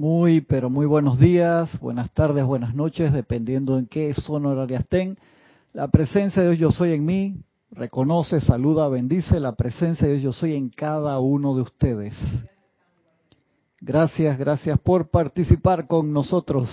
Muy, 0.00 0.40
pero 0.40 0.70
muy 0.70 0.86
buenos 0.86 1.18
días, 1.18 1.78
buenas 1.78 2.10
tardes, 2.12 2.42
buenas 2.46 2.74
noches, 2.74 3.12
dependiendo 3.12 3.78
en 3.78 3.84
qué 3.84 4.14
zona 4.14 4.48
horaria 4.48 4.78
estén. 4.78 5.18
La 5.74 5.88
presencia 5.88 6.40
de 6.40 6.52
Dios 6.52 6.58
yo 6.58 6.70
soy 6.70 6.94
en 6.94 7.04
mí, 7.04 7.36
reconoce, 7.70 8.40
saluda, 8.40 8.88
bendice 8.88 9.38
la 9.38 9.56
presencia 9.56 10.08
de 10.08 10.14
Dios 10.14 10.22
yo 10.22 10.32
soy 10.32 10.56
en 10.56 10.70
cada 10.70 11.18
uno 11.18 11.54
de 11.54 11.60
ustedes. 11.60 12.14
Gracias, 13.82 14.38
gracias 14.38 14.80
por 14.80 15.10
participar 15.10 15.86
con 15.86 16.14
nosotros. 16.14 16.70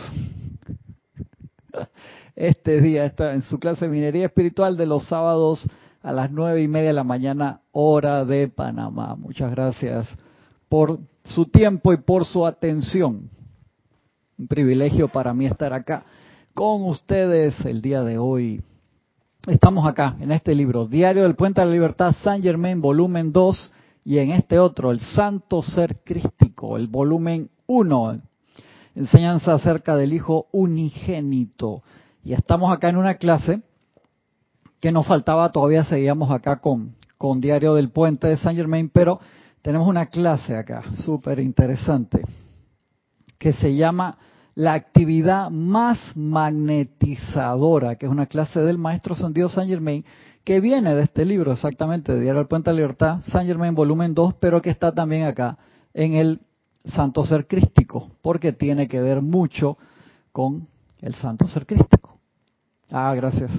Este 2.34 2.80
día 2.80 3.04
está 3.04 3.34
en 3.34 3.42
su 3.42 3.60
clase 3.60 3.88
de 3.88 3.92
minería 3.92 4.28
espiritual 4.28 4.78
de 4.78 4.86
los 4.86 5.06
sábados 5.06 5.70
a 6.02 6.14
las 6.14 6.32
nueve 6.32 6.62
y 6.62 6.70
media 6.70 6.88
de 6.88 6.94
la 6.94 7.04
mañana, 7.04 7.60
hora 7.74 8.24
de 8.24 8.48
Panamá. 8.48 9.16
Muchas 9.18 9.52
gracias 9.52 10.08
por 10.70 11.00
su 11.28 11.46
tiempo 11.46 11.94
y 11.94 11.98
por 11.98 12.26
su 12.26 12.46
atención. 12.46 13.30
Un 14.38 14.48
privilegio 14.48 15.08
para 15.08 15.34
mí 15.34 15.46
estar 15.46 15.74
acá 15.74 16.06
con 16.54 16.84
ustedes 16.86 17.54
el 17.66 17.82
día 17.82 18.02
de 18.04 18.18
hoy. 18.18 18.62
Estamos 19.48 19.88
acá 19.88 20.16
en 20.20 20.32
este 20.32 20.54
libro, 20.56 20.88
Diario 20.88 21.24
del 21.24 21.36
Puente 21.36 21.62
de 21.62 21.68
la 21.68 21.74
Libertad, 21.74 22.16
San 22.24 22.42
Germain, 22.42 22.82
volumen 22.82 23.32
2, 23.32 23.72
y 24.04 24.20
en 24.20 24.32
este 24.32 24.60
otro, 24.60 24.92
El 24.92 25.00
Santo 25.00 25.62
Ser 25.62 25.98
Crístico, 26.04 26.78
el 26.78 26.88
volumen 26.88 27.50
1, 27.68 28.22
enseñanza 28.96 29.54
acerca 29.54 29.96
del 29.96 30.14
Hijo 30.14 30.48
Unigénito. 30.52 31.84
Y 32.24 32.34
estamos 32.34 32.72
acá 32.72 32.90
en 32.90 32.98
una 32.98 33.16
clase 33.16 33.62
que 34.80 34.92
nos 34.92 35.08
faltaba, 35.08 35.52
todavía 35.52 35.84
seguíamos 35.84 36.32
acá 36.32 36.60
con, 36.60 36.96
con 37.18 37.42
Diario 37.42 37.74
del 37.74 37.90
Puente 37.90 38.28
de 38.28 38.38
San 38.38 38.56
Germain, 38.56 38.90
pero 38.90 39.20
tenemos 39.68 39.90
una 39.90 40.06
clase 40.06 40.56
acá, 40.56 40.82
súper 41.04 41.42
interesante, 41.42 42.22
que 43.38 43.52
se 43.52 43.76
llama 43.76 44.18
La 44.56 44.72
actividad 44.72 45.50
más 45.50 46.00
magnetizadora, 46.16 47.98
que 47.98 48.06
es 48.06 48.12
una 48.14 48.28
clase 48.28 48.62
del 48.62 48.78
maestro 48.78 49.14
Sandido 49.14 49.50
San 49.50 49.68
Germain, 49.68 50.06
que 50.46 50.62
viene 50.62 50.96
de 50.96 51.04
este 51.04 51.26
libro 51.26 51.52
exactamente, 51.52 52.14
de 52.14 52.22
Diario 52.22 52.40
del 52.40 52.48
Puente 52.48 52.70
de 52.70 52.76
la 52.76 52.80
Libertad, 52.80 53.20
San 53.30 53.46
Germain 53.46 53.76
volumen 53.76 54.14
2, 54.14 54.36
pero 54.36 54.62
que 54.62 54.70
está 54.70 54.94
también 54.94 55.26
acá 55.26 55.58
en 55.94 56.14
el 56.14 56.40
Santo 56.86 57.26
Ser 57.26 57.46
Crístico, 57.46 58.10
porque 58.22 58.54
tiene 58.54 58.88
que 58.88 59.02
ver 59.02 59.22
mucho 59.22 59.78
con 60.32 60.66
el 61.02 61.14
Santo 61.16 61.46
Ser 61.46 61.66
Crístico. 61.66 62.18
Ah, 62.90 63.14
gracias. 63.14 63.52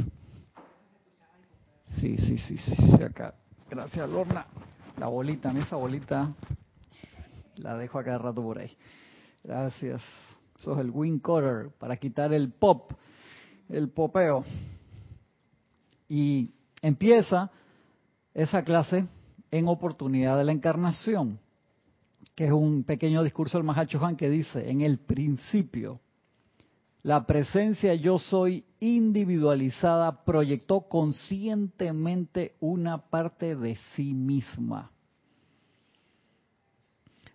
Sí, 2.01 2.17
sí, 2.17 2.39
sí, 2.39 2.57
sí, 2.57 2.95
acá. 3.05 3.35
Gracias, 3.69 4.09
Lorna. 4.09 4.47
La 4.99 5.07
bolita, 5.07 5.53
esa 5.53 5.77
bolita 5.77 6.35
la 7.59 7.77
dejo 7.77 8.01
acá 8.01 8.13
de 8.13 8.19
rato 8.19 8.43
por 8.43 8.59
ahí. 8.59 8.77
Gracias. 9.45 10.03
Eso 10.59 10.75
es 10.75 10.81
el 10.81 10.91
wing 10.91 11.21
cutter 11.21 11.71
para 11.79 11.97
quitar 11.97 12.33
el 12.33 12.51
pop, 12.53 12.93
el 13.69 13.91
popeo. 13.91 14.45
Y 16.09 16.51
empieza 16.83 17.51
esa 18.35 18.65
clase 18.65 19.07
en 19.53 19.69
oportunidad 19.69 20.37
de 20.37 20.45
la 20.45 20.53
encarnación, 20.53 21.39
que 22.35 22.47
es 22.47 22.53
un 22.53 22.83
pequeño 22.83 23.23
discurso 23.23 23.57
del 23.57 23.65
Mahacho 23.65 24.05
Han 24.05 24.17
que 24.17 24.29
dice, 24.29 24.69
en 24.69 24.81
el 24.81 24.99
principio, 24.99 26.01
la 27.03 27.27
presencia 27.27 27.95
yo 27.95 28.19
soy 28.19 28.65
individualizada 28.81 30.25
proyectó 30.25 30.83
conscientemente 30.83 32.57
una 32.61 32.99
parte 32.99 33.55
de 33.55 33.77
sí 33.95 34.15
misma 34.15 34.91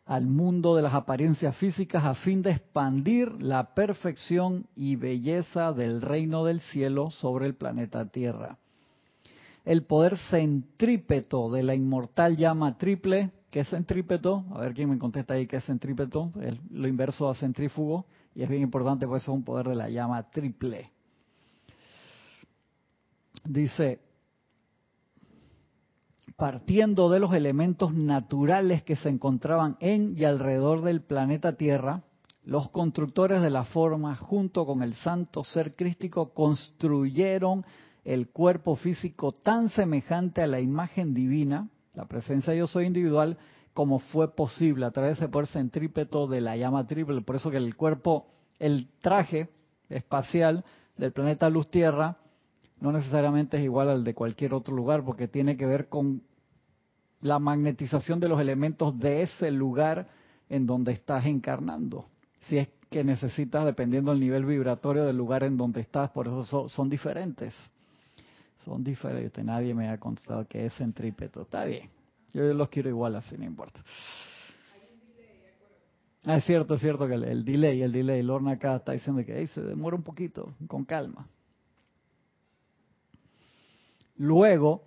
al 0.06 0.28
mundo 0.28 0.76
de 0.76 0.82
las 0.82 0.94
apariencias 0.94 1.56
físicas 1.56 2.04
a 2.04 2.14
fin 2.16 2.42
de 2.42 2.52
expandir 2.52 3.42
la 3.42 3.74
perfección 3.74 4.66
y 4.76 4.96
belleza 4.96 5.72
del 5.72 6.02
reino 6.02 6.44
del 6.44 6.60
cielo 6.60 7.10
sobre 7.10 7.46
el 7.46 7.56
planeta 7.56 8.06
Tierra. 8.10 8.58
El 9.64 9.84
poder 9.84 10.18
centrípeto 10.30 11.50
de 11.50 11.64
la 11.64 11.74
inmortal 11.74 12.36
llama 12.36 12.78
triple, 12.78 13.32
¿qué 13.50 13.62
es 13.62 13.70
centrípeto? 13.70 14.44
A 14.54 14.60
ver 14.60 14.74
quién 14.74 14.90
me 14.90 14.98
contesta 14.98 15.36
ahí 15.36 15.48
qué 15.48 15.58
es 15.58 15.66
centrípeto, 15.66 16.34
lo 16.72 16.88
inverso 16.88 17.30
a 17.30 17.36
centrífugo 17.36 18.06
y 18.36 18.44
es 18.44 18.50
bien 18.50 18.62
importante, 18.62 19.08
pues 19.08 19.24
es 19.24 19.30
un 19.30 19.44
poder 19.44 19.68
de 19.68 19.76
la 19.76 19.90
llama 19.90 20.30
triple. 20.30 20.92
Dice, 23.46 24.00
partiendo 26.36 27.10
de 27.10 27.20
los 27.20 27.34
elementos 27.34 27.94
naturales 27.94 28.84
que 28.84 28.96
se 28.96 29.10
encontraban 29.10 29.78
en 29.80 30.18
y 30.18 30.24
alrededor 30.24 30.82
del 30.82 31.02
planeta 31.02 31.56
Tierra, 31.56 32.04
los 32.46 32.70
constructores 32.70 33.42
de 33.42 33.50
la 33.50 33.66
forma, 33.66 34.16
junto 34.16 34.66
con 34.66 34.82
el 34.84 34.96
santo 34.96 35.44
ser 35.44 35.76
crístico, 35.76 36.34
construyeron 36.34 37.66
el 38.04 38.30
cuerpo 38.30 38.76
físico 38.76 39.32
tan 39.32 39.70
semejante 39.70 40.42
a 40.42 40.48
la 40.48 40.60
imagen 40.60 41.14
divina, 41.14 41.70
la 41.94 42.06
presencia 42.06 42.54
yo 42.54 42.68
soy 42.68 42.86
individual, 42.86 43.38
como 43.74 44.00
fue 44.00 44.34
posible 44.36 44.86
a 44.86 44.92
través 44.92 45.20
de 45.20 45.26
ese 45.26 45.46
centrípeto 45.52 46.28
de 46.28 46.42
la 46.42 46.56
llama 46.56 46.86
triple. 46.86 47.22
Por 47.22 47.36
eso 47.36 47.50
que 47.50 47.58
el 47.58 47.76
cuerpo, 47.76 48.28
el 48.60 48.88
traje 49.02 49.50
espacial 49.90 50.64
del 50.98 51.12
planeta 51.12 51.50
Luz 51.50 51.70
Tierra, 51.70 52.18
no 52.80 52.92
necesariamente 52.92 53.58
es 53.58 53.64
igual 53.64 53.90
al 53.90 54.04
de 54.04 54.14
cualquier 54.14 54.54
otro 54.54 54.76
lugar, 54.76 55.04
porque 55.04 55.28
tiene 55.28 55.58
que 55.58 55.66
ver 55.66 55.90
con 55.90 56.22
la 57.22 57.40
magnetización 57.40 58.20
de 58.20 58.28
los 58.28 58.40
elementos 58.40 59.00
de 59.00 59.24
ese 59.24 59.50
lugar 59.50 60.08
en 60.50 60.66
donde 60.66 60.92
estás 60.92 61.26
encarnando. 61.26 62.06
Si 62.42 62.58
es 62.58 62.68
que 62.90 63.04
necesitas, 63.04 63.66
dependiendo 63.66 64.12
del 64.12 64.20
nivel 64.20 64.46
vibratorio 64.46 65.06
del 65.06 65.18
lugar 65.18 65.44
en 65.44 65.58
donde 65.58 65.82
estás, 65.82 66.12
por 66.12 66.28
eso 66.28 66.44
son, 66.44 66.70
son 66.70 66.90
diferentes. 66.90 67.56
Son 68.58 68.84
diferentes. 68.84 69.44
Nadie 69.44 69.74
me 69.74 69.90
ha 69.90 69.98
contado 69.98 70.46
que 70.48 70.66
es 70.66 70.74
centrípeto. 70.76 71.42
Está 71.42 71.66
bien. 71.66 71.90
Yo 72.34 72.42
los 72.54 72.70
quiero 72.70 72.90
igual 72.90 73.16
así, 73.16 73.38
no 73.38 73.46
importa. 73.46 73.84
Ah, 76.26 76.38
es 76.38 76.46
cierto, 76.46 76.76
es 76.76 76.82
cierto 76.82 77.08
que 77.08 77.16
el, 77.16 77.44
delay, 77.44 77.82
el 77.82 77.92
delay, 77.92 78.24
Lorna 78.24 78.52
acá 78.52 78.78
está 78.78 78.94
diciendo 78.94 79.24
que 79.26 79.46
se 79.48 79.62
demora 79.62 79.96
un 79.96 80.04
poquito, 80.04 80.56
con 80.68 80.86
calma. 80.86 81.28
Luego 84.16 84.84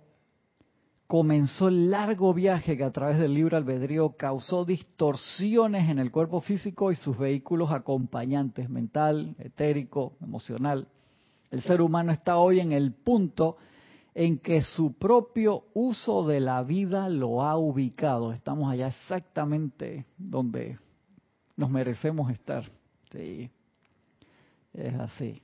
comenzó 1.05 1.67
el 1.67 1.91
largo 1.91 2.33
viaje 2.33 2.75
que 2.75 2.83
a 2.83 2.91
través 2.91 3.19
del 3.19 3.35
libre 3.35 3.55
albedrío 3.55 4.17
causó 4.17 4.65
distorsiones 4.65 5.89
en 5.89 5.99
el 5.99 6.11
cuerpo 6.11 6.41
físico 6.41 6.91
y 6.91 6.95
sus 6.95 7.17
vehículos 7.17 7.71
acompañantes, 7.71 8.69
mental, 8.69 9.35
etérico, 9.37 10.13
emocional. 10.21 10.87
El 11.51 11.61
ser 11.61 11.81
humano 11.81 12.11
está 12.11 12.37
hoy 12.37 12.59
en 12.59 12.73
el 12.73 12.93
punto 12.93 13.57
en 14.19 14.39
que 14.39 14.63
su 14.63 14.93
propio 14.93 15.65
uso 15.75 16.25
de 16.25 16.39
la 16.39 16.63
vida 16.63 17.07
lo 17.07 17.43
ha 17.43 17.55
ubicado. 17.55 18.33
Estamos 18.33 18.71
allá 18.71 18.87
exactamente 18.87 20.07
donde 20.17 20.79
nos 21.55 21.69
merecemos 21.69 22.31
estar. 22.31 22.63
Sí, 23.11 23.51
es 24.73 24.95
así. 24.95 25.39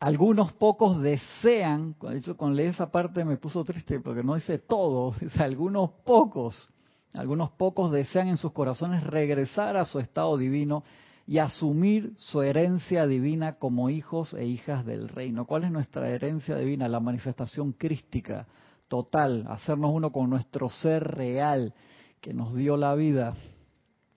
Algunos 0.00 0.54
pocos 0.54 1.00
desean, 1.00 1.92
cuando 1.92 2.50
leí 2.50 2.66
esa 2.66 2.90
parte 2.90 3.24
me 3.24 3.36
puso 3.36 3.64
triste 3.64 4.00
porque 4.00 4.24
no 4.24 4.34
dice 4.34 4.58
todos, 4.58 5.20
dice 5.20 5.40
algunos 5.40 5.90
pocos, 6.04 6.68
algunos 7.14 7.52
pocos 7.52 7.92
desean 7.92 8.26
en 8.26 8.38
sus 8.38 8.50
corazones 8.50 9.04
regresar 9.04 9.76
a 9.76 9.84
su 9.84 10.00
estado 10.00 10.36
divino 10.36 10.82
y 11.26 11.38
asumir 11.38 12.14
su 12.16 12.42
herencia 12.42 13.06
divina 13.06 13.54
como 13.54 13.90
hijos 13.90 14.32
e 14.34 14.46
hijas 14.46 14.86
del 14.86 15.08
reino. 15.08 15.44
¿Cuál 15.44 15.64
es 15.64 15.72
nuestra 15.72 16.08
herencia 16.08 16.56
divina? 16.56 16.88
La 16.88 17.00
manifestación 17.00 17.72
crística 17.72 18.46
total, 18.88 19.44
hacernos 19.48 19.90
uno 19.92 20.12
con 20.12 20.30
nuestro 20.30 20.68
ser 20.68 21.02
real 21.02 21.74
que 22.20 22.32
nos 22.32 22.54
dio 22.54 22.76
la 22.76 22.94
vida, 22.94 23.34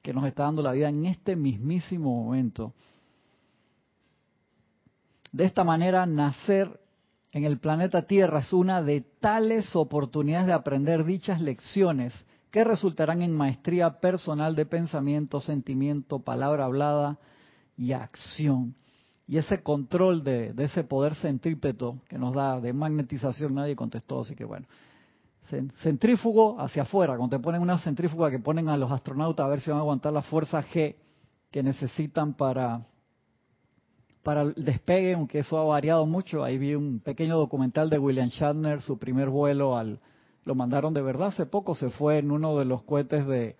que 0.03 0.13
nos 0.13 0.25
está 0.27 0.43
dando 0.43 0.61
la 0.61 0.71
vida 0.71 0.89
en 0.89 1.05
este 1.07 1.35
mismísimo 1.35 2.23
momento. 2.23 2.73
De 5.31 5.45
esta 5.45 5.63
manera, 5.63 6.05
nacer 6.05 6.79
en 7.31 7.43
el 7.43 7.59
planeta 7.59 8.03
Tierra 8.03 8.39
es 8.39 8.53
una 8.53 8.81
de 8.81 9.01
tales 9.01 9.75
oportunidades 9.75 10.47
de 10.47 10.53
aprender 10.53 11.05
dichas 11.05 11.41
lecciones 11.41 12.13
que 12.51 12.63
resultarán 12.63 13.21
en 13.21 13.35
maestría 13.35 13.99
personal 13.99 14.55
de 14.55 14.65
pensamiento, 14.65 15.39
sentimiento, 15.39 16.19
palabra 16.19 16.65
hablada 16.65 17.19
y 17.77 17.93
acción. 17.93 18.75
Y 19.27 19.37
ese 19.37 19.61
control 19.61 20.23
de, 20.23 20.55
ese 20.57 20.83
poder 20.83 21.13
centrípeto 21.15 21.99
que 22.07 22.17
nos 22.17 22.33
da 22.33 22.59
de 22.59 22.73
magnetización, 22.73 23.53
nadie 23.53 23.75
contestó, 23.75 24.21
así 24.21 24.35
que 24.35 24.45
bueno. 24.45 24.65
Centrífugo 25.81 26.59
hacia 26.59 26.83
afuera, 26.83 27.15
cuando 27.17 27.37
te 27.37 27.41
ponen 27.41 27.61
una 27.61 27.79
centrífuga 27.79 28.29
que 28.29 28.39
ponen 28.39 28.69
a 28.69 28.77
los 28.77 28.91
astronautas 28.91 29.45
a 29.45 29.49
ver 29.49 29.61
si 29.61 29.69
van 29.71 29.79
a 29.79 29.81
aguantar 29.81 30.13
la 30.13 30.21
fuerza 30.21 30.61
G 30.61 30.95
que 31.49 31.63
necesitan 31.63 32.35
para, 32.35 32.81
para 34.21 34.41
el 34.43 34.53
despegue, 34.55 35.13
aunque 35.13 35.39
eso 35.39 35.57
ha 35.57 35.63
variado 35.63 36.05
mucho. 36.05 36.43
Ahí 36.43 36.57
vi 36.57 36.75
un 36.75 36.99
pequeño 36.99 37.37
documental 37.37 37.89
de 37.89 37.97
William 37.97 38.29
Shatner, 38.29 38.81
su 38.81 38.99
primer 38.99 39.29
vuelo 39.29 39.75
al, 39.75 39.99
lo 40.45 40.55
mandaron 40.55 40.93
de 40.93 41.01
verdad 41.01 41.27
hace 41.29 41.45
poco, 41.45 41.75
se 41.75 41.89
fue 41.89 42.17
en 42.17 42.31
uno 42.31 42.57
de 42.57 42.65
los 42.65 42.83
cohetes 42.83 43.25
de, 43.27 43.55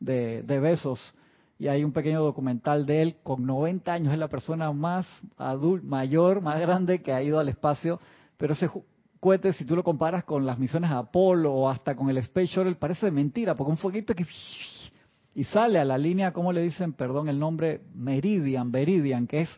de, 0.00 0.60
besos 0.60 1.14
y 1.58 1.68
hay 1.68 1.84
un 1.84 1.92
pequeño 1.92 2.22
documental 2.22 2.84
de 2.84 3.02
él 3.02 3.16
con 3.22 3.46
90 3.46 3.92
años, 3.92 4.12
es 4.12 4.18
la 4.18 4.28
persona 4.28 4.72
más 4.72 5.06
adulta, 5.36 5.86
mayor, 5.86 6.40
más 6.40 6.60
grande 6.60 7.02
que 7.02 7.12
ha 7.12 7.22
ido 7.22 7.38
al 7.38 7.48
espacio, 7.48 8.00
pero 8.36 8.54
ese 8.54 8.68
cohete, 9.20 9.52
si 9.52 9.64
tú 9.64 9.76
lo 9.76 9.84
comparas 9.84 10.24
con 10.24 10.44
las 10.44 10.58
misiones 10.58 10.90
Apolo 10.90 11.52
o 11.52 11.68
hasta 11.68 11.94
con 11.94 12.10
el 12.10 12.18
Space 12.18 12.48
Shuttle, 12.48 12.74
parece 12.74 13.10
mentira, 13.10 13.54
porque 13.54 13.70
un 13.70 13.78
fueguito 13.78 14.14
que 14.14 14.26
y 15.36 15.44
sale 15.44 15.78
a 15.78 15.84
la 15.84 15.98
línea, 15.98 16.32
¿cómo 16.32 16.52
le 16.52 16.62
dicen? 16.62 16.92
Perdón, 16.92 17.28
el 17.28 17.40
nombre 17.40 17.80
Meridian, 17.94 18.70
Meridian, 18.70 19.26
que 19.26 19.42
es 19.42 19.50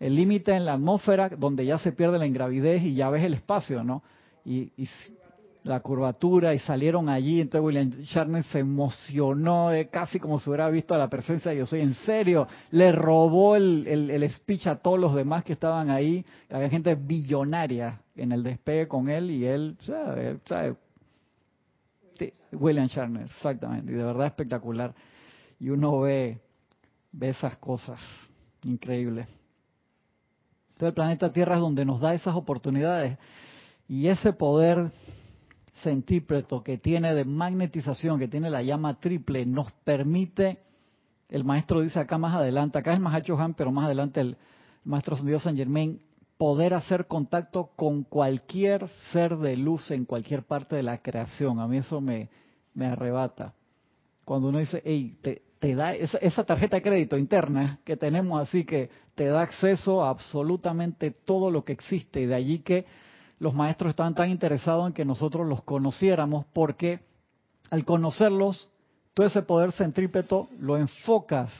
el 0.00 0.14
límite 0.14 0.54
en 0.54 0.64
la 0.64 0.74
atmósfera 0.74 1.28
donde 1.28 1.66
ya 1.66 1.78
se 1.78 1.92
pierde 1.92 2.18
la 2.18 2.26
ingravidez 2.26 2.82
y 2.82 2.94
ya 2.94 3.10
ves 3.10 3.22
el 3.22 3.34
espacio, 3.34 3.84
¿no? 3.84 4.02
Y 4.44 4.70
la 5.66 5.80
curvatura 5.80 6.54
y 6.54 6.58
salieron 6.60 7.08
allí, 7.08 7.40
entonces 7.40 7.64
William 7.64 7.90
Shatner 7.90 8.44
se 8.44 8.60
emocionó 8.60 9.70
casi 9.90 10.18
como 10.18 10.38
si 10.38 10.48
hubiera 10.48 10.68
visto 10.70 10.96
la 10.96 11.08
presencia 11.08 11.50
de 11.50 11.58
yo 11.58 11.66
soy 11.66 11.80
en 11.80 11.94
serio, 11.94 12.46
le 12.70 12.92
robó 12.92 13.56
el, 13.56 13.86
el, 13.86 14.30
speech 14.30 14.66
a 14.68 14.76
todos 14.76 14.98
los 14.98 15.14
demás 15.14 15.44
que 15.44 15.52
estaban 15.52 15.90
ahí, 15.90 16.24
había 16.50 16.70
gente 16.70 16.94
billonaria 16.94 18.00
en 18.14 18.32
el 18.32 18.42
despegue 18.42 18.88
con 18.88 19.08
él 19.08 19.30
y 19.30 19.44
él, 19.44 19.76
¿sabe? 19.80 20.38
¿sabe? 20.44 20.76
William 22.52 22.86
Shatner, 22.86 23.24
exactamente, 23.24 23.92
y 23.92 23.94
de 23.96 24.04
verdad 24.04 24.26
espectacular. 24.26 24.94
Y 25.58 25.70
uno 25.70 26.00
ve, 26.00 26.40
ve 27.12 27.30
esas 27.30 27.56
cosas 27.58 27.98
increíbles. 28.62 29.28
Entonces 30.68 30.88
el 30.88 30.94
planeta 30.94 31.32
Tierra 31.32 31.54
es 31.54 31.60
donde 31.60 31.84
nos 31.84 32.00
da 32.00 32.14
esas 32.14 32.34
oportunidades 32.34 33.18
y 33.88 34.08
ese 34.08 34.32
poder 34.32 34.90
centípreto 35.82 36.62
que 36.62 36.78
tiene 36.78 37.14
de 37.14 37.24
magnetización, 37.24 38.18
que 38.18 38.28
tiene 38.28 38.50
la 38.50 38.62
llama 38.62 39.00
triple, 39.00 39.44
nos 39.46 39.70
permite, 39.84 40.58
el 41.28 41.44
maestro 41.44 41.80
dice 41.80 41.98
acá 41.98 42.18
más 42.18 42.34
adelante, 42.34 42.78
acá 42.78 42.92
es 42.92 43.00
Mahacho 43.00 43.38
Han, 43.38 43.54
pero 43.54 43.72
más 43.72 43.86
adelante 43.86 44.20
el 44.20 44.36
maestro 44.84 45.16
Dios 45.16 45.42
San 45.42 45.56
Germain, 45.56 46.00
poder 46.38 46.74
hacer 46.74 47.06
contacto 47.06 47.70
con 47.76 48.04
cualquier 48.04 48.88
ser 49.12 49.36
de 49.38 49.56
luz 49.56 49.90
en 49.90 50.04
cualquier 50.04 50.42
parte 50.44 50.76
de 50.76 50.82
la 50.82 50.98
creación. 50.98 51.60
A 51.60 51.66
mí 51.66 51.78
eso 51.78 52.00
me, 52.00 52.28
me 52.74 52.86
arrebata. 52.86 53.54
Cuando 54.24 54.48
uno 54.48 54.58
dice, 54.58 54.82
hey, 54.84 55.16
te, 55.22 55.42
te 55.58 55.74
da 55.74 55.94
esa, 55.94 56.18
esa, 56.18 56.44
tarjeta 56.44 56.76
de 56.76 56.82
crédito 56.82 57.16
interna 57.16 57.80
que 57.84 57.96
tenemos 57.96 58.40
así 58.40 58.64
que 58.64 58.90
te 59.14 59.26
da 59.26 59.42
acceso 59.42 60.04
a 60.04 60.10
absolutamente 60.10 61.10
todo 61.10 61.50
lo 61.50 61.64
que 61.64 61.72
existe 61.72 62.20
y 62.20 62.26
de 62.26 62.34
allí 62.34 62.58
que 62.58 62.84
los 63.38 63.54
maestros 63.54 63.90
estaban 63.90 64.14
tan 64.14 64.30
interesados 64.30 64.86
en 64.86 64.92
que 64.92 65.04
nosotros 65.04 65.46
los 65.46 65.62
conociéramos 65.62 66.46
porque 66.52 67.00
al 67.70 67.84
conocerlos, 67.84 68.68
todo 69.14 69.26
ese 69.26 69.42
poder 69.42 69.72
centrípeto 69.72 70.48
lo 70.58 70.76
enfocas 70.76 71.52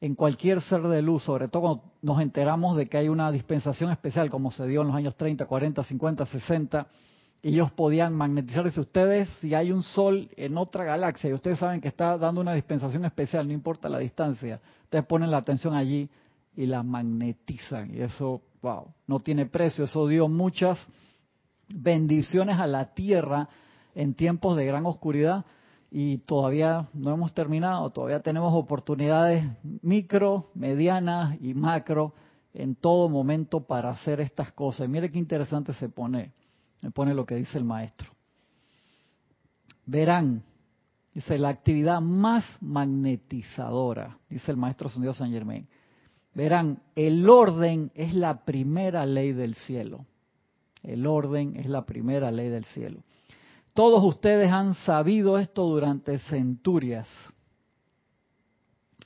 en 0.00 0.14
cualquier 0.14 0.60
ser 0.62 0.82
de 0.82 1.02
luz, 1.02 1.22
sobre 1.22 1.48
todo 1.48 1.62
cuando 1.62 1.82
nos 2.02 2.20
enteramos 2.20 2.76
de 2.76 2.86
que 2.86 2.98
hay 2.98 3.08
una 3.08 3.32
dispensación 3.32 3.90
especial 3.90 4.30
como 4.30 4.50
se 4.50 4.66
dio 4.66 4.82
en 4.82 4.88
los 4.88 4.96
años 4.96 5.16
30, 5.16 5.46
40, 5.46 5.82
50, 5.82 6.26
60, 6.26 6.86
y 7.42 7.50
ellos 7.50 7.70
podían 7.72 8.14
magnetizarse 8.14 8.80
ustedes 8.80 9.28
si 9.40 9.54
hay 9.54 9.72
un 9.72 9.82
sol 9.82 10.28
en 10.36 10.58
otra 10.58 10.84
galaxia 10.84 11.30
y 11.30 11.32
ustedes 11.32 11.58
saben 11.58 11.80
que 11.80 11.88
está 11.88 12.18
dando 12.18 12.40
una 12.40 12.54
dispensación 12.54 13.04
especial, 13.04 13.46
no 13.46 13.52
importa 13.52 13.88
la 13.88 13.98
distancia, 13.98 14.60
ustedes 14.84 15.04
ponen 15.06 15.30
la 15.30 15.38
atención 15.38 15.74
allí 15.74 16.10
y 16.56 16.66
la 16.66 16.82
magnetizan 16.82 17.94
y 17.94 18.00
eso 18.00 18.42
wow, 18.66 18.92
no 19.06 19.20
tiene 19.20 19.46
precio. 19.46 19.84
Eso 19.84 20.08
dio 20.08 20.28
muchas 20.28 20.84
bendiciones 21.68 22.58
a 22.58 22.66
la 22.66 22.94
tierra 22.94 23.48
en 23.94 24.14
tiempos 24.14 24.56
de 24.56 24.66
gran 24.66 24.86
oscuridad 24.86 25.44
y 25.90 26.18
todavía 26.18 26.88
no 26.92 27.12
hemos 27.14 27.32
terminado, 27.32 27.88
todavía 27.90 28.20
tenemos 28.20 28.52
oportunidades 28.54 29.44
micro, 29.82 30.46
medianas 30.54 31.36
y 31.40 31.54
macro 31.54 32.12
en 32.52 32.74
todo 32.74 33.08
momento 33.08 33.60
para 33.60 33.90
hacer 33.90 34.20
estas 34.20 34.52
cosas. 34.52 34.88
mire 34.88 35.10
qué 35.10 35.18
interesante 35.18 35.72
se 35.74 35.88
pone, 35.88 36.32
me 36.82 36.90
pone 36.90 37.14
lo 37.14 37.24
que 37.24 37.36
dice 37.36 37.58
el 37.58 37.64
maestro. 37.64 38.10
Verán, 39.86 40.42
dice 41.14 41.38
la 41.38 41.50
actividad 41.50 42.00
más 42.00 42.44
magnetizadora, 42.60 44.18
dice 44.28 44.50
el 44.50 44.56
maestro 44.56 44.90
Dios 45.00 45.16
San 45.16 45.30
Germain, 45.30 45.68
Verán, 46.36 46.82
el 46.94 47.30
orden 47.30 47.90
es 47.94 48.12
la 48.12 48.44
primera 48.44 49.06
ley 49.06 49.32
del 49.32 49.54
cielo. 49.54 50.04
El 50.82 51.06
orden 51.06 51.56
es 51.56 51.64
la 51.64 51.86
primera 51.86 52.30
ley 52.30 52.50
del 52.50 52.66
cielo. 52.66 53.00
Todos 53.72 54.04
ustedes 54.04 54.52
han 54.52 54.74
sabido 54.74 55.38
esto 55.38 55.64
durante 55.64 56.18
centurias. 56.18 57.08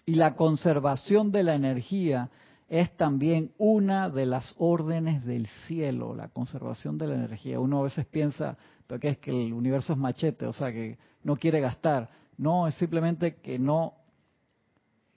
Y 0.04 0.16
la 0.16 0.34
conservación 0.34 1.30
de 1.30 1.44
la 1.44 1.54
energía 1.54 2.30
es 2.68 2.96
también 2.96 3.52
una 3.58 4.10
de 4.10 4.26
las 4.26 4.56
órdenes 4.58 5.24
del 5.24 5.46
cielo, 5.68 6.16
la 6.16 6.30
conservación 6.30 6.98
de 6.98 7.06
la 7.06 7.14
energía. 7.14 7.60
Uno 7.60 7.78
a 7.78 7.84
veces 7.84 8.06
piensa, 8.06 8.58
que 9.00 9.08
es 9.08 9.18
que 9.18 9.30
el 9.30 9.52
universo 9.52 9.92
es 9.92 9.98
machete, 10.00 10.46
o 10.46 10.52
sea, 10.52 10.72
que 10.72 10.98
no 11.22 11.36
quiere 11.36 11.60
gastar. 11.60 12.10
No, 12.36 12.66
es 12.66 12.74
simplemente 12.74 13.36
que 13.36 13.56
no 13.60 13.99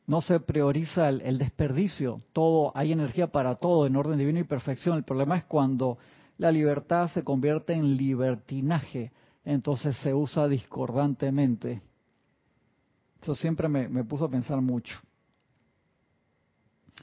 no 0.05 0.21
se 0.21 0.39
prioriza 0.39 1.09
el, 1.09 1.38
desperdicio, 1.38 2.21
todo, 2.33 2.71
hay 2.75 2.91
energía 2.91 3.27
para 3.27 3.55
todo 3.55 3.85
en 3.85 3.95
orden 3.95 4.19
divino 4.19 4.39
y 4.39 4.44
perfección. 4.44 4.97
El 4.97 5.03
problema 5.03 5.38
es 5.38 5.45
cuando 5.45 5.97
la 6.38 6.51
libertad 6.51 7.09
se 7.09 7.23
convierte 7.23 7.73
en 7.73 7.95
libertinaje, 7.95 9.11
entonces 9.45 9.95
se 9.97 10.13
usa 10.13 10.47
discordantemente. 10.47 11.81
Eso 13.21 13.35
siempre 13.35 13.69
me, 13.69 14.03
puso 14.03 14.25
a 14.25 14.29
pensar 14.29 14.59
mucho. 14.59 14.94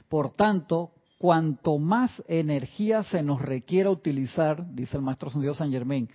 Por 0.07 0.31
tanto, 0.31 0.91
cuanto 1.17 1.79
más 1.79 2.21
energía 2.27 3.03
se 3.03 3.23
nos 3.23 3.41
requiera 3.41 3.89
utilizar, 3.89 4.73
dice 4.75 4.97
el 4.97 5.03
maestro 5.03 5.31
Dios 5.39 5.57
San 5.57 5.71
Germain, 5.71 6.07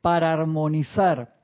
para 0.00 0.32
armonizar, 0.32 1.35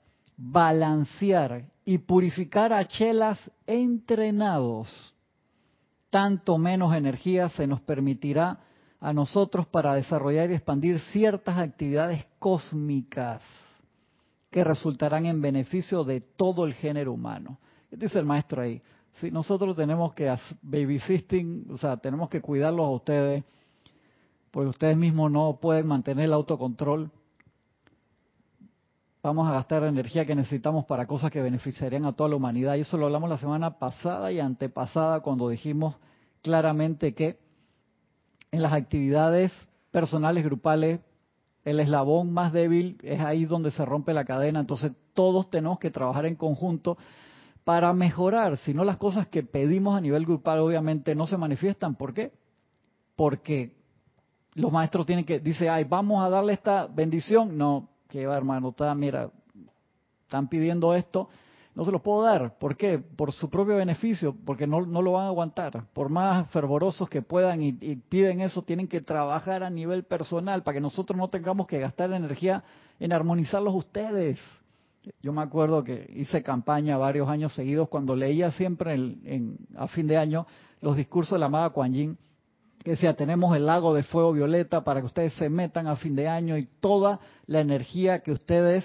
balancear 0.44 1.66
y 1.84 1.98
purificar 1.98 2.72
a 2.72 2.86
chelas 2.86 3.38
entrenados, 3.66 5.14
tanto 6.10 6.58
menos 6.58 6.94
energía 6.94 7.48
se 7.48 7.66
nos 7.66 7.80
permitirá 7.80 8.58
a 9.00 9.12
nosotros 9.12 9.66
para 9.66 9.94
desarrollar 9.94 10.50
y 10.50 10.54
expandir 10.54 10.98
ciertas 11.12 11.58
actividades 11.58 12.26
cósmicas 12.40 13.40
que 14.50 14.64
resultarán 14.64 15.26
en 15.26 15.40
beneficio 15.40 16.02
de 16.02 16.20
todo 16.20 16.64
el 16.64 16.74
género 16.74 17.12
humano. 17.12 17.58
¿Qué 17.88 17.96
dice 17.96 18.18
el 18.18 18.26
maestro 18.26 18.62
ahí? 18.62 18.82
Si 19.20 19.30
nosotros 19.30 19.76
tenemos 19.76 20.12
que 20.12 20.34
babysitting, 20.62 21.66
o 21.70 21.76
sea, 21.76 21.96
tenemos 21.96 22.28
que 22.28 22.40
cuidarlos 22.40 22.84
a 22.84 22.90
ustedes, 22.90 23.44
porque 24.50 24.70
ustedes 24.70 24.96
mismos 24.96 25.30
no 25.30 25.58
pueden 25.60 25.86
mantener 25.86 26.24
el 26.26 26.32
autocontrol, 26.32 27.10
vamos 29.22 29.48
a 29.48 29.52
gastar 29.52 29.84
energía 29.84 30.24
que 30.24 30.34
necesitamos 30.34 30.84
para 30.84 31.06
cosas 31.06 31.30
que 31.30 31.40
beneficiarían 31.40 32.06
a 32.06 32.12
toda 32.12 32.30
la 32.30 32.36
humanidad. 32.36 32.74
Y 32.74 32.80
eso 32.80 32.96
lo 32.96 33.06
hablamos 33.06 33.30
la 33.30 33.38
semana 33.38 33.78
pasada 33.78 34.32
y 34.32 34.40
antepasada 34.40 35.20
cuando 35.20 35.48
dijimos 35.48 35.94
claramente 36.42 37.14
que 37.14 37.38
en 38.50 38.62
las 38.62 38.72
actividades 38.72 39.52
personales, 39.90 40.44
grupales, 40.44 41.00
el 41.64 41.78
eslabón 41.78 42.32
más 42.32 42.52
débil 42.52 42.98
es 43.02 43.20
ahí 43.20 43.44
donde 43.44 43.70
se 43.70 43.84
rompe 43.84 44.12
la 44.12 44.24
cadena. 44.24 44.60
Entonces 44.60 44.92
todos 45.14 45.48
tenemos 45.50 45.78
que 45.78 45.92
trabajar 45.92 46.26
en 46.26 46.34
conjunto 46.34 46.98
para 47.62 47.92
mejorar. 47.92 48.56
Si 48.56 48.74
no, 48.74 48.82
las 48.82 48.96
cosas 48.96 49.28
que 49.28 49.44
pedimos 49.44 49.96
a 49.96 50.00
nivel 50.00 50.26
grupal 50.26 50.58
obviamente 50.58 51.14
no 51.14 51.26
se 51.26 51.36
manifiestan. 51.36 51.94
¿Por 51.94 52.12
qué? 52.12 52.32
Porque 53.14 53.76
los 54.54 54.72
maestros 54.72 55.06
tienen 55.06 55.24
que, 55.24 55.38
dice, 55.38 55.68
ay, 55.70 55.84
vamos 55.84 56.24
a 56.24 56.28
darle 56.28 56.54
esta 56.54 56.88
bendición. 56.88 57.56
No, 57.56 57.91
que 58.12 58.26
va 58.26 58.36
hermano, 58.36 58.68
está, 58.68 58.94
mira, 58.94 59.30
están 60.24 60.46
pidiendo 60.46 60.94
esto, 60.94 61.30
no 61.74 61.86
se 61.86 61.90
los 61.90 62.02
puedo 62.02 62.20
dar. 62.22 62.58
¿Por 62.58 62.76
qué? 62.76 62.98
Por 62.98 63.32
su 63.32 63.48
propio 63.48 63.76
beneficio, 63.76 64.36
porque 64.44 64.66
no, 64.66 64.84
no 64.84 65.00
lo 65.00 65.12
van 65.12 65.24
a 65.24 65.28
aguantar. 65.28 65.86
Por 65.94 66.10
más 66.10 66.50
fervorosos 66.50 67.08
que 67.08 67.22
puedan 67.22 67.62
y, 67.62 67.72
piden 67.72 68.42
eso, 68.42 68.60
tienen 68.60 68.86
que 68.86 69.00
trabajar 69.00 69.62
a 69.62 69.70
nivel 69.70 70.04
personal 70.04 70.62
para 70.62 70.74
que 70.74 70.82
nosotros 70.82 71.16
no 71.16 71.28
tengamos 71.28 71.66
que 71.66 71.78
gastar 71.78 72.12
energía 72.12 72.62
en 73.00 73.14
armonizarlos 73.14 73.74
ustedes. 73.74 74.38
Yo 75.22 75.32
me 75.32 75.40
acuerdo 75.40 75.82
que 75.82 76.12
hice 76.14 76.42
campaña 76.42 76.98
varios 76.98 77.30
años 77.30 77.54
seguidos 77.54 77.88
cuando 77.88 78.14
leía 78.14 78.52
siempre 78.52 78.92
en, 78.92 79.56
a 79.74 79.88
fin 79.88 80.06
de 80.06 80.18
año 80.18 80.46
los 80.82 80.98
discursos 80.98 81.32
de 81.32 81.38
la 81.38 81.46
amada 81.46 81.70
Kuan 81.70 81.94
Yin 81.94 82.18
que 82.82 82.92
decía, 82.92 83.14
tenemos 83.14 83.54
el 83.56 83.66
lago 83.66 83.94
de 83.94 84.02
fuego 84.02 84.32
violeta 84.32 84.84
para 84.84 85.00
que 85.00 85.06
ustedes 85.06 85.32
se 85.34 85.48
metan 85.48 85.86
a 85.86 85.96
fin 85.96 86.16
de 86.16 86.28
año 86.28 86.56
y 86.56 86.66
toda 86.80 87.20
la 87.46 87.60
energía 87.60 88.20
que 88.20 88.32
ustedes 88.32 88.84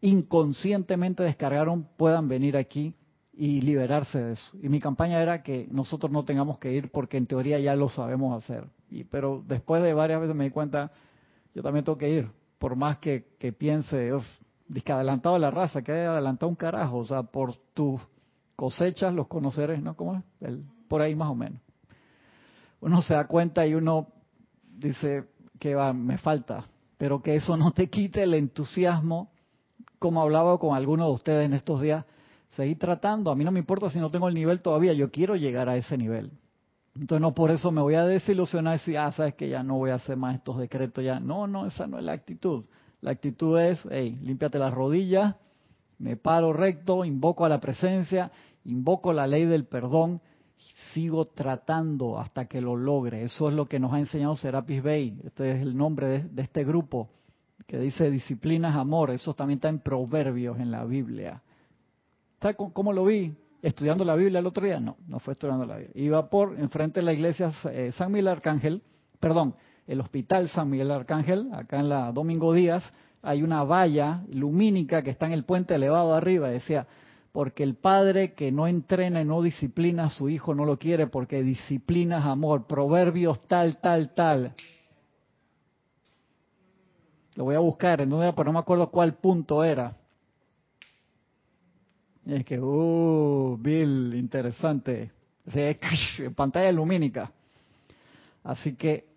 inconscientemente 0.00 1.22
descargaron 1.22 1.86
puedan 1.96 2.28
venir 2.28 2.56
aquí 2.56 2.94
y 3.32 3.60
liberarse 3.60 4.18
de 4.22 4.32
eso. 4.32 4.56
Y 4.62 4.68
mi 4.68 4.80
campaña 4.80 5.20
era 5.20 5.42
que 5.42 5.68
nosotros 5.70 6.10
no 6.10 6.24
tengamos 6.24 6.58
que 6.58 6.72
ir 6.72 6.90
porque 6.90 7.16
en 7.16 7.26
teoría 7.26 7.58
ya 7.58 7.74
lo 7.74 7.88
sabemos 7.88 8.42
hacer. 8.42 8.64
Y, 8.90 9.04
pero 9.04 9.42
después 9.46 9.82
de 9.82 9.94
varias 9.94 10.20
veces 10.20 10.36
me 10.36 10.44
di 10.44 10.50
cuenta, 10.50 10.90
yo 11.54 11.62
también 11.62 11.84
tengo 11.84 11.98
que 11.98 12.10
ir, 12.10 12.28
por 12.58 12.76
más 12.76 12.98
que, 12.98 13.26
que 13.38 13.52
piense, 13.52 14.12
Disque 14.68 14.92
adelantado 14.92 15.36
la 15.36 15.50
raza, 15.50 15.82
que 15.82 15.90
adelantado 15.90 16.48
un 16.48 16.54
carajo. 16.54 16.98
O 16.98 17.04
sea, 17.04 17.24
por 17.24 17.54
tus 17.74 18.00
cosechas 18.54 19.12
los 19.12 19.26
conoceres, 19.26 19.82
¿no? 19.82 19.96
¿Cómo 19.96 20.16
es? 20.16 20.22
El, 20.40 20.64
por 20.86 21.00
ahí 21.00 21.16
más 21.16 21.28
o 21.28 21.34
menos. 21.34 21.60
Uno 22.80 23.02
se 23.02 23.14
da 23.14 23.26
cuenta 23.26 23.66
y 23.66 23.74
uno 23.74 24.08
dice 24.62 25.24
que 25.58 25.74
va, 25.74 25.92
me 25.92 26.18
falta, 26.18 26.64
pero 26.96 27.22
que 27.22 27.34
eso 27.34 27.56
no 27.56 27.72
te 27.72 27.90
quite 27.90 28.22
el 28.22 28.34
entusiasmo, 28.34 29.30
como 29.98 30.22
hablaba 30.22 30.58
con 30.58 30.74
algunos 30.74 31.08
de 31.08 31.12
ustedes 31.12 31.46
en 31.46 31.54
estos 31.54 31.80
días, 31.82 32.04
seguir 32.56 32.78
tratando, 32.78 33.30
a 33.30 33.36
mí 33.36 33.44
no 33.44 33.52
me 33.52 33.60
importa 33.60 33.90
si 33.90 33.98
no 33.98 34.10
tengo 34.10 34.28
el 34.28 34.34
nivel 34.34 34.60
todavía, 34.62 34.92
yo 34.92 35.10
quiero 35.10 35.36
llegar 35.36 35.68
a 35.68 35.76
ese 35.76 35.96
nivel. 35.98 36.32
Entonces 36.94 37.20
no 37.20 37.34
por 37.34 37.50
eso 37.50 37.70
me 37.70 37.80
voy 37.80 37.94
a 37.94 38.04
desilusionar 38.04 38.74
y 38.74 38.78
decir, 38.78 38.98
ah, 38.98 39.12
sabes 39.12 39.34
que 39.34 39.48
ya 39.48 39.62
no 39.62 39.76
voy 39.76 39.90
a 39.90 39.94
hacer 39.94 40.16
más 40.16 40.34
estos 40.34 40.58
decretos 40.58 41.04
ya. 41.04 41.20
No, 41.20 41.46
no, 41.46 41.66
esa 41.66 41.86
no 41.86 41.98
es 41.98 42.04
la 42.04 42.12
actitud. 42.12 42.64
La 43.00 43.12
actitud 43.12 43.58
es, 43.58 43.80
hey, 43.90 44.18
límpiate 44.22 44.58
las 44.58 44.74
rodillas, 44.74 45.36
me 45.98 46.16
paro 46.16 46.52
recto, 46.52 47.04
invoco 47.04 47.44
a 47.44 47.48
la 47.48 47.60
presencia, 47.60 48.32
invoco 48.64 49.12
la 49.12 49.26
ley 49.26 49.44
del 49.44 49.66
perdón, 49.66 50.20
sigo 50.92 51.24
tratando 51.24 52.18
hasta 52.18 52.46
que 52.46 52.60
lo 52.60 52.76
logre. 52.76 53.22
Eso 53.22 53.48
es 53.48 53.54
lo 53.54 53.66
que 53.66 53.78
nos 53.78 53.92
ha 53.92 53.98
enseñado 53.98 54.36
Serapis 54.36 54.82
Bey. 54.82 55.18
Este 55.24 55.52
es 55.52 55.62
el 55.62 55.76
nombre 55.76 56.24
de, 56.24 56.42
este 56.42 56.64
grupo 56.64 57.08
que 57.66 57.78
dice 57.78 58.10
disciplinas 58.10 58.76
amor. 58.76 59.10
Eso 59.10 59.34
también 59.34 59.58
está 59.58 59.68
en 59.68 59.80
proverbios 59.80 60.58
en 60.58 60.70
la 60.70 60.84
Biblia. 60.84 61.42
¿Sabes 62.40 62.56
cómo 62.72 62.92
lo 62.92 63.04
vi? 63.04 63.34
¿Estudiando 63.62 64.04
la 64.04 64.16
Biblia 64.16 64.38
el 64.38 64.46
otro 64.46 64.64
día? 64.64 64.80
No, 64.80 64.96
no 65.06 65.18
fue 65.18 65.34
estudiando 65.34 65.66
la 65.66 65.76
Biblia. 65.76 65.92
Iba 65.94 66.30
por 66.30 66.58
enfrente 66.58 67.00
de 67.00 67.06
la 67.06 67.12
iglesia 67.12 67.52
eh, 67.70 67.92
San 67.94 68.10
Miguel 68.10 68.28
Arcángel, 68.28 68.82
perdón, 69.18 69.54
el 69.86 70.00
hospital 70.00 70.48
San 70.48 70.70
Miguel 70.70 70.90
Arcángel, 70.90 71.50
acá 71.52 71.80
en 71.80 71.88
la 71.88 72.12
Domingo 72.12 72.54
Díaz, 72.54 72.82
hay 73.22 73.42
una 73.42 73.64
valla 73.64 74.22
lumínica 74.32 75.02
que 75.02 75.10
está 75.10 75.26
en 75.26 75.32
el 75.32 75.44
puente 75.44 75.74
elevado 75.74 76.14
arriba. 76.14 76.48
Decía, 76.48 76.86
porque 77.32 77.62
el 77.62 77.76
padre 77.76 78.34
que 78.34 78.50
no 78.50 78.66
entrena 78.66 79.20
y 79.20 79.24
no 79.24 79.42
disciplina 79.42 80.06
a 80.06 80.10
su 80.10 80.28
hijo 80.28 80.54
no 80.54 80.64
lo 80.64 80.78
quiere 80.78 81.06
porque 81.06 81.42
disciplina 81.42 82.18
es 82.18 82.24
amor. 82.24 82.66
Proverbios 82.66 83.40
tal, 83.46 83.80
tal, 83.80 84.14
tal. 84.14 84.54
Lo 87.36 87.44
voy 87.44 87.54
a 87.54 87.60
buscar, 87.60 88.00
en 88.00 88.10
pero 88.10 88.44
no 88.44 88.52
me 88.52 88.58
acuerdo 88.58 88.90
cuál 88.90 89.14
punto 89.14 89.62
era. 89.62 89.92
Es 92.26 92.44
que, 92.44 92.60
uh, 92.60 93.56
Bill, 93.60 94.14
interesante. 94.14 95.12
pantalla 96.36 96.72
lumínica. 96.72 97.32
Así 98.42 98.74
que 98.74 99.09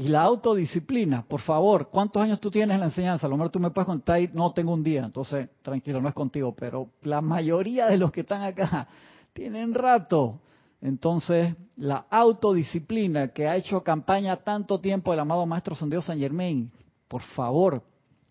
y 0.00 0.08
la 0.08 0.22
autodisciplina, 0.22 1.26
por 1.28 1.42
favor, 1.42 1.90
¿cuántos 1.90 2.22
años 2.22 2.40
tú 2.40 2.50
tienes 2.50 2.74
en 2.74 2.80
la 2.80 2.86
enseñanza? 2.86 3.26
A 3.26 3.28
lo 3.28 3.36
mejor 3.36 3.50
tú 3.50 3.60
me 3.60 3.70
puedes 3.70 3.84
contar, 3.84 4.18
no 4.32 4.50
tengo 4.54 4.72
un 4.72 4.82
día, 4.82 5.04
entonces 5.04 5.50
tranquilo, 5.60 6.00
no 6.00 6.08
es 6.08 6.14
contigo, 6.14 6.54
pero 6.56 6.88
la 7.02 7.20
mayoría 7.20 7.86
de 7.86 7.98
los 7.98 8.10
que 8.10 8.22
están 8.22 8.42
acá 8.42 8.88
tienen 9.34 9.74
rato. 9.74 10.40
Entonces, 10.80 11.54
la 11.76 12.06
autodisciplina 12.08 13.28
que 13.28 13.46
ha 13.46 13.56
hecho 13.56 13.82
campaña 13.82 14.36
tanto 14.36 14.80
tiempo 14.80 15.12
el 15.12 15.20
amado 15.20 15.44
Maestro 15.44 15.76
Dios 15.86 16.06
San 16.06 16.18
Germain, 16.18 16.72
por 17.06 17.20
favor, 17.20 17.82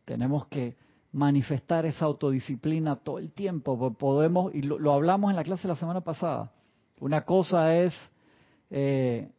tenemos 0.05 0.47
que 0.47 0.75
manifestar 1.11 1.85
esa 1.85 2.05
autodisciplina 2.05 2.95
todo 2.95 3.19
el 3.19 3.31
tiempo. 3.31 3.93
Podemos, 3.93 4.55
y 4.55 4.63
lo, 4.63 4.91
hablamos 4.91 5.29
en 5.29 5.35
la 5.35 5.43
clase 5.43 5.67
la 5.67 5.75
semana 5.75 6.01
pasada. 6.01 6.51
Una 6.99 7.25
cosa 7.25 7.75
es, 7.75 7.93
eh, 8.71 9.29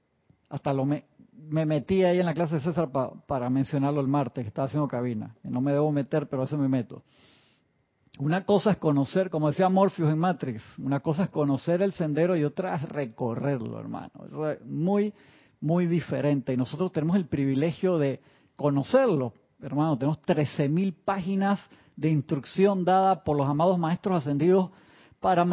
hasta 0.49 0.73
lo, 0.73 0.87
me 1.49 1.67
metí 1.67 2.05
ahí 2.05 2.21
en 2.21 2.27
la 2.27 2.35
clase 2.35 2.57
de 2.57 2.61
César 2.61 2.91
para 3.27 3.51
mencionarlo 3.51 4.01
el 4.01 4.09
martes, 4.09 4.45
que 4.45 4.49
estaba 4.49 4.67
haciendo 4.67 4.89
cabina. 4.89 5.35
No 5.43 5.61
me 5.61 5.73
debo 5.73 5.91
meter, 5.93 6.29
pero 6.29 6.43
a 6.43 6.57
me 6.57 6.69
meto. 6.69 7.03
Una 8.19 8.45
cosa 8.45 8.73
es 8.73 8.77
conocer, 8.77 9.31
como 9.31 9.49
decía 9.49 9.69
Morpheus 9.69 10.13
en 10.13 10.19
Matrix, 10.19 10.63
una 10.79 11.01
cosa 11.01 11.25
es 11.25 11.31
conocer 11.31 11.81
el 11.81 11.93
sendero 11.93 12.37
y 12.37 12.45
otra 12.45 12.75
es 12.75 12.83
recorrerlo, 12.83 13.79
hermano. 13.79 14.11
es 14.51 14.65
muy, 14.67 15.15
muy 15.61 15.87
diferente. 15.87 16.53
Y 16.53 16.57
nosotros 16.57 16.93
tenemos 16.93 17.17
el 17.17 17.27
privilegio 17.27 17.99
de 17.99 18.21
conocerlo, 18.57 19.33
hermano. 19.63 19.97
Tenemos 19.97 20.21
13.000 20.23 20.95
páginas 21.05 21.61
de 21.97 22.11
instrucción 22.11 22.85
dada 22.85 23.25
por 23.25 23.37
los 23.37 23.49
amados 23.49 23.79
maestros 23.79 24.19
ascendidos 24.19 24.71
para 25.21 25.47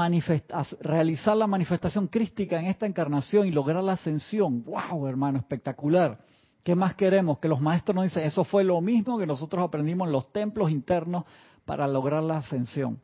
realizar 0.79 1.35
la 1.35 1.45
manifestación 1.45 2.07
crística 2.07 2.59
en 2.59 2.67
esta 2.67 2.85
encarnación 2.85 3.47
y 3.47 3.51
lograr 3.51 3.83
la 3.83 3.93
ascensión. 3.93 4.63
¡Wow, 4.63 5.07
hermano! 5.07 5.39
Espectacular. 5.39 6.19
¿Qué 6.63 6.73
más 6.73 6.95
queremos? 6.95 7.39
Que 7.39 7.49
los 7.49 7.61
maestros 7.61 7.95
nos 7.95 8.05
dicen, 8.05 8.23
eso 8.23 8.43
fue 8.43 8.63
lo 8.63 8.79
mismo 8.81 9.17
que 9.17 9.27
nosotros 9.27 9.63
aprendimos 9.63 10.07
en 10.07 10.13
los 10.13 10.31
templos 10.31 10.71
internos 10.71 11.25
para 11.65 11.87
lograr 11.87 12.23
la 12.23 12.37
ascensión. 12.37 12.99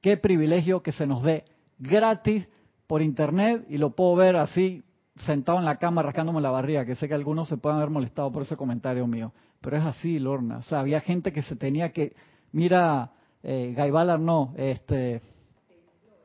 Qué 0.00 0.16
privilegio 0.16 0.82
que 0.82 0.92
se 0.92 1.06
nos 1.06 1.22
dé 1.22 1.44
gratis 1.78 2.46
por 2.86 3.02
internet 3.02 3.66
y 3.68 3.78
lo 3.78 3.90
puedo 3.90 4.14
ver 4.16 4.36
así 4.36 4.84
sentado 5.16 5.58
en 5.58 5.64
la 5.64 5.76
cama 5.76 6.02
rascándome 6.02 6.40
la 6.40 6.50
barriga, 6.50 6.84
que 6.84 6.96
sé 6.96 7.08
que 7.08 7.14
algunos 7.14 7.48
se 7.48 7.56
pueden 7.56 7.78
haber 7.78 7.90
molestado 7.90 8.30
por 8.32 8.42
ese 8.42 8.56
comentario 8.56 9.06
mío, 9.06 9.32
pero 9.60 9.76
es 9.76 9.84
así, 9.84 10.18
Lorna. 10.18 10.58
O 10.58 10.62
sea, 10.62 10.80
había 10.80 11.00
gente 11.00 11.32
que 11.32 11.42
se 11.42 11.56
tenía 11.56 11.92
que, 11.92 12.14
mira, 12.52 13.12
eh, 13.42 13.74
no, 14.18 14.54
este, 14.56 15.20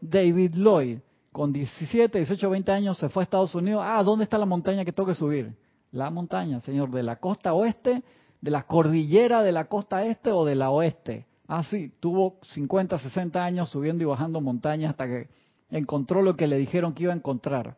David 0.01 0.56
Lloyd, 0.56 1.00
con 1.32 1.53
17, 1.53 2.18
18, 2.18 2.50
20 2.50 2.72
años, 2.72 2.98
se 2.98 3.10
fue 3.10 3.22
a 3.22 3.25
Estados 3.25 3.53
Unidos. 3.56 3.84
Ah, 3.86 4.01
¿dónde 4.03 4.24
está 4.24 4.38
la 4.38 4.46
montaña 4.46 4.84
que 4.84 4.91
tengo 4.91 5.08
que 5.08 5.15
subir? 5.15 5.53
La 5.91 6.10
montaña, 6.10 6.60
señor, 6.62 6.91
de 6.91 7.03
la 7.03 7.18
costa 7.18 7.53
oeste, 7.53 8.03
de 8.41 8.51
la 8.51 8.63
cordillera 8.63 9.44
de 9.44 9.51
la 9.51 9.65
costa 9.65 10.06
este 10.06 10.32
o 10.32 10.46
de 10.46 10.56
la 10.56 10.70
oeste. 10.70 11.25
Ah, 11.48 11.63
sí, 11.63 11.91
tuvo 12.00 12.38
50, 12.44 13.00
60 13.00 13.44
años 13.44 13.70
subiendo 13.70 14.03
y 14.03 14.08
bajando 14.08 14.39
montañas 14.39 14.91
hasta 14.91 15.08
que 15.08 15.29
encontró 15.72 16.22
lo 16.22 16.36
que 16.36 16.48
le 16.48 16.58
dijeron 16.58 16.94
que 16.94 17.03
iba 17.03 17.13
a 17.13 17.15
encontrar. 17.15 17.75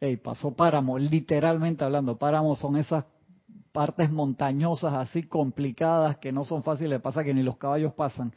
Ey, 0.00 0.16
pasó 0.16 0.52
páramo, 0.52 0.98
literalmente 0.98 1.84
hablando. 1.84 2.16
Páramos 2.16 2.58
son 2.58 2.76
esas 2.76 3.04
partes 3.72 4.10
montañosas 4.10 4.94
así 4.94 5.22
complicadas 5.22 6.16
que 6.16 6.32
no 6.32 6.44
son 6.44 6.62
fáciles 6.62 6.92
de 6.92 7.00
pasar, 7.00 7.24
que 7.24 7.34
ni 7.34 7.42
los 7.42 7.56
caballos 7.56 7.92
pasan 7.94 8.32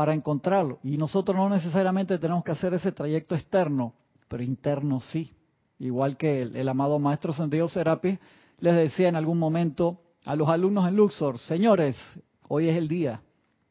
para 0.00 0.14
encontrarlo. 0.14 0.78
Y 0.82 0.96
nosotros 0.96 1.36
no 1.36 1.50
necesariamente 1.50 2.18
tenemos 2.18 2.42
que 2.42 2.52
hacer 2.52 2.72
ese 2.72 2.90
trayecto 2.90 3.34
externo, 3.34 3.92
pero 4.28 4.42
interno 4.42 5.02
sí. 5.02 5.30
Igual 5.78 6.16
que 6.16 6.40
el, 6.40 6.68
amado 6.70 6.98
maestro 6.98 7.34
Santiago 7.34 7.68
Serapis 7.68 8.18
les 8.60 8.74
decía 8.76 9.10
en 9.10 9.16
algún 9.16 9.38
momento 9.38 10.00
a 10.24 10.36
los 10.36 10.48
alumnos 10.48 10.88
en 10.88 10.96
Luxor, 10.96 11.38
señores, 11.38 11.98
hoy 12.48 12.70
es 12.70 12.78
el 12.78 12.88
día, 12.88 13.20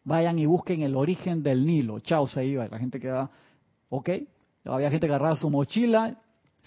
vayan 0.03 0.37
y 0.37 0.45
busquen 0.45 0.83
el 0.83 0.95
origen 0.95 1.41
del 1.41 1.65
Nilo. 1.65 1.99
Chao, 2.01 2.27
se 2.27 2.45
iba. 2.45 2.67
La 2.67 2.77
gente 2.77 2.99
quedaba, 2.99 3.31
ok. 3.89 4.09
Había 4.65 4.91
gente 4.91 5.07
que 5.07 5.13
agarraba 5.13 5.35
su 5.35 5.49
mochila, 5.49 6.19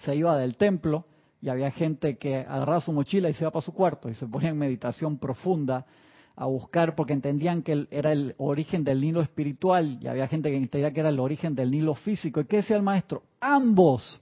se 0.04 0.16
iba 0.16 0.36
del 0.38 0.56
templo, 0.56 1.06
y 1.40 1.50
había 1.50 1.70
gente 1.70 2.18
que 2.18 2.38
agarraba 2.38 2.80
su 2.80 2.92
mochila 2.92 3.30
y 3.30 3.34
se 3.34 3.44
iba 3.44 3.52
para 3.52 3.64
su 3.64 3.72
cuarto 3.72 4.08
y 4.08 4.14
se 4.14 4.26
ponía 4.26 4.48
en 4.48 4.58
meditación 4.58 5.18
profunda 5.18 5.86
a 6.36 6.46
buscar 6.46 6.94
porque 6.94 7.12
entendían 7.12 7.62
que 7.62 7.86
era 7.90 8.12
el 8.12 8.34
origen 8.38 8.84
del 8.84 9.00
Nilo 9.00 9.20
espiritual 9.20 9.98
y 10.00 10.06
había 10.06 10.28
gente 10.28 10.50
que 10.50 10.56
entendía 10.56 10.92
que 10.92 11.00
era 11.00 11.10
el 11.10 11.20
origen 11.20 11.54
del 11.54 11.70
Nilo 11.70 11.94
físico. 11.94 12.40
¿Y 12.40 12.44
qué 12.44 12.56
decía 12.58 12.76
el 12.76 12.82
maestro? 12.82 13.22
Ambos 13.40 14.20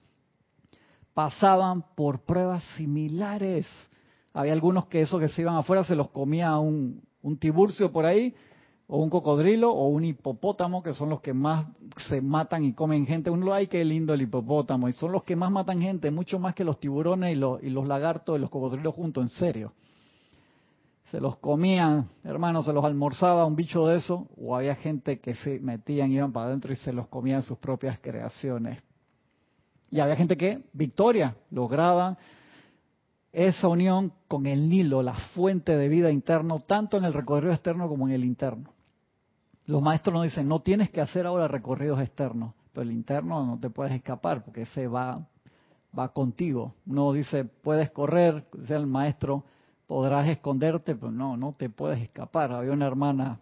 pasaban 1.14 1.84
por 1.94 2.20
pruebas 2.20 2.64
similares. 2.76 3.66
Había 4.32 4.52
algunos 4.52 4.86
que 4.86 5.02
esos 5.02 5.20
que 5.20 5.28
se 5.28 5.42
iban 5.42 5.56
afuera 5.56 5.84
se 5.84 5.94
los 5.94 6.10
comía 6.10 6.56
un, 6.58 7.02
un 7.22 7.36
tiburcio 7.38 7.92
por 7.92 8.06
ahí, 8.06 8.34
o 8.92 8.98
un 8.98 9.08
cocodrilo, 9.08 9.70
o 9.70 9.86
un 9.86 10.04
hipopótamo, 10.04 10.82
que 10.82 10.94
son 10.94 11.10
los 11.10 11.20
que 11.20 11.32
más 11.32 11.66
se 12.08 12.20
matan 12.20 12.64
y 12.64 12.72
comen 12.72 13.06
gente. 13.06 13.30
Uno, 13.30 13.54
ay, 13.54 13.68
qué 13.68 13.84
lindo 13.84 14.14
el 14.14 14.22
hipopótamo, 14.22 14.88
y 14.88 14.92
son 14.92 15.12
los 15.12 15.22
que 15.22 15.36
más 15.36 15.52
matan 15.52 15.80
gente, 15.80 16.10
mucho 16.10 16.40
más 16.40 16.54
que 16.54 16.64
los 16.64 16.80
tiburones 16.80 17.32
y 17.32 17.36
los, 17.36 17.62
y 17.62 17.70
los 17.70 17.86
lagartos 17.86 18.36
y 18.36 18.40
los 18.40 18.50
cocodrilos 18.50 18.94
juntos, 18.94 19.22
en 19.22 19.28
serio 19.28 19.72
se 21.10 21.20
los 21.20 21.38
comían, 21.38 22.06
hermanos, 22.22 22.66
se 22.66 22.72
los 22.72 22.84
almorzaba 22.84 23.44
un 23.44 23.56
bicho 23.56 23.86
de 23.86 23.96
eso, 23.96 24.28
o 24.36 24.54
había 24.54 24.76
gente 24.76 25.18
que 25.18 25.34
se 25.34 25.58
metían, 25.58 26.12
iban 26.12 26.32
para 26.32 26.46
adentro 26.46 26.72
y 26.72 26.76
se 26.76 26.92
los 26.92 27.08
comían 27.08 27.42
sus 27.42 27.58
propias 27.58 27.98
creaciones. 27.98 28.80
Y 29.90 29.98
había 29.98 30.14
gente 30.14 30.36
que, 30.36 30.64
victoria, 30.72 31.34
lograban 31.50 32.16
esa 33.32 33.66
unión 33.66 34.12
con 34.28 34.46
el 34.46 34.68
Nilo, 34.68 35.02
la 35.02 35.14
fuente 35.34 35.76
de 35.76 35.88
vida 35.88 36.12
interno, 36.12 36.60
tanto 36.60 36.96
en 36.96 37.04
el 37.04 37.12
recorrido 37.12 37.52
externo 37.52 37.88
como 37.88 38.06
en 38.06 38.14
el 38.14 38.24
interno. 38.24 38.70
Los 39.66 39.82
maestros 39.82 40.14
nos 40.14 40.24
dicen, 40.24 40.46
no 40.46 40.60
tienes 40.60 40.90
que 40.90 41.00
hacer 41.00 41.26
ahora 41.26 41.48
recorridos 41.48 42.00
externos, 42.00 42.54
pero 42.72 42.82
el 42.82 42.92
interno 42.92 43.44
no 43.44 43.58
te 43.58 43.68
puedes 43.68 43.92
escapar 43.94 44.44
porque 44.44 44.62
ese 44.62 44.86
va, 44.86 45.26
va 45.96 46.12
contigo. 46.12 46.74
Uno 46.86 47.12
dice, 47.12 47.44
puedes 47.44 47.90
correr, 47.90 48.46
dice 48.52 48.76
el 48.76 48.86
maestro, 48.86 49.44
podrás 49.90 50.28
esconderte, 50.28 50.94
pero 50.94 51.10
no, 51.10 51.36
no 51.36 51.52
te 51.52 51.68
puedes 51.68 52.00
escapar. 52.00 52.52
Había 52.52 52.70
una 52.70 52.86
hermana 52.86 53.40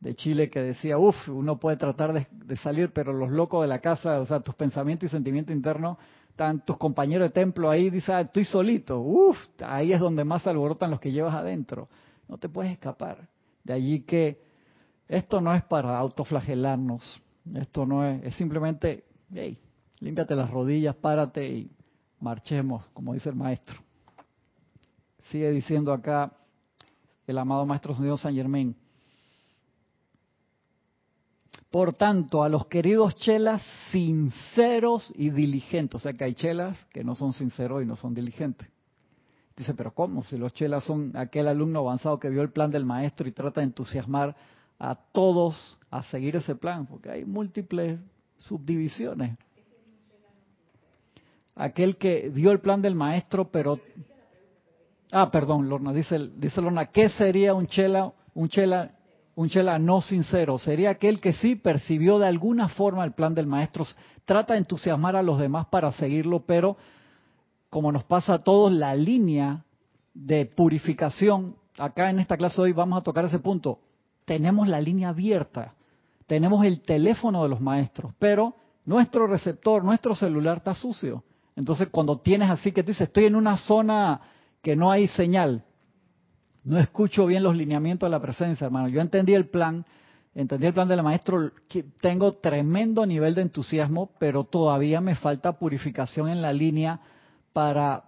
de 0.00 0.14
Chile 0.14 0.50
que 0.50 0.60
decía, 0.60 0.98
uff, 0.98 1.30
uno 1.30 1.58
puede 1.58 1.78
tratar 1.78 2.12
de, 2.12 2.56
salir, 2.58 2.92
pero 2.92 3.14
los 3.14 3.30
locos 3.30 3.62
de 3.62 3.68
la 3.68 3.78
casa, 3.78 4.20
o 4.20 4.26
sea, 4.26 4.40
tus 4.40 4.54
pensamientos 4.54 5.08
y 5.08 5.10
sentimientos 5.10 5.56
internos, 5.56 5.96
están 6.28 6.62
tus 6.62 6.76
compañeros 6.76 7.28
de 7.28 7.32
templo 7.32 7.70
ahí, 7.70 7.88
dice, 7.88 8.12
ah, 8.12 8.20
estoy 8.20 8.44
solito, 8.44 9.00
uff, 9.00 9.38
ahí 9.64 9.94
es 9.94 10.00
donde 10.00 10.24
más 10.24 10.46
alborotan 10.46 10.90
los 10.90 11.00
que 11.00 11.10
llevas 11.10 11.34
adentro. 11.34 11.88
No 12.28 12.36
te 12.36 12.50
puedes 12.50 12.70
escapar. 12.70 13.26
De 13.64 13.72
allí 13.72 14.00
que 14.00 14.42
esto 15.08 15.40
no 15.40 15.54
es 15.54 15.62
para 15.62 15.96
autoflagelarnos, 15.96 17.18
esto 17.54 17.86
no 17.86 18.06
es, 18.06 18.22
es 18.24 18.34
simplemente, 18.34 19.04
hey, 19.32 19.56
límpiate 20.00 20.36
las 20.36 20.50
rodillas, 20.50 20.94
párate 20.96 21.48
y 21.48 21.70
marchemos, 22.20 22.84
como 22.92 23.14
dice 23.14 23.30
el 23.30 23.36
maestro. 23.36 23.80
Sigue 25.32 25.50
diciendo 25.50 25.94
acá 25.94 26.30
el 27.26 27.38
amado 27.38 27.64
maestro 27.64 27.94
señor 27.94 28.18
San 28.18 28.34
Germain. 28.34 28.76
Por 31.70 31.94
tanto, 31.94 32.42
a 32.42 32.50
los 32.50 32.66
queridos 32.66 33.16
chelas 33.16 33.62
sinceros 33.90 35.10
y 35.16 35.30
diligentes, 35.30 35.94
o 35.94 35.98
sea 36.00 36.12
que 36.12 36.24
hay 36.24 36.34
chelas 36.34 36.84
que 36.92 37.02
no 37.02 37.14
son 37.14 37.32
sinceros 37.32 37.82
y 37.82 37.86
no 37.86 37.96
son 37.96 38.12
diligentes. 38.12 38.68
Dice, 39.56 39.72
pero 39.72 39.94
¿cómo? 39.94 40.22
Si 40.22 40.36
los 40.36 40.52
chelas 40.52 40.84
son 40.84 41.16
aquel 41.16 41.48
alumno 41.48 41.78
avanzado 41.78 42.20
que 42.20 42.28
vio 42.28 42.42
el 42.42 42.50
plan 42.50 42.70
del 42.70 42.84
maestro 42.84 43.26
y 43.26 43.32
trata 43.32 43.62
de 43.62 43.68
entusiasmar 43.68 44.36
a 44.78 44.96
todos 44.96 45.78
a 45.90 46.02
seguir 46.02 46.36
ese 46.36 46.56
plan, 46.56 46.84
porque 46.84 47.08
hay 47.10 47.24
múltiples 47.24 47.98
subdivisiones. 48.36 49.38
Aquel 51.54 51.96
que 51.96 52.28
vio 52.28 52.50
el 52.50 52.60
plan 52.60 52.82
del 52.82 52.94
maestro, 52.94 53.50
pero... 53.50 53.80
Ah, 55.12 55.30
perdón, 55.30 55.68
Lorna, 55.68 55.92
dice, 55.92 56.18
dice 56.36 56.60
Lorna, 56.60 56.86
¿qué 56.86 57.08
sería 57.10 57.54
un 57.54 57.68
chela, 57.68 58.12
un 58.34 58.48
chela 58.48 58.90
un 59.34 59.48
chela 59.48 59.78
no 59.78 60.00
sincero 60.00 60.58
sería 60.58 60.90
aquel 60.90 61.20
que 61.20 61.32
sí 61.32 61.56
percibió 61.56 62.18
de 62.18 62.26
alguna 62.26 62.68
forma 62.68 63.04
el 63.04 63.12
plan 63.12 63.34
del 63.34 63.46
maestro, 63.46 63.86
trata 64.24 64.54
de 64.54 64.60
entusiasmar 64.60 65.16
a 65.16 65.22
los 65.22 65.38
demás 65.38 65.66
para 65.66 65.90
seguirlo, 65.92 66.40
pero 66.40 66.76
como 67.70 67.90
nos 67.90 68.04
pasa 68.04 68.34
a 68.34 68.38
todos, 68.44 68.70
la 68.70 68.94
línea 68.94 69.64
de 70.12 70.44
purificación, 70.44 71.56
acá 71.78 72.10
en 72.10 72.18
esta 72.18 72.36
clase 72.36 72.56
de 72.56 72.64
hoy 72.64 72.72
vamos 72.72 72.98
a 72.98 73.02
tocar 73.02 73.24
ese 73.24 73.38
punto, 73.38 73.78
tenemos 74.26 74.68
la 74.68 74.80
línea 74.80 75.08
abierta, 75.08 75.74
tenemos 76.26 76.64
el 76.66 76.82
teléfono 76.82 77.42
de 77.42 77.48
los 77.48 77.60
maestros, 77.60 78.12
pero 78.18 78.54
nuestro 78.84 79.26
receptor, 79.26 79.82
nuestro 79.82 80.14
celular 80.14 80.58
está 80.58 80.74
sucio. 80.74 81.24
Entonces 81.56 81.88
cuando 81.88 82.18
tienes 82.18 82.50
así 82.50 82.72
que 82.72 82.82
tú 82.82 82.88
dices, 82.88 83.08
estoy 83.08 83.24
en 83.24 83.36
una 83.36 83.56
zona 83.56 84.20
que 84.62 84.76
no 84.76 84.90
hay 84.90 85.08
señal, 85.08 85.64
no 86.64 86.78
escucho 86.78 87.26
bien 87.26 87.42
los 87.42 87.56
lineamientos 87.56 88.06
de 88.06 88.10
la 88.12 88.22
presencia, 88.22 88.66
hermano. 88.66 88.88
Yo 88.88 89.00
entendí 89.00 89.34
el 89.34 89.48
plan, 89.48 89.84
entendí 90.34 90.66
el 90.66 90.74
plan 90.74 90.88
del 90.88 91.02
maestro, 91.02 91.50
tengo 92.00 92.34
tremendo 92.34 93.04
nivel 93.04 93.34
de 93.34 93.42
entusiasmo, 93.42 94.10
pero 94.18 94.44
todavía 94.44 95.00
me 95.00 95.16
falta 95.16 95.58
purificación 95.58 96.28
en 96.28 96.40
la 96.40 96.52
línea 96.52 97.00
para 97.52 98.04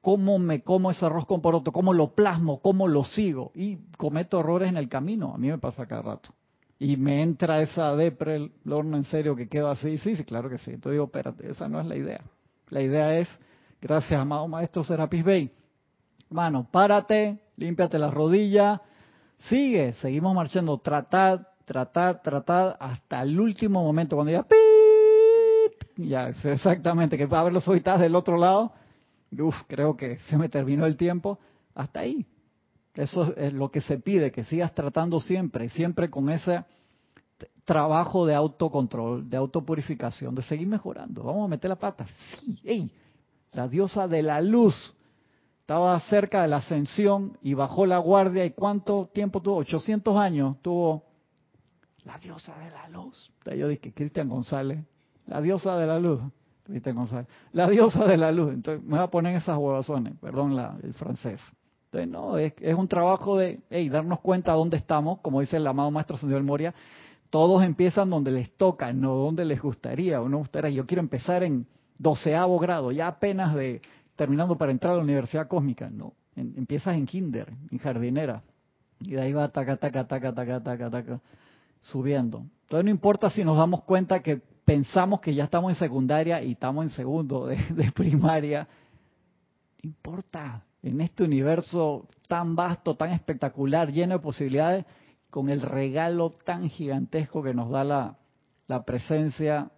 cómo 0.00 0.38
me 0.38 0.62
como 0.62 0.92
ese 0.92 1.04
arroz 1.04 1.26
con 1.26 1.42
poroto, 1.42 1.72
cómo 1.72 1.92
lo 1.92 2.14
plasmo, 2.14 2.60
cómo 2.60 2.86
lo 2.86 3.04
sigo. 3.04 3.50
Y 3.56 3.78
cometo 3.98 4.38
errores 4.38 4.68
en 4.68 4.76
el 4.76 4.88
camino, 4.88 5.34
a 5.34 5.38
mí 5.38 5.48
me 5.48 5.58
pasa 5.58 5.86
cada 5.86 6.02
rato. 6.02 6.30
Y 6.78 6.96
me 6.96 7.22
entra 7.22 7.60
esa 7.60 7.96
depre, 7.96 8.52
horno 8.70 8.98
en 8.98 9.04
serio 9.04 9.34
que 9.34 9.48
quedo 9.48 9.68
así. 9.68 9.98
Sí, 9.98 10.14
sí, 10.14 10.24
claro 10.24 10.48
que 10.48 10.58
sí. 10.58 10.70
Entonces 10.70 10.92
digo, 10.92 11.06
espérate, 11.06 11.50
esa 11.50 11.68
no 11.68 11.80
es 11.80 11.86
la 11.86 11.96
idea. 11.96 12.20
La 12.68 12.82
idea 12.82 13.18
es, 13.18 13.28
gracias, 13.80 14.20
amado 14.20 14.46
maestro 14.46 14.84
Serapis 14.84 15.24
Bey, 15.24 15.50
Mano, 16.30 16.68
párate, 16.70 17.38
límpiate 17.56 17.98
la 17.98 18.10
rodilla, 18.10 18.82
sigue, 19.48 19.92
seguimos 19.94 20.34
marchando, 20.34 20.78
tratad, 20.78 21.46
tratad, 21.64 22.20
tratad 22.22 22.76
hasta 22.80 23.22
el 23.22 23.38
último 23.38 23.82
momento, 23.82 24.16
cuando 24.16 24.32
ya 24.32 24.42
¡pip! 24.42 24.56
ya 25.96 26.28
exactamente, 26.28 27.16
que 27.16 27.26
va 27.26 27.40
a 27.40 27.44
ver 27.44 27.52
los 27.52 27.66
ojitas 27.68 28.00
del 28.00 28.16
otro 28.16 28.36
lado, 28.36 28.72
uf, 29.38 29.54
creo 29.68 29.96
que 29.96 30.18
se 30.28 30.36
me 30.36 30.48
terminó 30.48 30.86
el 30.86 30.96
tiempo, 30.96 31.38
hasta 31.74 32.00
ahí. 32.00 32.26
Eso 32.94 33.34
es 33.36 33.52
lo 33.52 33.70
que 33.70 33.80
se 33.82 33.98
pide, 33.98 34.32
que 34.32 34.44
sigas 34.44 34.74
tratando 34.74 35.20
siempre, 35.20 35.68
siempre 35.68 36.08
con 36.10 36.30
ese 36.30 36.64
trabajo 37.64 38.24
de 38.24 38.34
autocontrol, 38.34 39.28
de 39.28 39.36
autopurificación, 39.36 40.34
de 40.34 40.42
seguir 40.42 40.66
mejorando. 40.66 41.22
Vamos 41.22 41.44
a 41.44 41.48
meter 41.48 41.68
la 41.68 41.76
pata. 41.76 42.06
Sí, 42.40 42.58
ey, 42.64 42.90
la 43.52 43.68
diosa 43.68 44.08
de 44.08 44.22
la 44.22 44.40
luz 44.40 44.94
estaba 45.66 45.98
cerca 45.98 46.42
de 46.42 46.48
la 46.48 46.58
ascensión 46.58 47.36
y 47.42 47.54
bajó 47.54 47.86
la 47.86 47.98
guardia. 47.98 48.44
¿Y 48.44 48.52
cuánto 48.52 49.06
tiempo 49.12 49.42
tuvo? 49.42 49.56
800 49.56 50.16
años 50.16 50.56
tuvo 50.62 51.02
la 52.04 52.16
diosa 52.18 52.56
de 52.56 52.70
la 52.70 52.88
luz. 52.88 53.32
yo 53.44 53.66
dije, 53.66 53.92
Cristian 53.92 54.28
González, 54.28 54.78
la 55.26 55.40
diosa 55.40 55.76
de 55.76 55.88
la 55.88 55.98
luz. 55.98 56.22
Cristian 56.62 56.94
González, 56.94 57.26
la 57.50 57.68
diosa 57.68 58.06
de 58.06 58.16
la 58.16 58.30
luz. 58.30 58.54
Entonces 58.54 58.84
me 58.84 58.96
va 58.96 59.04
a 59.04 59.10
poner 59.10 59.34
esas 59.34 59.58
huevazones, 59.58 60.14
perdón 60.20 60.54
la, 60.54 60.78
el 60.84 60.94
francés. 60.94 61.40
Entonces, 61.86 62.08
no, 62.12 62.38
es, 62.38 62.54
un 62.76 62.86
trabajo 62.86 63.36
de 63.36 63.58
hey, 63.68 63.88
darnos 63.88 64.20
cuenta 64.20 64.52
dónde 64.52 64.76
estamos, 64.76 65.18
como 65.18 65.40
dice 65.40 65.56
el 65.56 65.66
amado 65.66 65.90
maestro 65.90 66.16
señor 66.16 66.44
Moria. 66.44 66.74
Todos 67.28 67.64
empiezan 67.64 68.08
donde 68.08 68.30
les 68.30 68.56
toca, 68.56 68.92
no 68.92 69.16
donde 69.16 69.44
les 69.44 69.60
gustaría. 69.60 70.20
Uno 70.20 70.38
gustaría, 70.38 70.70
yo 70.70 70.86
quiero 70.86 71.00
empezar 71.00 71.42
en 71.42 71.66
doceavo 71.98 72.56
grado, 72.60 72.92
ya 72.92 73.08
apenas 73.08 73.52
de 73.56 73.82
terminando 74.16 74.56
para 74.56 74.72
entrar 74.72 74.94
a 74.94 74.96
la 74.96 75.02
universidad 75.02 75.46
cósmica, 75.46 75.88
no. 75.90 76.14
empiezas 76.34 76.96
en 76.96 77.06
kinder, 77.06 77.52
en 77.70 77.78
jardinera, 77.78 78.42
y 79.00 79.12
de 79.12 79.20
ahí 79.20 79.32
va 79.32 79.48
taca, 79.48 79.76
taca, 79.76 80.06
taca, 80.06 80.34
taca, 80.34 80.62
taca, 80.62 80.90
taca, 80.90 81.20
subiendo. 81.80 82.46
Entonces 82.62 82.84
no 82.84 82.90
importa 82.90 83.30
si 83.30 83.44
nos 83.44 83.56
damos 83.56 83.84
cuenta 83.84 84.20
que 84.20 84.40
pensamos 84.64 85.20
que 85.20 85.34
ya 85.34 85.44
estamos 85.44 85.70
en 85.70 85.78
secundaria 85.78 86.42
y 86.42 86.52
estamos 86.52 86.84
en 86.84 86.90
segundo 86.90 87.46
de, 87.46 87.56
de 87.70 87.92
primaria, 87.92 88.66
importa. 89.82 90.62
En 90.82 91.00
este 91.00 91.24
universo 91.24 92.06
tan 92.28 92.54
vasto, 92.54 92.94
tan 92.94 93.10
espectacular, 93.10 93.90
lleno 93.90 94.14
de 94.14 94.20
posibilidades, 94.20 94.84
con 95.30 95.50
el 95.50 95.60
regalo 95.60 96.30
tan 96.30 96.68
gigantesco 96.68 97.42
que 97.42 97.54
nos 97.54 97.70
da 97.70 97.82
la, 97.82 98.16
la 98.68 98.84
presencia 98.84 99.70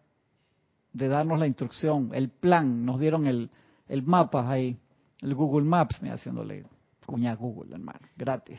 de 0.92 1.08
darnos 1.08 1.38
la 1.38 1.46
instrucción, 1.46 2.10
el 2.12 2.28
plan, 2.28 2.84
nos 2.84 3.00
dieron 3.00 3.26
el, 3.26 3.50
el 3.88 4.02
mapa 4.02 4.50
ahí, 4.50 4.76
el 5.22 5.34
Google 5.34 5.66
Maps, 5.66 6.02
me 6.02 6.10
haciéndole 6.10 6.64
cuña 7.06 7.34
Google, 7.34 7.74
hermano, 7.74 8.00
gratis. 8.16 8.58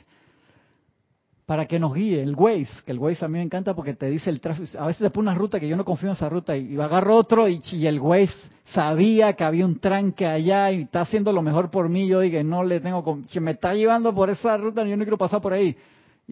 Para 1.46 1.66
que 1.66 1.80
nos 1.80 1.94
guíe, 1.96 2.22
el 2.22 2.36
Waze, 2.36 2.84
que 2.86 2.92
el 2.92 3.00
Waze 3.00 3.26
a 3.26 3.28
mí 3.28 3.40
me 3.40 3.44
encanta 3.44 3.74
porque 3.74 3.96
te 3.96 4.08
dice 4.08 4.30
el 4.30 4.40
tráfico. 4.40 4.68
A 4.78 4.86
veces 4.86 5.02
te 5.02 5.10
pone 5.10 5.30
una 5.30 5.38
ruta 5.38 5.60
que 5.60 5.68
yo 5.68 5.76
no 5.76 5.84
confío 5.84 6.10
en 6.10 6.14
esa 6.14 6.30
ruta 6.30 6.56
y, 6.56 6.80
agarro 6.80 7.16
otro 7.16 7.48
y, 7.48 7.88
el 7.88 8.00
Waze 8.00 8.38
sabía 8.66 9.34
que 9.34 9.44
había 9.44 9.66
un 9.66 9.80
tranque 9.80 10.28
allá 10.28 10.72
y 10.72 10.84
está 10.84 11.02
haciendo 11.02 11.32
lo 11.32 11.42
mejor 11.42 11.72
por 11.72 11.90
mí. 11.90 12.08
Yo 12.08 12.20
dije, 12.20 12.44
no 12.44 12.64
le 12.64 12.80
tengo, 12.80 13.24
que 13.32 13.40
me 13.40 13.52
está 13.52 13.74
llevando 13.74 14.14
por 14.14 14.30
esa 14.30 14.58
ruta, 14.58 14.84
yo 14.86 14.96
no 14.96 15.04
quiero 15.04 15.18
pasar 15.18 15.42
por 15.42 15.54
ahí. 15.54 15.76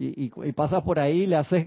Y, 0.00 0.30
y, 0.44 0.52
pasas 0.52 0.84
por 0.84 1.00
ahí, 1.00 1.26
le 1.26 1.34
haces 1.34 1.66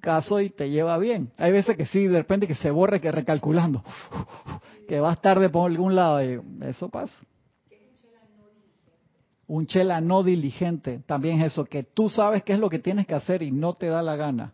caso 0.00 0.38
y 0.40 0.50
te 0.50 0.68
lleva 0.68 0.98
bien. 0.98 1.30
Hay 1.38 1.50
veces 1.50 1.78
que 1.78 1.86
sí, 1.86 2.06
de 2.06 2.18
repente 2.18 2.46
que 2.46 2.54
se 2.54 2.70
borre, 2.70 3.00
que 3.00 3.10
recalculando 3.10 3.82
que 4.88 5.00
vas 5.00 5.20
tarde 5.22 5.48
por 5.48 5.70
algún 5.70 5.94
lado. 5.94 6.22
Y 6.22 6.40
eso 6.62 6.90
pasa. 6.90 7.14
Un 9.46 9.66
chela 9.66 10.00
no 10.00 10.22
diligente, 10.22 11.00
también 11.06 11.40
es 11.40 11.52
eso, 11.52 11.64
que 11.64 11.82
tú 11.82 12.08
sabes 12.08 12.44
qué 12.44 12.52
es 12.52 12.58
lo 12.58 12.68
que 12.68 12.78
tienes 12.78 13.06
que 13.06 13.14
hacer 13.14 13.42
y 13.42 13.50
no 13.50 13.72
te 13.72 13.86
da 13.86 14.02
la 14.02 14.14
gana. 14.14 14.52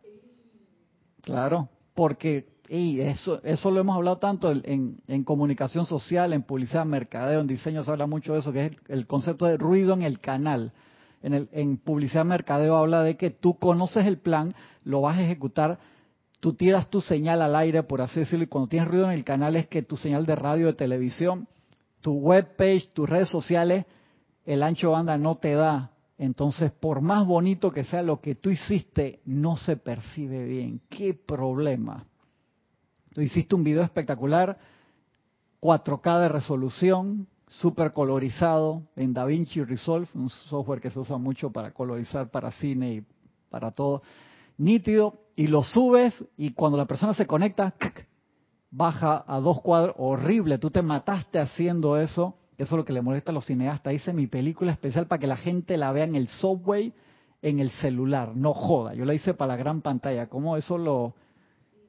Claro, 1.20 1.68
porque 1.94 2.46
y 2.68 3.00
eso, 3.00 3.40
eso 3.44 3.70
lo 3.70 3.80
hemos 3.80 3.96
hablado 3.96 4.18
tanto 4.18 4.50
en, 4.50 4.98
en, 5.06 5.24
comunicación 5.24 5.86
social, 5.86 6.32
en 6.32 6.42
publicidad, 6.42 6.84
mercadeo, 6.84 7.40
en 7.40 7.46
diseño 7.46 7.84
se 7.84 7.90
habla 7.90 8.06
mucho 8.06 8.32
de 8.32 8.40
eso, 8.40 8.52
que 8.52 8.66
es 8.66 8.72
el, 8.88 9.06
concepto 9.06 9.46
de 9.46 9.56
ruido 9.56 9.94
en 9.94 10.02
el 10.02 10.20
canal. 10.20 10.72
En, 11.26 11.34
el, 11.34 11.48
en 11.50 11.76
publicidad, 11.76 12.24
mercadeo 12.24 12.76
habla 12.76 13.02
de 13.02 13.16
que 13.16 13.30
tú 13.30 13.58
conoces 13.58 14.06
el 14.06 14.18
plan, 14.18 14.54
lo 14.84 15.00
vas 15.00 15.18
a 15.18 15.22
ejecutar, 15.24 15.80
tú 16.38 16.54
tiras 16.54 16.88
tu 16.88 17.00
señal 17.00 17.42
al 17.42 17.56
aire, 17.56 17.82
por 17.82 18.00
así 18.00 18.20
decirlo, 18.20 18.44
y 18.44 18.46
cuando 18.46 18.68
tienes 18.68 18.88
ruido 18.88 19.06
en 19.06 19.10
el 19.10 19.24
canal 19.24 19.56
es 19.56 19.66
que 19.66 19.82
tu 19.82 19.96
señal 19.96 20.24
de 20.24 20.36
radio, 20.36 20.66
de 20.66 20.74
televisión, 20.74 21.48
tu 22.00 22.12
web 22.12 22.54
page, 22.54 22.90
tus 22.92 23.08
redes 23.08 23.28
sociales, 23.28 23.86
el 24.44 24.62
ancho 24.62 24.92
banda 24.92 25.18
no 25.18 25.34
te 25.34 25.54
da. 25.54 25.90
Entonces, 26.16 26.70
por 26.70 27.00
más 27.00 27.26
bonito 27.26 27.72
que 27.72 27.82
sea 27.82 28.02
lo 28.02 28.20
que 28.20 28.36
tú 28.36 28.50
hiciste, 28.50 29.18
no 29.24 29.56
se 29.56 29.76
percibe 29.76 30.44
bien. 30.44 30.80
¿Qué 30.88 31.12
problema? 31.12 32.06
Tú 33.12 33.20
hiciste 33.20 33.56
un 33.56 33.64
video 33.64 33.82
espectacular, 33.82 34.56
4K 35.60 36.20
de 36.20 36.28
resolución, 36.28 37.26
súper 37.46 37.92
colorizado 37.92 38.82
en 38.96 39.14
DaVinci 39.14 39.62
Resolve, 39.62 40.08
un 40.14 40.28
software 40.28 40.80
que 40.80 40.90
se 40.90 40.98
usa 40.98 41.16
mucho 41.16 41.50
para 41.50 41.72
colorizar 41.72 42.30
para 42.30 42.50
cine 42.50 42.94
y 42.94 43.04
para 43.50 43.70
todo. 43.70 44.02
Nítido, 44.58 45.20
y 45.36 45.46
lo 45.46 45.62
subes 45.62 46.14
y 46.36 46.52
cuando 46.52 46.78
la 46.78 46.86
persona 46.86 47.14
se 47.14 47.26
conecta, 47.26 47.74
baja 48.70 49.24
a 49.26 49.38
dos 49.38 49.60
cuadros, 49.60 49.94
horrible, 49.98 50.58
tú 50.58 50.70
te 50.70 50.82
mataste 50.82 51.38
haciendo 51.38 51.98
eso, 51.98 52.36
eso 52.58 52.74
es 52.74 52.78
lo 52.78 52.84
que 52.84 52.92
le 52.92 53.02
molesta 53.02 53.30
a 53.30 53.34
los 53.34 53.46
cineastas, 53.46 53.92
hice 53.92 54.12
mi 54.12 54.26
película 54.26 54.72
especial 54.72 55.06
para 55.06 55.20
que 55.20 55.26
la 55.26 55.36
gente 55.36 55.76
la 55.76 55.92
vea 55.92 56.04
en 56.04 56.16
el 56.16 56.28
subway, 56.28 56.92
en 57.42 57.60
el 57.60 57.70
celular, 57.70 58.34
no 58.34 58.54
joda, 58.54 58.94
yo 58.94 59.04
la 59.04 59.14
hice 59.14 59.34
para 59.34 59.52
la 59.52 59.56
gran 59.56 59.82
pantalla, 59.82 60.28
¿cómo 60.28 60.56
eso 60.56 60.78
lo...? 60.78 61.14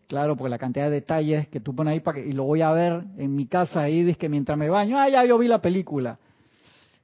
Claro, 0.07 0.37
porque 0.37 0.49
la 0.49 0.57
cantidad 0.57 0.85
de 0.85 0.91
detalles 0.91 1.49
que 1.49 1.59
tú 1.59 1.75
pones 1.75 1.91
ahí 1.91 1.99
para 1.99 2.15
que, 2.21 2.27
y 2.27 2.31
lo 2.31 2.45
voy 2.45 2.61
a 2.61 2.71
ver 2.71 3.03
en 3.17 3.35
mi 3.35 3.45
casa 3.45 3.81
ahí, 3.81 4.03
dice 4.03 4.17
que 4.17 4.29
mientras 4.29 4.57
me 4.57 4.69
baño, 4.69 4.97
ah, 4.97 5.09
ya 5.09 5.25
yo 5.25 5.37
vi 5.37 5.47
la 5.47 5.61
película. 5.61 6.17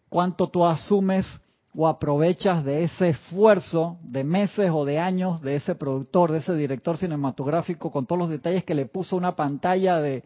¿Cuánto 0.08 0.48
tú 0.48 0.66
asumes 0.66 1.26
o 1.76 1.88
aprovechas 1.88 2.64
de 2.64 2.84
ese 2.84 3.10
esfuerzo 3.10 3.98
de 4.04 4.24
meses 4.24 4.70
o 4.72 4.86
de 4.86 5.00
años 5.00 5.42
de 5.42 5.56
ese 5.56 5.76
productor, 5.76 6.32
de 6.32 6.38
ese 6.38 6.54
director 6.54 6.98
cinematográfico 6.98 7.92
con 7.92 8.06
todos 8.06 8.20
los 8.20 8.30
detalles 8.30 8.64
que 8.64 8.76
le 8.76 8.86
puso 8.86 9.18
una 9.18 9.36
pantalla 9.36 10.00
de 10.00 10.24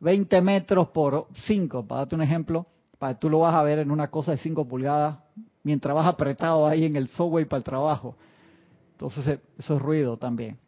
20 0.00 0.40
metros 0.40 0.88
por 0.88 1.28
5, 1.46 1.86
para 1.86 2.00
darte 2.00 2.14
un 2.14 2.22
ejemplo, 2.22 2.66
para 2.98 3.14
que 3.14 3.20
tú 3.20 3.30
lo 3.30 3.40
vas 3.40 3.54
a 3.54 3.62
ver 3.62 3.78
en 3.78 3.90
una 3.90 4.08
cosa 4.08 4.32
de 4.32 4.38
5 4.38 4.66
pulgadas 4.66 5.18
mientras 5.62 5.94
vas 5.94 6.06
apretado 6.06 6.66
ahí 6.66 6.84
en 6.86 6.96
el 6.96 7.08
subway 7.08 7.44
para 7.44 7.58
el 7.58 7.64
trabajo. 7.64 8.16
Entonces 8.92 9.38
eso 9.58 9.76
es 9.76 9.82
ruido 9.82 10.16
también. 10.16 10.58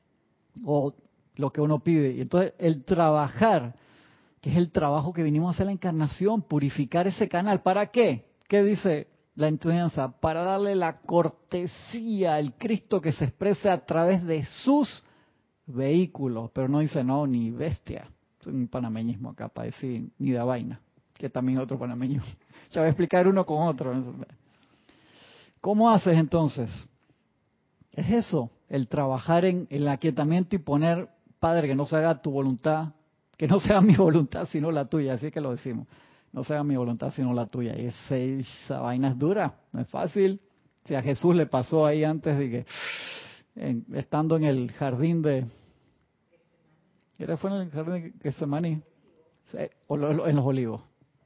O 0.65 0.93
lo 1.39 1.51
que 1.51 1.63
uno 1.63 1.79
pide. 1.79 2.13
Y 2.13 2.21
entonces 2.21 2.53
el 2.59 2.85
trabajar, 2.85 3.75
que 4.43 4.51
es 4.51 4.57
el 4.57 4.71
trabajo 4.71 5.13
que 5.13 5.23
vinimos 5.23 5.49
a 5.49 5.55
hacer 5.55 5.67
la 5.67 5.73
encarnación, 5.73 6.43
purificar 6.43 7.07
ese 7.07 7.29
canal. 7.29 7.63
¿Para 7.63 7.87
qué? 7.87 8.27
¿Qué 8.49 8.63
dice 8.63 9.09
la 9.37 9.49
enseñanza? 9.49 10.21
Para 10.21 10.43
darle 10.43 10.75
la 10.75 10.99
cortesía 10.99 12.35
al 12.35 12.55
Cristo 12.59 13.01
que 13.01 13.13
se 13.13 13.25
exprese 13.25 13.71
a 13.71 13.87
través 13.87 14.25
de 14.25 14.45
sus 14.45 15.03
vehículos. 15.67 16.51
Pero 16.53 16.69
no 16.69 16.81
dice 16.81 17.03
no, 17.03 17.27
ni 17.27 17.51
bestia. 17.51 18.11
Es 18.41 18.47
un 18.47 18.69
panameñismo 18.69 19.31
acá 19.31 19.49
para 19.49 19.67
decir 19.67 20.11
ni 20.19 20.33
da 20.33 20.45
vaina, 20.45 20.81
que 21.15 21.31
también 21.31 21.59
es 21.59 21.65
otro 21.65 21.79
panameño. 21.79 22.23
Ya 22.71 22.83
voy 22.83 22.89
a 22.89 22.91
explicar 22.91 23.27
uno 23.27 23.47
con 23.47 23.67
otro. 23.67 23.95
¿Cómo 25.63 25.89
haces 25.89 26.19
entonces? 26.19 26.71
Es 27.93 28.11
eso, 28.11 28.51
el 28.69 28.89
trabajar 28.89 29.45
en 29.45 29.67
el 29.71 29.89
aquietamiento 29.89 30.55
y 30.55 30.59
poner, 30.59 31.09
Padre, 31.39 31.69
que 31.69 31.75
no 31.75 31.87
se 31.87 31.97
haga 31.97 32.21
tu 32.21 32.31
voluntad, 32.31 32.89
que 33.37 33.47
no 33.47 33.61
sea 33.61 33.81
mi 33.81 33.95
voluntad 33.97 34.47
sino 34.51 34.71
la 34.71 34.87
tuya, 34.87 35.15
así 35.15 35.31
que 35.31 35.41
lo 35.41 35.53
decimos. 35.53 35.87
No 36.33 36.45
sea 36.45 36.63
mi 36.63 36.77
voluntad 36.77 37.11
sino 37.15 37.33
la 37.33 37.47
tuya. 37.47 37.79
Y 37.79 37.87
esa, 37.87 38.81
vaina 38.81 39.09
es 39.09 39.19
dura, 39.19 39.55
no 39.73 39.81
es 39.81 39.89
fácil. 39.89 40.41
Si 40.85 40.95
a 40.95 41.03
Jesús 41.03 41.35
le 41.35 41.47
pasó 41.47 41.87
ahí 41.87 42.05
antes 42.05 42.37
de 42.39 42.51
que, 42.51 42.67
estando 43.95 44.37
en 44.37 44.45
el 44.45 44.73
jardín 44.73 45.23
de... 45.23 45.47
¿Era 47.19 47.37
fue 47.37 47.51
en 47.51 47.57
el 47.57 47.71
jardín 47.71 47.93
de 47.93 48.13
Getsemaní? 48.23 48.83
En 49.53 50.37
los 50.37 50.45
olivos, 50.45 50.83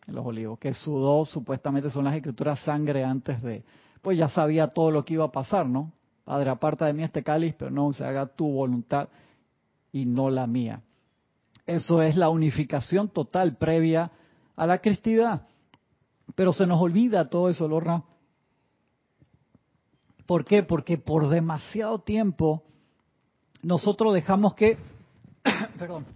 en 0.06 0.14
los 0.14 0.24
olivos, 0.24 0.58
que 0.58 0.72
sudó, 0.72 1.24
supuestamente 1.24 1.90
son 1.90 2.04
las 2.04 2.14
escrituras, 2.14 2.60
sangre 2.60 3.04
antes 3.04 3.42
de... 3.42 3.64
Pues 4.00 4.18
ya 4.18 4.28
sabía 4.28 4.68
todo 4.68 4.90
lo 4.90 5.04
que 5.04 5.14
iba 5.14 5.24
a 5.24 5.32
pasar, 5.32 5.66
¿no? 5.66 5.92
Padre, 6.24 6.50
aparta 6.50 6.86
de 6.86 6.92
mí 6.92 7.02
este 7.02 7.22
cáliz, 7.22 7.54
pero 7.56 7.70
no 7.70 7.92
se 7.92 8.04
haga 8.04 8.26
tu 8.26 8.50
voluntad 8.50 9.08
y 9.92 10.06
no 10.06 10.30
la 10.30 10.46
mía. 10.46 10.82
Eso 11.66 12.02
es 12.02 12.16
la 12.16 12.28
unificación 12.28 13.08
total 13.08 13.56
previa 13.56 14.10
a 14.56 14.66
la 14.66 14.78
cristidad. 14.78 15.46
Pero 16.34 16.52
se 16.52 16.66
nos 16.66 16.80
olvida 16.80 17.28
todo 17.28 17.48
eso, 17.48 17.68
Lorna. 17.68 18.04
¿Por 20.26 20.44
qué? 20.44 20.62
Porque 20.62 20.98
por 20.98 21.28
demasiado 21.28 21.98
tiempo 22.00 22.64
nosotros 23.62 24.14
dejamos 24.14 24.54
que 24.54 24.78
perdón, 25.78 26.06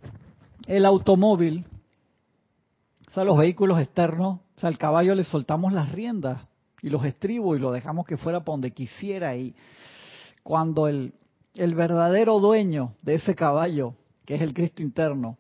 el 0.67 0.85
automóvil, 0.85 1.65
o 3.09 3.11
sea, 3.11 3.25
los 3.25 3.39
vehículos 3.39 3.81
externos, 3.81 4.41
o 4.57 4.61
sea, 4.61 4.69
al 4.69 4.79
caballo 4.79 5.15
le 5.15 5.25
soltamos 5.25 5.73
las 5.73 5.93
riendas 5.93 6.43
y 6.83 6.91
los 6.91 7.05
estribos 7.05 7.57
y 7.57 7.61
lo 7.61 7.73
dejamos 7.73 8.07
que 8.07 8.17
fuera 8.17 8.41
para 8.41 8.55
donde 8.55 8.73
quisiera 8.73 9.37
y 9.37 9.55
cuando 10.43 10.89
el, 10.89 11.15
el 11.57 11.75
verdadero 11.75 12.39
dueño 12.41 12.95
de 13.03 13.15
ese 13.15 13.35
caballo, 13.35 13.95
que 14.25 14.35
es 14.35 14.43
el 14.43 14.55
Cristo 14.55 14.83
interno, 14.83 15.39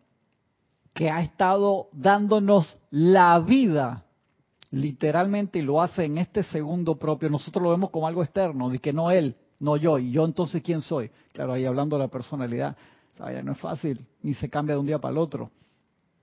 que 0.92 1.10
ha 1.10 1.20
estado 1.20 1.88
dándonos 1.92 2.78
la 2.90 3.38
vida, 3.40 4.04
literalmente, 4.70 5.58
y 5.58 5.62
lo 5.62 5.82
hace 5.82 6.04
en 6.04 6.18
este 6.18 6.42
segundo 6.42 6.98
propio, 6.98 7.28
nosotros 7.28 7.62
lo 7.62 7.70
vemos 7.70 7.90
como 7.90 8.06
algo 8.06 8.22
externo, 8.22 8.70
de 8.70 8.78
que 8.78 8.92
no 8.92 9.10
él, 9.10 9.36
no 9.60 9.76
yo, 9.76 9.98
y 9.98 10.10
yo 10.10 10.24
entonces 10.24 10.62
quién 10.62 10.80
soy. 10.80 11.10
Claro, 11.32 11.52
ahí 11.52 11.64
hablando 11.64 11.96
de 11.96 12.04
la 12.04 12.08
personalidad, 12.08 12.76
no 13.44 13.52
es 13.52 13.58
fácil, 13.58 14.06
ni 14.22 14.34
se 14.34 14.48
cambia 14.48 14.74
de 14.74 14.80
un 14.80 14.86
día 14.86 14.98
para 14.98 15.12
el 15.12 15.18
otro. 15.18 15.50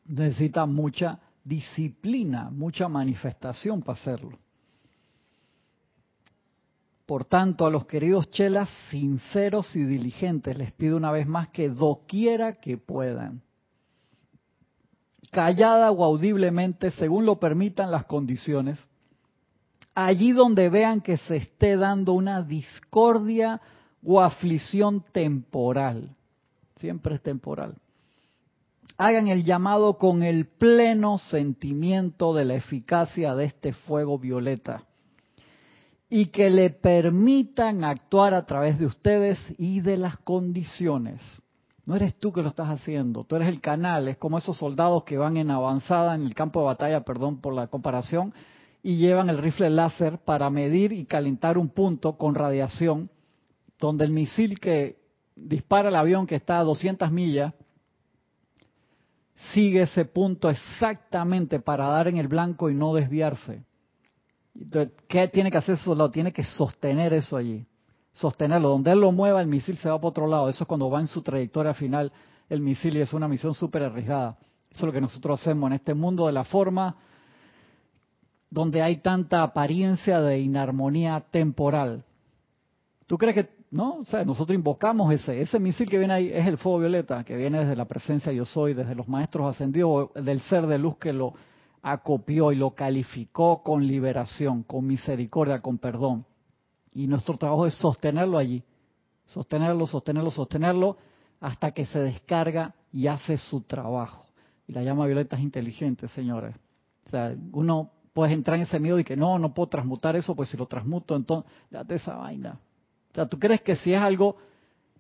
Necesita 0.06 0.66
mucha 0.66 1.20
disciplina, 1.44 2.50
mucha 2.50 2.88
manifestación 2.88 3.82
para 3.82 4.00
hacerlo. 4.00 4.38
Por 7.14 7.26
tanto, 7.26 7.68
a 7.68 7.70
los 7.70 7.86
queridos 7.86 8.32
chelas 8.32 8.68
sinceros 8.90 9.76
y 9.76 9.84
diligentes 9.84 10.58
les 10.58 10.72
pido 10.72 10.98
una 10.98 11.12
vez 11.12 11.28
más 11.28 11.50
que 11.50 11.70
doquiera 11.70 12.54
que 12.54 12.80
puedan, 12.80 13.44
callada 15.30 15.92
o 15.92 16.04
audiblemente, 16.04 16.90
según 16.90 17.28
lo 17.28 17.40
permitan 17.40 17.92
las 17.92 18.06
condiciones, 18.06 18.84
allí 19.94 20.32
donde 20.32 20.70
vean 20.70 21.02
que 21.02 21.18
se 21.18 21.36
esté 21.36 21.78
dando 21.78 22.14
una 22.14 22.42
discordia 22.42 23.62
o 24.04 24.20
aflicción 24.20 25.06
temporal, 25.12 26.16
siempre 26.78 27.14
es 27.14 27.22
temporal, 27.22 27.76
hagan 28.98 29.28
el 29.28 29.44
llamado 29.44 30.00
con 30.00 30.24
el 30.24 30.48
pleno 30.48 31.20
sentimiento 31.20 32.34
de 32.34 32.46
la 32.46 32.56
eficacia 32.56 33.36
de 33.36 33.46
este 33.46 33.72
fuego 33.72 34.18
violeta 34.18 34.88
y 36.16 36.28
que 36.28 36.52
le 36.52 36.70
permitan 36.70 37.84
actuar 37.84 38.36
a 38.36 38.46
través 38.46 38.78
de 38.78 38.86
ustedes 38.86 39.40
y 39.58 39.80
de 39.80 39.98
las 39.98 40.16
condiciones. 40.18 41.20
No 41.88 41.96
eres 41.96 42.20
tú 42.20 42.32
que 42.32 42.44
lo 42.44 42.50
estás 42.50 42.70
haciendo, 42.70 43.24
tú 43.24 43.36
eres 43.36 43.48
el 43.48 43.60
canal, 43.60 44.08
es 44.08 44.18
como 44.18 44.38
esos 44.38 44.56
soldados 44.56 45.06
que 45.06 45.18
van 45.18 45.38
en 45.38 45.50
avanzada 45.50 46.14
en 46.14 46.22
el 46.22 46.36
campo 46.36 46.60
de 46.60 46.68
batalla, 46.68 47.04
perdón 47.04 47.42
por 47.42 47.56
la 47.56 47.66
comparación, 47.66 48.32
y 48.84 48.98
llevan 48.98 49.28
el 49.28 49.40
rifle 49.40 49.72
láser 49.72 50.20
para 50.20 50.52
medir 50.52 50.94
y 50.94 51.06
calentar 51.06 51.58
un 51.58 51.70
punto 51.70 52.16
con 52.16 52.36
radiación, 52.36 53.10
donde 53.80 54.06
el 54.06 54.12
misil 54.12 54.60
que 54.60 55.00
dispara 55.36 55.90
el 55.90 55.96
avión 55.96 56.28
que 56.28 56.36
está 56.36 56.60
a 56.60 56.64
200 56.64 57.12
millas 57.12 57.56
sigue 59.52 59.82
ese 59.82 60.06
punto 60.06 60.52
exactamente 60.52 61.60
para 61.60 61.88
dar 61.88 62.08
en 62.08 62.18
el 62.18 62.28
blanco 62.28 62.70
y 62.70 62.76
no 62.76 62.94
desviarse. 62.94 63.64
¿Qué 65.08 65.28
tiene 65.28 65.52
que 65.52 65.58
hacer 65.58 65.76
el 65.76 65.82
soldado? 65.82 66.12
Tiene 66.12 66.32
que 66.32 66.44
sostener 66.44 67.14
eso 67.14 67.38
allí. 67.38 67.66
Sostenerlo. 68.14 68.70
Donde 68.70 68.92
él 68.92 69.00
lo 69.00 69.12
mueva, 69.12 69.42
el 69.42 69.48
misil 69.48 69.78
se 69.78 69.90
va 69.90 69.98
para 69.98 70.10
otro 70.10 70.28
lado. 70.28 70.50
Eso 70.50 70.64
es 70.64 70.68
cuando 70.68 70.90
va 70.90 71.00
en 71.00 71.08
su 71.08 71.22
trayectoria 71.22 71.74
final 71.74 72.12
el 72.50 72.62
misil 72.62 72.98
y 72.98 73.02
es 73.02 73.14
una 73.14 73.28
misión 73.28 73.54
súper 73.54 73.84
arriesgada. 73.84 74.38
Eso 74.70 74.80
es 74.80 74.84
lo 74.84 74.92
que 74.92 75.02
nosotros 75.02 75.42
hacemos 75.42 75.68
en 75.68 75.74
este 75.74 75.94
mundo 75.94 76.28
de 76.28 76.34
la 76.34 76.44
forma 76.44 76.96
donde 78.50 78.84
hay 78.84 78.98
tanta 78.98 79.42
apariencia 79.42 80.22
de 80.22 80.40
inarmonía 80.40 81.24
temporal. 81.32 82.04
¿Tú 83.08 83.18
crees 83.18 83.36
que, 83.36 83.50
no? 83.72 83.98
O 83.98 84.06
sea, 84.06 84.24
nosotros 84.24 84.56
invocamos 84.56 85.12
ese, 85.12 85.42
ese 85.42 85.60
misil 85.60 85.90
que 85.90 85.98
viene 85.98 86.14
ahí, 86.14 86.32
es 86.32 86.46
el 86.46 86.60
fuego 86.60 86.80
violeta, 86.80 87.24
que 87.24 87.36
viene 87.36 87.60
desde 87.60 87.76
la 87.76 87.86
presencia 87.86 88.32
yo 88.32 88.46
soy, 88.46 88.76
desde 88.76 88.94
los 88.94 89.08
maestros 89.08 89.56
ascendidos, 89.56 90.14
del 90.14 90.40
ser 90.42 90.68
de 90.68 90.78
luz 90.78 90.98
que 90.98 91.14
lo 91.14 91.34
acopió 91.84 92.54
y 92.54 92.56
lo 92.56 92.72
calificó 92.72 93.62
con 93.62 93.86
liberación, 93.86 94.64
con 94.64 94.88
misericordia, 94.88 95.62
con 95.62 95.78
perdón. 95.78 96.26
Y 96.94 97.08
nuestro 97.08 97.38
trabajo 97.38 97.68
es 97.68 97.74
sostenerlo 97.76 98.38
allí, 98.38 98.64
sostenerlo, 99.26 99.86
sostenerlo, 99.86 100.32
sostenerlo, 100.32 100.98
hasta 101.42 101.72
que 101.72 101.86
se 101.86 102.00
descarga 102.00 102.74
y 102.92 103.08
hace 103.08 103.38
su 103.38 103.62
trabajo. 103.62 104.26
Y 104.66 104.72
la 104.72 104.82
llama 104.82 105.06
violeta 105.06 105.36
es 105.36 105.42
inteligente, 105.42 106.08
señores. 106.08 106.56
O 107.06 107.10
sea, 107.10 107.36
uno 107.52 107.92
puede 108.14 108.32
entrar 108.32 108.56
en 108.56 108.64
ese 108.64 108.80
miedo 108.80 108.98
y 108.98 109.04
que 109.04 109.18
no, 109.18 109.38
no 109.38 109.54
puedo 109.54 109.68
transmutar 109.68 110.16
eso, 110.16 110.36
pues 110.36 110.50
si 110.50 110.56
lo 110.56 110.68
transmuto, 110.68 111.18
entonces, 111.18 111.52
date 111.70 111.96
esa 111.96 112.16
vaina. 112.16 112.60
O 113.12 113.16
sea, 113.16 113.28
¿tú 113.28 113.38
crees 113.38 113.62
que 113.62 113.76
si 113.76 113.92
es 113.92 114.00
algo 114.00 114.38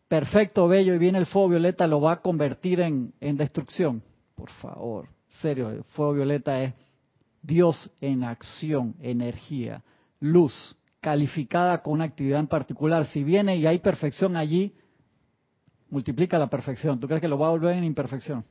perfecto, 0.10 0.67
bello 0.67 0.93
y 0.93 0.98
viene 0.98 1.19
el 1.19 1.28
fuego 1.28 1.50
violeta, 1.50 1.88
lo 1.88 2.02
va 2.02 2.13
a 2.13 2.22
convertir 2.22 2.82
en, 2.82 3.13
en 3.22 3.38
destrucción? 3.38 4.04
Por 4.36 4.50
favor 4.50 5.08
serio, 5.41 5.69
el 5.69 5.84
fuego 5.84 6.13
violeta 6.13 6.62
es 6.62 6.74
Dios 7.41 7.91
en 8.02 8.24
acción, 8.24 8.96
energía, 9.02 9.84
luz, 10.19 10.76
calificada 11.02 11.84
con 11.84 11.93
una 11.93 12.06
actividad 12.06 12.39
en 12.39 12.48
particular. 12.48 13.06
Si 13.08 13.24
viene 13.24 13.58
y 13.58 13.67
hay 13.67 13.80
perfección 13.80 14.38
allí, 14.38 14.74
multiplica 15.89 16.39
la 16.39 16.48
perfección. 16.48 17.00
¿Tú 17.00 17.08
crees 17.08 17.22
que 17.22 17.28
lo 17.28 17.38
va 17.38 17.48
a 17.48 17.52
volver 17.52 17.78
en 17.78 17.84
imperfección? 17.84 18.46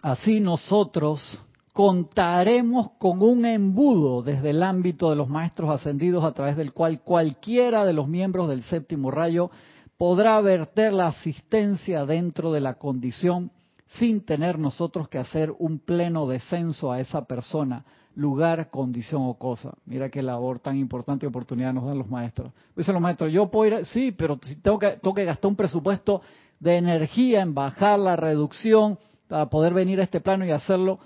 Así 0.00 0.38
nosotros 0.38 1.40
contaremos 1.72 2.92
con 2.98 3.22
un 3.22 3.44
embudo 3.44 4.22
desde 4.22 4.50
el 4.50 4.62
ámbito 4.62 5.10
de 5.10 5.16
los 5.16 5.28
maestros 5.28 5.70
ascendidos 5.70 6.24
a 6.24 6.32
través 6.32 6.56
del 6.56 6.72
cual 6.72 7.02
cualquiera 7.02 7.84
de 7.84 7.92
los 7.92 8.08
miembros 8.08 8.48
del 8.48 8.62
séptimo 8.62 9.10
rayo 9.10 9.50
podrá 9.98 10.40
verter 10.40 10.94
la 10.94 11.08
asistencia 11.08 12.06
dentro 12.06 12.52
de 12.52 12.60
la 12.60 12.74
condición 12.74 13.50
sin 13.88 14.24
tener 14.24 14.58
nosotros 14.58 15.08
que 15.08 15.18
hacer 15.18 15.52
un 15.58 15.80
pleno 15.80 16.26
descenso 16.26 16.92
a 16.92 17.00
esa 17.00 17.24
persona, 17.24 17.84
lugar, 18.14 18.70
condición 18.70 19.22
o 19.24 19.34
cosa. 19.34 19.76
Mira 19.86 20.08
qué 20.08 20.22
labor 20.22 20.60
tan 20.60 20.78
importante 20.78 21.26
y 21.26 21.28
oportunidad 21.28 21.72
nos 21.72 21.86
dan 21.86 21.98
los 21.98 22.08
maestros. 22.08 22.52
Dicen 22.76 22.94
los 22.94 23.02
maestros, 23.02 23.32
yo 23.32 23.50
puedo 23.50 23.78
ir, 23.78 23.86
sí, 23.86 24.12
pero 24.12 24.38
tengo 24.62 24.78
que, 24.78 24.90
tengo 24.90 25.14
que 25.14 25.24
gastar 25.24 25.48
un 25.48 25.56
presupuesto 25.56 26.22
de 26.60 26.76
energía 26.76 27.40
en 27.40 27.54
bajar 27.54 27.98
la 27.98 28.14
reducción 28.14 28.98
para 29.26 29.46
poder 29.46 29.74
venir 29.74 30.00
a 30.00 30.04
este 30.04 30.20
plano 30.20 30.44
y 30.44 30.50
hacerlo, 30.50 31.00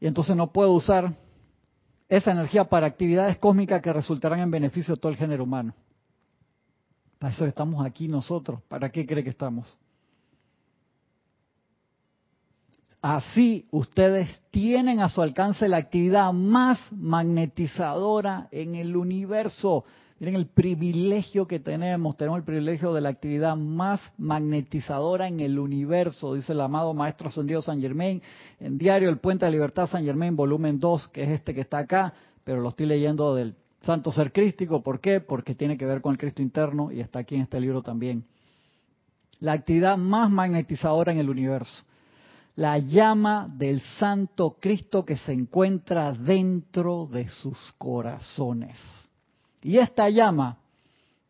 y 0.00 0.06
entonces 0.06 0.36
no 0.36 0.52
puedo 0.52 0.72
usar 0.72 1.12
esa 2.08 2.32
energía 2.32 2.64
para 2.64 2.86
actividades 2.86 3.38
cósmicas 3.38 3.80
que 3.80 3.92
resultarán 3.92 4.40
en 4.40 4.50
beneficio 4.50 4.94
de 4.94 5.00
todo 5.00 5.10
el 5.10 5.18
género 5.18 5.44
humano. 5.44 5.74
Para 7.18 7.32
eso 7.32 7.46
estamos 7.46 7.84
aquí 7.84 8.08
nosotros. 8.08 8.60
¿Para 8.68 8.90
qué 8.90 9.06
cree 9.06 9.24
que 9.24 9.30
estamos? 9.30 9.66
Así 13.00 13.68
ustedes 13.70 14.40
tienen 14.50 15.00
a 15.00 15.10
su 15.10 15.20
alcance 15.20 15.68
la 15.68 15.76
actividad 15.76 16.32
más 16.32 16.78
magnetizadora 16.90 18.48
en 18.50 18.76
el 18.76 18.96
universo. 18.96 19.84
Miren 20.18 20.36
el 20.36 20.46
privilegio 20.46 21.46
que 21.46 21.60
tenemos, 21.60 22.16
tenemos 22.16 22.38
el 22.38 22.44
privilegio 22.44 22.94
de 22.94 23.02
la 23.02 23.10
actividad 23.10 23.56
más 23.56 24.00
magnetizadora 24.16 25.28
en 25.28 25.40
el 25.40 25.58
universo, 25.58 26.32
dice 26.32 26.52
el 26.52 26.62
amado 26.62 26.94
Maestro 26.94 27.28
Ascendido 27.28 27.60
San 27.60 27.78
Germain, 27.78 28.22
en 28.58 28.78
Diario 28.78 29.10
El 29.10 29.18
Puente 29.18 29.44
de 29.44 29.52
Libertad 29.52 29.86
San 29.86 30.04
Germain, 30.04 30.34
volumen 30.34 30.78
2, 30.78 31.08
que 31.08 31.24
es 31.24 31.28
este 31.28 31.52
que 31.52 31.60
está 31.60 31.78
acá, 31.78 32.14
pero 32.42 32.62
lo 32.62 32.70
estoy 32.70 32.86
leyendo 32.86 33.34
del 33.34 33.54
Santo 33.84 34.12
Ser 34.12 34.32
Crístico. 34.32 34.82
¿Por 34.82 35.00
qué? 35.00 35.20
Porque 35.20 35.54
tiene 35.54 35.76
que 35.76 35.86
ver 35.86 36.00
con 36.00 36.12
el 36.12 36.18
Cristo 36.18 36.42
interno 36.42 36.90
y 36.90 37.00
está 37.00 37.20
aquí 37.20 37.36
en 37.36 37.42
este 37.42 37.60
libro 37.60 37.82
también. 37.82 38.24
La 39.40 39.52
actividad 39.52 39.96
más 39.96 40.30
magnetizadora 40.30 41.12
en 41.12 41.18
el 41.18 41.30
universo 41.30 41.84
la 42.56 42.78
llama 42.78 43.48
del 43.52 43.80
Santo 43.98 44.56
Cristo 44.60 45.04
que 45.04 45.16
se 45.16 45.32
encuentra 45.32 46.12
dentro 46.12 47.08
de 47.10 47.28
sus 47.28 47.58
corazones. 47.78 48.78
Y 49.62 49.78
esta 49.78 50.08
llama, 50.08 50.58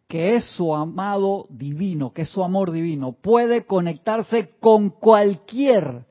que 0.07 0.37
es 0.37 0.45
su 0.57 0.75
amado 0.75 1.47
divino, 1.49 2.13
que 2.13 2.23
es 2.23 2.29
su 2.29 2.45
amor 2.45 2.73
divino, 2.73 3.13
puede 3.13 3.65
conectarse 3.65 4.51
con 4.61 4.91
cualquier 4.91 6.05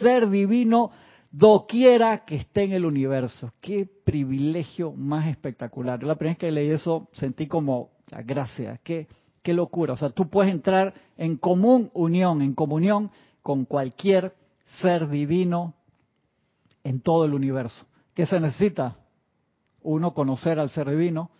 ser 0.00 0.28
divino 0.28 0.90
doquiera 1.30 2.24
que 2.24 2.36
esté 2.36 2.64
en 2.64 2.72
el 2.72 2.84
universo. 2.84 3.52
Qué 3.60 3.88
privilegio 4.04 4.92
más 4.92 5.28
espectacular. 5.28 6.02
La 6.02 6.14
primera 6.14 6.32
vez 6.32 6.38
que 6.38 6.50
leí 6.50 6.70
eso 6.70 7.08
sentí 7.12 7.46
como, 7.46 7.90
gracias, 8.24 8.80
qué, 8.82 9.06
qué 9.42 9.52
locura. 9.52 9.94
O 9.94 9.96
sea, 9.96 10.10
tú 10.10 10.28
puedes 10.28 10.52
entrar 10.52 10.94
en 11.16 11.36
común 11.36 11.90
unión, 11.94 12.42
en 12.42 12.52
comunión 12.52 13.10
con 13.42 13.64
cualquier 13.64 14.34
ser 14.80 15.08
divino 15.08 15.74
en 16.82 17.00
todo 17.00 17.24
el 17.24 17.34
universo. 17.34 17.86
¿Qué 18.14 18.26
se 18.26 18.40
necesita? 18.40 18.96
Uno, 19.82 20.14
conocer 20.14 20.58
al 20.58 20.70
ser 20.70 20.88
divino, 20.90 21.30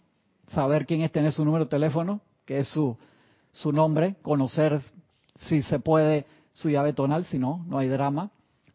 saber 0.53 0.87
quién 0.87 1.03
es, 1.03 1.11
tener 1.11 1.33
su 1.33 1.44
número 1.44 1.64
de 1.64 1.70
teléfono, 1.70 2.20
que 2.44 2.59
es 2.59 2.68
su, 2.68 2.96
su 3.53 3.72
nombre, 3.72 4.16
conocer 4.22 4.81
si 5.38 5.62
se 5.62 5.79
puede 5.79 6.27
su 6.53 6.70
llave 6.70 6.92
tonal, 6.92 7.25
si 7.27 7.38
no, 7.38 7.64
no 7.68 7.79
hay 7.79 7.88
drama. 7.88 8.31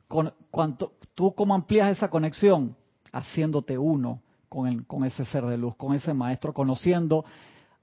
Con, 0.08 0.34
cuanto, 0.50 0.94
¿Tú 1.22 1.36
cómo 1.36 1.54
amplías 1.54 1.96
esa 1.96 2.10
conexión? 2.10 2.76
Haciéndote 3.12 3.78
uno 3.78 4.24
con, 4.50 5.06
ese 5.06 5.24
ser 5.26 5.46
de 5.46 5.56
luz, 5.56 5.76
con 5.76 5.94
ese 5.94 6.16
maestro, 6.16 6.52
conociendo, 6.52 7.24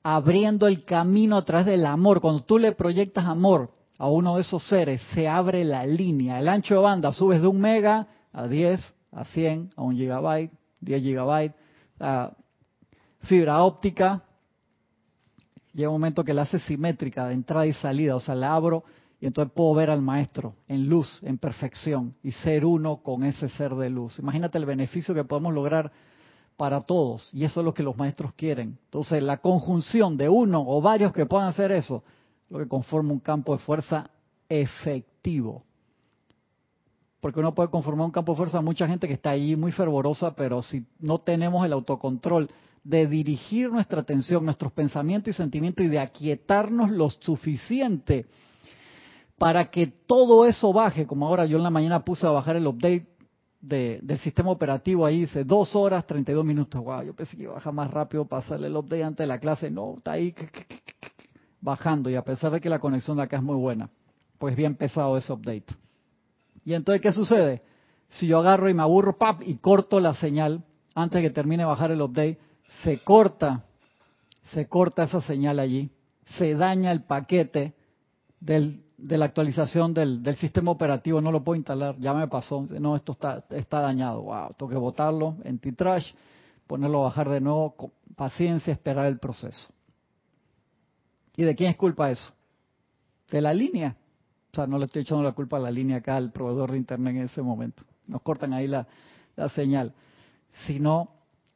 abriendo 0.02 0.66
el 0.66 0.84
camino 0.84 1.36
a 1.36 1.44
través 1.44 1.66
del 1.66 1.86
amor. 1.86 2.20
Cuando 2.20 2.42
tú 2.42 2.58
le 2.58 2.72
proyectas 2.72 3.26
amor, 3.26 3.70
a 3.96 4.08
uno 4.08 4.34
de 4.34 4.40
esos 4.40 4.66
seres, 4.66 5.00
se 5.14 5.28
abre 5.28 5.62
la 5.62 5.86
línea. 5.86 6.40
El 6.40 6.48
ancho 6.48 6.74
de 6.74 6.80
banda 6.80 7.12
subes 7.12 7.40
de 7.40 7.46
un 7.46 7.60
mega 7.60 8.08
a 8.32 8.48
10, 8.48 8.94
a 9.12 9.24
100, 9.26 9.70
a 9.76 9.82
un 9.82 9.94
gigabyte, 9.94 10.50
10 10.80 11.00
gigabytes, 11.00 11.56
a 12.00 12.32
fibra 13.20 13.62
óptica. 13.62 14.24
Llega 15.74 15.90
un 15.90 15.94
momento 15.94 16.24
que 16.24 16.34
la 16.34 16.42
hace 16.42 16.58
simétrica 16.58 17.28
de 17.28 17.34
entrada 17.34 17.68
y 17.68 17.72
salida, 17.74 18.16
o 18.16 18.20
sea, 18.20 18.34
la 18.34 18.52
abro 18.52 18.82
y 19.20 19.26
entonces 19.26 19.52
puedo 19.54 19.74
ver 19.74 19.90
al 19.90 20.00
maestro 20.00 20.54
en 20.68 20.88
luz, 20.88 21.20
en 21.22 21.38
perfección, 21.38 22.14
y 22.22 22.30
ser 22.32 22.64
uno 22.64 22.98
con 22.98 23.24
ese 23.24 23.48
ser 23.48 23.74
de 23.74 23.90
luz. 23.90 24.18
Imagínate 24.18 24.58
el 24.58 24.66
beneficio 24.66 25.14
que 25.14 25.24
podemos 25.24 25.52
lograr 25.52 25.90
para 26.56 26.80
todos, 26.80 27.28
y 27.32 27.44
eso 27.44 27.60
es 27.60 27.64
lo 27.64 27.74
que 27.74 27.82
los 27.82 27.96
maestros 27.96 28.32
quieren. 28.34 28.78
Entonces, 28.84 29.22
la 29.22 29.38
conjunción 29.38 30.16
de 30.16 30.28
uno 30.28 30.64
o 30.66 30.80
varios 30.80 31.12
que 31.12 31.26
puedan 31.26 31.48
hacer 31.48 31.72
eso, 31.72 32.04
lo 32.48 32.58
que 32.58 32.68
conforma 32.68 33.12
un 33.12 33.20
campo 33.20 33.52
de 33.52 33.58
fuerza 33.58 34.10
efectivo. 34.48 35.64
Porque 37.20 37.40
uno 37.40 37.54
puede 37.54 37.70
conformar 37.70 38.06
un 38.06 38.12
campo 38.12 38.32
de 38.32 38.36
fuerza 38.36 38.58
a 38.58 38.62
mucha 38.62 38.86
gente 38.86 39.08
que 39.08 39.14
está 39.14 39.30
allí 39.30 39.56
muy 39.56 39.72
fervorosa, 39.72 40.34
pero 40.36 40.62
si 40.62 40.84
no 41.00 41.18
tenemos 41.18 41.66
el 41.66 41.72
autocontrol 41.72 42.48
de 42.84 43.06
dirigir 43.08 43.70
nuestra 43.70 44.00
atención, 44.00 44.44
nuestros 44.44 44.72
pensamientos 44.72 45.34
y 45.34 45.36
sentimientos 45.36 45.84
y 45.84 45.88
de 45.88 45.98
aquietarnos 45.98 46.90
lo 46.90 47.10
suficiente 47.10 48.26
para 49.38 49.70
que 49.70 49.86
todo 49.86 50.44
eso 50.44 50.72
baje, 50.72 51.06
como 51.06 51.26
ahora 51.26 51.46
yo 51.46 51.56
en 51.56 51.62
la 51.62 51.70
mañana 51.70 52.04
puse 52.04 52.26
a 52.26 52.30
bajar 52.30 52.56
el 52.56 52.66
update 52.66 53.06
del 53.60 54.18
sistema 54.18 54.50
operativo 54.50 55.06
ahí, 55.06 55.20
dice 55.20 55.44
dos 55.44 55.74
horas 55.74 56.06
32 56.06 56.44
minutos. 56.44 56.82
Wow, 56.82 57.02
yo 57.02 57.14
pensé 57.14 57.36
que 57.36 57.44
iba 57.44 57.52
a 57.52 57.56
bajar 57.56 57.72
más 57.72 57.90
rápido 57.90 58.24
para 58.24 58.42
hacerle 58.42 58.66
el 58.66 58.76
update 58.76 59.04
antes 59.04 59.24
de 59.24 59.26
la 59.26 59.38
clase. 59.38 59.70
No, 59.70 59.94
está 59.96 60.12
ahí 60.12 60.34
bajando 61.60 62.10
y 62.10 62.16
a 62.16 62.22
pesar 62.22 62.52
de 62.52 62.60
que 62.60 62.68
la 62.68 62.78
conexión 62.78 63.16
de 63.16 63.24
acá 63.24 63.36
es 63.36 63.42
muy 63.42 63.56
buena, 63.56 63.88
pues 64.38 64.56
bien 64.56 64.74
pesado 64.74 65.16
ese 65.16 65.32
update. 65.32 65.66
Y 66.64 66.74
entonces, 66.74 67.00
¿qué 67.00 67.12
sucede? 67.12 67.62
Si 68.10 68.26
yo 68.26 68.40
agarro 68.40 68.68
y 68.68 68.74
me 68.74 68.82
aburro, 68.82 69.18
pap, 69.18 69.42
y 69.44 69.56
corto 69.56 70.00
la 70.00 70.14
señal 70.14 70.64
antes 70.94 71.22
de 71.22 71.28
que 71.28 71.34
termine 71.34 71.62
de 71.62 71.68
bajar 71.68 71.90
el 71.92 72.02
update, 72.02 72.38
se 72.82 72.98
corta, 72.98 73.62
se 74.52 74.66
corta 74.66 75.04
esa 75.04 75.20
señal 75.20 75.58
allí, 75.58 75.90
se 76.38 76.54
daña 76.54 76.90
el 76.90 77.02
paquete 77.04 77.74
del, 78.40 78.82
de 78.98 79.16
la 79.16 79.26
actualización 79.26 79.94
del, 79.94 80.36
sistema 80.36 80.72
operativo, 80.72 81.20
no 81.20 81.30
lo 81.30 81.44
puedo 81.44 81.56
instalar, 81.56 81.96
ya 81.98 82.12
me 82.12 82.26
pasó, 82.26 82.66
no, 82.80 82.96
esto 82.96 83.12
está, 83.12 83.44
está 83.50 83.80
dañado, 83.80 84.22
wow, 84.22 84.52
tengo 84.58 84.70
que 84.70 84.76
botarlo, 84.76 85.36
en 85.44 85.58
T-Trash, 85.60 86.12
ponerlo 86.66 87.00
a 87.00 87.04
bajar 87.04 87.28
de 87.28 87.40
nuevo, 87.40 87.76
con 87.76 87.92
paciencia, 88.16 88.72
esperar 88.72 89.06
el 89.06 89.18
proceso. 89.18 89.68
¿Y 91.36 91.44
de 91.44 91.54
quién 91.54 91.70
es 91.70 91.76
culpa 91.76 92.10
eso? 92.10 92.32
De 93.30 93.40
la 93.40 93.54
línea. 93.54 93.96
O 94.52 94.56
sea, 94.56 94.66
no 94.66 94.78
le 94.78 94.86
estoy 94.86 95.02
echando 95.02 95.22
la 95.22 95.32
culpa 95.32 95.58
a 95.58 95.60
la 95.60 95.70
línea 95.70 95.98
acá 95.98 96.16
al 96.16 96.32
proveedor 96.32 96.72
de 96.72 96.78
Internet 96.78 97.14
en 97.14 97.22
ese 97.22 97.42
momento. 97.42 97.84
Nos 98.08 98.22
cortan 98.22 98.52
ahí 98.52 98.66
la 98.66 98.86
señal. 99.54 99.94
Sino 100.66 101.10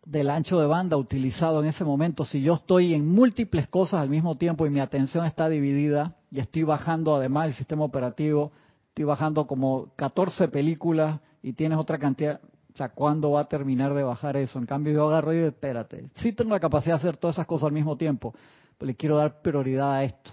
del 0.05 0.31
ancho 0.31 0.61
de 0.61 0.67
banda 0.67 0.97
utilizado 0.97 1.61
en 1.63 1.69
ese 1.69 1.85
momento. 1.85 2.25
Si 2.25 2.43
yo 2.43 2.55
estoy 2.55 2.95
en 2.95 3.09
múltiples 3.09 3.67
cosas 3.67 4.01
al 4.01 4.09
mismo 4.09 4.37
tiempo 4.37 4.67
y 4.67 4.71
mi 4.71 4.79
atención 4.79 5.27
está 5.27 5.49
dividida 5.49 6.17
y 6.33 6.41
estoy 6.41 6.63
bajando 6.63 7.15
además 7.15 7.49
el 7.49 7.55
sistema 7.55 7.85
operativo, 7.85 8.53
estoy 8.89 9.05
bajando 9.05 9.47
como 9.47 9.93
14 9.97 10.49
películas 10.49 11.21
y 11.43 11.53
tienes 11.53 11.79
otra 11.79 11.99
cantidad, 11.99 12.41
o 12.73 12.77
sea, 12.77 12.89
¿cuándo 12.89 13.33
va 13.33 13.43
a 13.43 13.49
terminar 13.49 13.93
de 13.93 14.03
bajar 14.03 14.39
eso? 14.39 14.59
En 14.59 14.65
cambio 14.65 14.95
yo 14.95 15.09
agarro 15.09 15.35
y 15.35 15.37
digo, 15.37 15.49
espérate, 15.49 16.09
sí 16.17 16.33
tengo 16.33 16.53
la 16.53 16.61
capacidad 16.61 16.95
de 16.95 17.01
hacer 17.01 17.17
todas 17.19 17.37
esas 17.37 17.47
cosas 17.47 17.67
al 17.67 17.73
mismo 17.73 17.99
tiempo, 17.99 18.35
le 18.81 18.97
quiero 18.97 19.17
dar 19.17 19.43
prioridad 19.43 19.93
a 19.93 20.05
esto. 20.05 20.33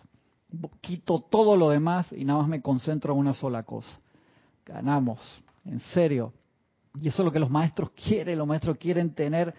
Quito 0.82 1.20
todo 1.30 1.56
lo 1.56 1.70
demás 1.70 2.12
y 2.14 2.24
nada 2.24 2.40
más 2.40 2.48
me 2.48 2.62
concentro 2.62 3.14
en 3.14 3.20
una 3.20 3.34
sola 3.34 3.64
cosa. 3.64 4.00
Ganamos, 4.66 5.20
en 5.66 5.80
serio. 5.94 6.34
Y 6.96 7.10
eso 7.10 7.22
es 7.22 7.26
lo 7.26 7.32
que 7.32 7.40
los 7.40 7.52
maestros 7.52 7.92
quieren. 7.92 8.40
Los 8.40 8.48
maestros 8.48 8.78
quieren 8.78 9.14
tener 9.14 9.54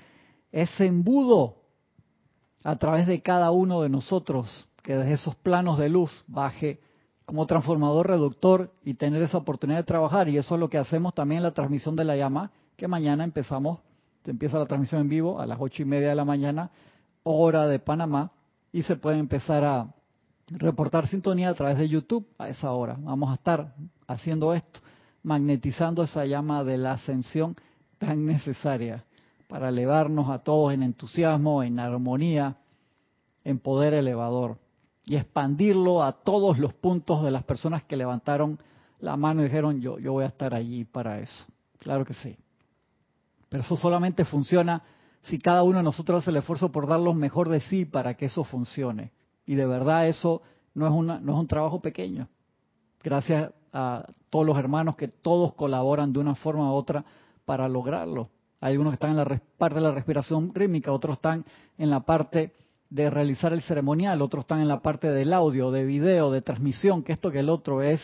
ese 0.50 0.86
embudo 0.86 1.60
a 2.64 2.76
través 2.76 3.06
de 3.06 3.22
cada 3.22 3.52
uno 3.52 3.82
de 3.82 3.88
nosotros, 3.88 4.66
que 4.82 4.96
desde 4.96 5.12
esos 5.12 5.36
planos 5.36 5.78
de 5.78 5.88
luz 5.88 6.24
baje 6.26 6.80
como 7.30 7.46
transformador 7.46 8.08
reductor 8.08 8.72
y 8.84 8.94
tener 8.94 9.22
esa 9.22 9.38
oportunidad 9.38 9.78
de 9.78 9.84
trabajar. 9.84 10.28
Y 10.28 10.36
eso 10.36 10.54
es 10.56 10.60
lo 10.60 10.68
que 10.68 10.78
hacemos 10.78 11.14
también 11.14 11.38
en 11.38 11.44
la 11.44 11.54
transmisión 11.54 11.94
de 11.94 12.04
la 12.04 12.16
llama, 12.16 12.50
que 12.76 12.88
mañana 12.88 13.22
empezamos, 13.22 13.78
empieza 14.24 14.58
la 14.58 14.66
transmisión 14.66 15.02
en 15.02 15.08
vivo 15.08 15.40
a 15.40 15.46
las 15.46 15.58
ocho 15.60 15.82
y 15.82 15.84
media 15.84 16.08
de 16.08 16.16
la 16.16 16.24
mañana, 16.24 16.70
hora 17.22 17.68
de 17.68 17.78
Panamá, 17.78 18.32
y 18.72 18.82
se 18.82 18.96
puede 18.96 19.18
empezar 19.18 19.64
a 19.64 19.94
reportar 20.48 21.06
sintonía 21.06 21.50
a 21.50 21.54
través 21.54 21.78
de 21.78 21.88
YouTube 21.88 22.26
a 22.36 22.48
esa 22.48 22.72
hora. 22.72 22.96
Vamos 22.98 23.30
a 23.30 23.34
estar 23.34 23.74
haciendo 24.08 24.52
esto, 24.52 24.80
magnetizando 25.22 26.02
esa 26.02 26.24
llama 26.24 26.64
de 26.64 26.78
la 26.78 26.94
ascensión 26.94 27.54
tan 27.98 28.26
necesaria 28.26 29.04
para 29.46 29.68
elevarnos 29.68 30.30
a 30.30 30.40
todos 30.40 30.72
en 30.72 30.82
entusiasmo, 30.82 31.62
en 31.62 31.78
armonía, 31.78 32.56
en 33.44 33.60
poder 33.60 33.94
elevador 33.94 34.58
y 35.06 35.16
expandirlo 35.16 36.02
a 36.02 36.12
todos 36.12 36.58
los 36.58 36.74
puntos 36.74 37.22
de 37.22 37.30
las 37.30 37.44
personas 37.44 37.82
que 37.84 37.96
levantaron 37.96 38.58
la 39.00 39.16
mano 39.16 39.40
y 39.40 39.44
dijeron 39.44 39.80
yo, 39.80 39.98
yo 39.98 40.12
voy 40.12 40.24
a 40.24 40.28
estar 40.28 40.54
allí 40.54 40.84
para 40.84 41.20
eso. 41.20 41.46
Claro 41.78 42.04
que 42.04 42.14
sí. 42.14 42.36
Pero 43.48 43.62
eso 43.62 43.76
solamente 43.76 44.24
funciona 44.24 44.82
si 45.22 45.38
cada 45.38 45.62
uno 45.62 45.78
de 45.78 45.84
nosotros 45.84 46.22
hace 46.22 46.30
el 46.30 46.36
esfuerzo 46.36 46.70
por 46.70 46.86
dar 46.86 47.00
lo 47.00 47.14
mejor 47.14 47.48
de 47.48 47.60
sí 47.60 47.84
para 47.84 48.14
que 48.14 48.26
eso 48.26 48.44
funcione. 48.44 49.12
Y 49.46 49.54
de 49.54 49.66
verdad 49.66 50.06
eso 50.06 50.42
no 50.74 50.86
es, 50.86 50.92
una, 50.92 51.18
no 51.18 51.32
es 51.32 51.38
un 51.38 51.46
trabajo 51.46 51.80
pequeño. 51.80 52.28
Gracias 53.02 53.52
a 53.72 54.06
todos 54.28 54.46
los 54.46 54.58
hermanos 54.58 54.96
que 54.96 55.08
todos 55.08 55.54
colaboran 55.54 56.12
de 56.12 56.20
una 56.20 56.34
forma 56.34 56.70
u 56.70 56.74
otra 56.74 57.04
para 57.44 57.68
lograrlo. 57.68 58.30
Hay 58.60 58.72
algunos 58.72 58.92
que 58.92 58.96
están 58.96 59.10
en 59.10 59.16
la 59.16 59.40
parte 59.56 59.76
de 59.76 59.80
la 59.80 59.92
respiración 59.92 60.54
rítmica, 60.54 60.92
otros 60.92 61.16
están 61.16 61.44
en 61.78 61.90
la 61.90 62.00
parte 62.00 62.52
de 62.90 63.08
realizar 63.08 63.52
el 63.52 63.62
ceremonial, 63.62 64.20
otros 64.20 64.42
están 64.42 64.60
en 64.60 64.68
la 64.68 64.80
parte 64.80 65.10
del 65.10 65.32
audio, 65.32 65.70
de 65.70 65.84
video, 65.84 66.30
de 66.30 66.42
transmisión, 66.42 67.02
que 67.02 67.12
esto 67.12 67.30
que 67.30 67.38
el 67.38 67.48
otro 67.48 67.82
es 67.82 68.00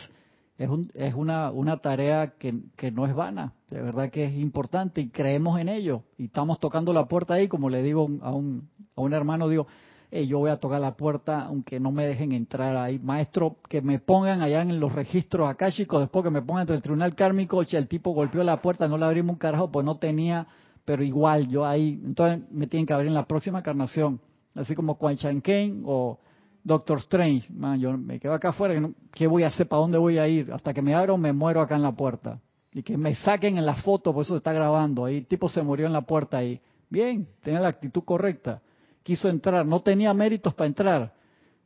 es, 0.58 0.68
un, 0.68 0.88
es 0.94 1.14
una, 1.14 1.50
una 1.50 1.76
tarea 1.78 2.34
que, 2.38 2.52
no 2.90 3.06
es 3.06 3.14
vana, 3.14 3.52
de 3.68 3.82
verdad 3.82 4.10
que 4.10 4.24
es 4.24 4.34
importante 4.36 5.00
y 5.00 5.10
creemos 5.10 5.60
en 5.60 5.68
ello. 5.68 6.04
Y 6.16 6.26
estamos 6.26 6.60
tocando 6.60 6.92
la 6.92 7.06
puerta 7.06 7.34
ahí, 7.34 7.48
como 7.48 7.68
le 7.68 7.82
digo 7.82 8.08
a 8.22 8.32
un, 8.32 8.68
a 8.96 9.00
un 9.02 9.12
hermano, 9.12 9.48
digo, 9.48 9.66
yo 10.10 10.38
voy 10.38 10.50
a 10.50 10.56
tocar 10.56 10.80
la 10.80 10.96
puerta 10.96 11.42
aunque 11.42 11.78
no 11.78 11.92
me 11.92 12.06
dejen 12.06 12.32
entrar 12.32 12.74
ahí. 12.76 12.98
Maestro, 12.98 13.56
que 13.68 13.82
me 13.82 13.98
pongan 13.98 14.40
allá 14.40 14.62
en 14.62 14.80
los 14.80 14.92
registros 14.92 15.48
acá, 15.48 15.70
chicos, 15.70 16.00
después 16.00 16.24
que 16.24 16.30
me 16.30 16.40
pongan 16.40 16.62
entre 16.62 16.76
el 16.76 16.82
tribunal 16.82 17.14
kármico, 17.14 17.62
el 17.62 17.88
tipo 17.88 18.12
golpeó 18.12 18.42
la 18.42 18.62
puerta, 18.62 18.88
no 18.88 18.96
le 18.96 19.04
abrimos 19.04 19.34
un 19.34 19.38
carajo, 19.38 19.70
pues 19.70 19.84
no 19.84 19.98
tenía, 19.98 20.46
pero 20.84 21.02
igual 21.02 21.48
yo 21.48 21.66
ahí, 21.66 22.00
entonces 22.02 22.48
me 22.50 22.66
tienen 22.66 22.86
que 22.86 22.94
abrir 22.94 23.08
en 23.08 23.14
la 23.14 23.26
próxima 23.26 23.58
encarnación, 23.58 24.20
así 24.56 24.74
como 24.74 24.96
Quan 24.96 25.16
Chan 25.16 25.40
Kane 25.40 25.82
o 25.84 26.18
Doctor 26.62 26.98
Strange, 26.98 27.46
yo 27.78 27.96
me 27.96 28.18
quedo 28.18 28.34
acá 28.34 28.48
afuera, 28.48 28.90
¿qué 29.12 29.28
voy 29.28 29.44
a 29.44 29.48
hacer? 29.48 29.68
¿Para 29.68 29.82
dónde 29.82 29.98
voy 29.98 30.18
a 30.18 30.26
ir? 30.26 30.52
Hasta 30.52 30.74
que 30.74 30.82
me 30.82 30.94
abro, 30.94 31.16
me 31.16 31.32
muero 31.32 31.60
acá 31.60 31.76
en 31.76 31.82
la 31.82 31.92
puerta. 31.92 32.40
Y 32.72 32.82
que 32.82 32.96
me 32.98 33.14
saquen 33.14 33.56
en 33.56 33.64
la 33.64 33.76
foto, 33.76 34.12
por 34.12 34.24
eso 34.24 34.34
se 34.34 34.38
está 34.38 34.52
grabando. 34.52 35.04
Ahí 35.04 35.18
el 35.18 35.26
tipo 35.26 35.48
se 35.48 35.62
murió 35.62 35.86
en 35.86 35.92
la 35.92 36.00
puerta 36.00 36.38
ahí. 36.38 36.60
Bien, 36.90 37.28
tenía 37.40 37.60
la 37.60 37.68
actitud 37.68 38.02
correcta. 38.02 38.60
Quiso 39.02 39.28
entrar, 39.28 39.64
no 39.64 39.80
tenía 39.80 40.12
méritos 40.12 40.52
para 40.54 40.66
entrar, 40.66 41.14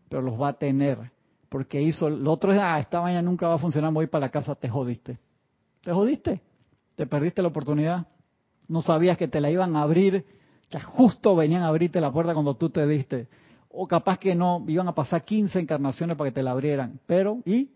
pero 0.09 0.20
los 0.20 0.40
va 0.40 0.48
a 0.48 0.53
tener. 0.53 0.98
Porque 1.48 1.81
hizo, 1.81 2.07
el 2.07 2.26
otro 2.29 2.53
es, 2.53 2.61
ah, 2.62 2.79
esta 2.79 3.00
mañana 3.00 3.22
nunca 3.22 3.48
va 3.48 3.55
a 3.55 3.59
funcionar, 3.59 3.92
voy 3.92 4.07
para 4.07 4.26
la 4.26 4.31
casa, 4.31 4.55
te 4.55 4.68
jodiste. 4.68 5.18
Te 5.83 5.92
jodiste, 5.92 6.42
te 6.94 7.07
perdiste 7.07 7.40
la 7.40 7.48
oportunidad. 7.48 8.07
No 8.68 8.83
sabías 8.83 9.16
que 9.16 9.26
te 9.26 9.40
la 9.40 9.50
iban 9.50 9.74
a 9.76 9.83
abrir, 9.83 10.26
ya 10.71 10.81
justo 10.81 11.37
venían 11.37 11.63
a 11.63 11.69
abrirte 11.69 12.01
la 12.01 12.13
puerta 12.13 12.33
cuando 12.33 12.55
tú 12.55 12.71
te 12.71 12.87
diste 12.87 13.29
o 13.73 13.87
capaz 13.87 14.19
que 14.19 14.35
no, 14.35 14.65
iban 14.67 14.89
a 14.89 14.95
pasar 14.95 15.25
15 15.25 15.59
encarnaciones 15.61 16.17
para 16.17 16.31
que 16.31 16.35
te 16.35 16.43
la 16.43 16.51
abrieran. 16.51 17.01
Pero, 17.07 17.41
¿y? 17.45 17.71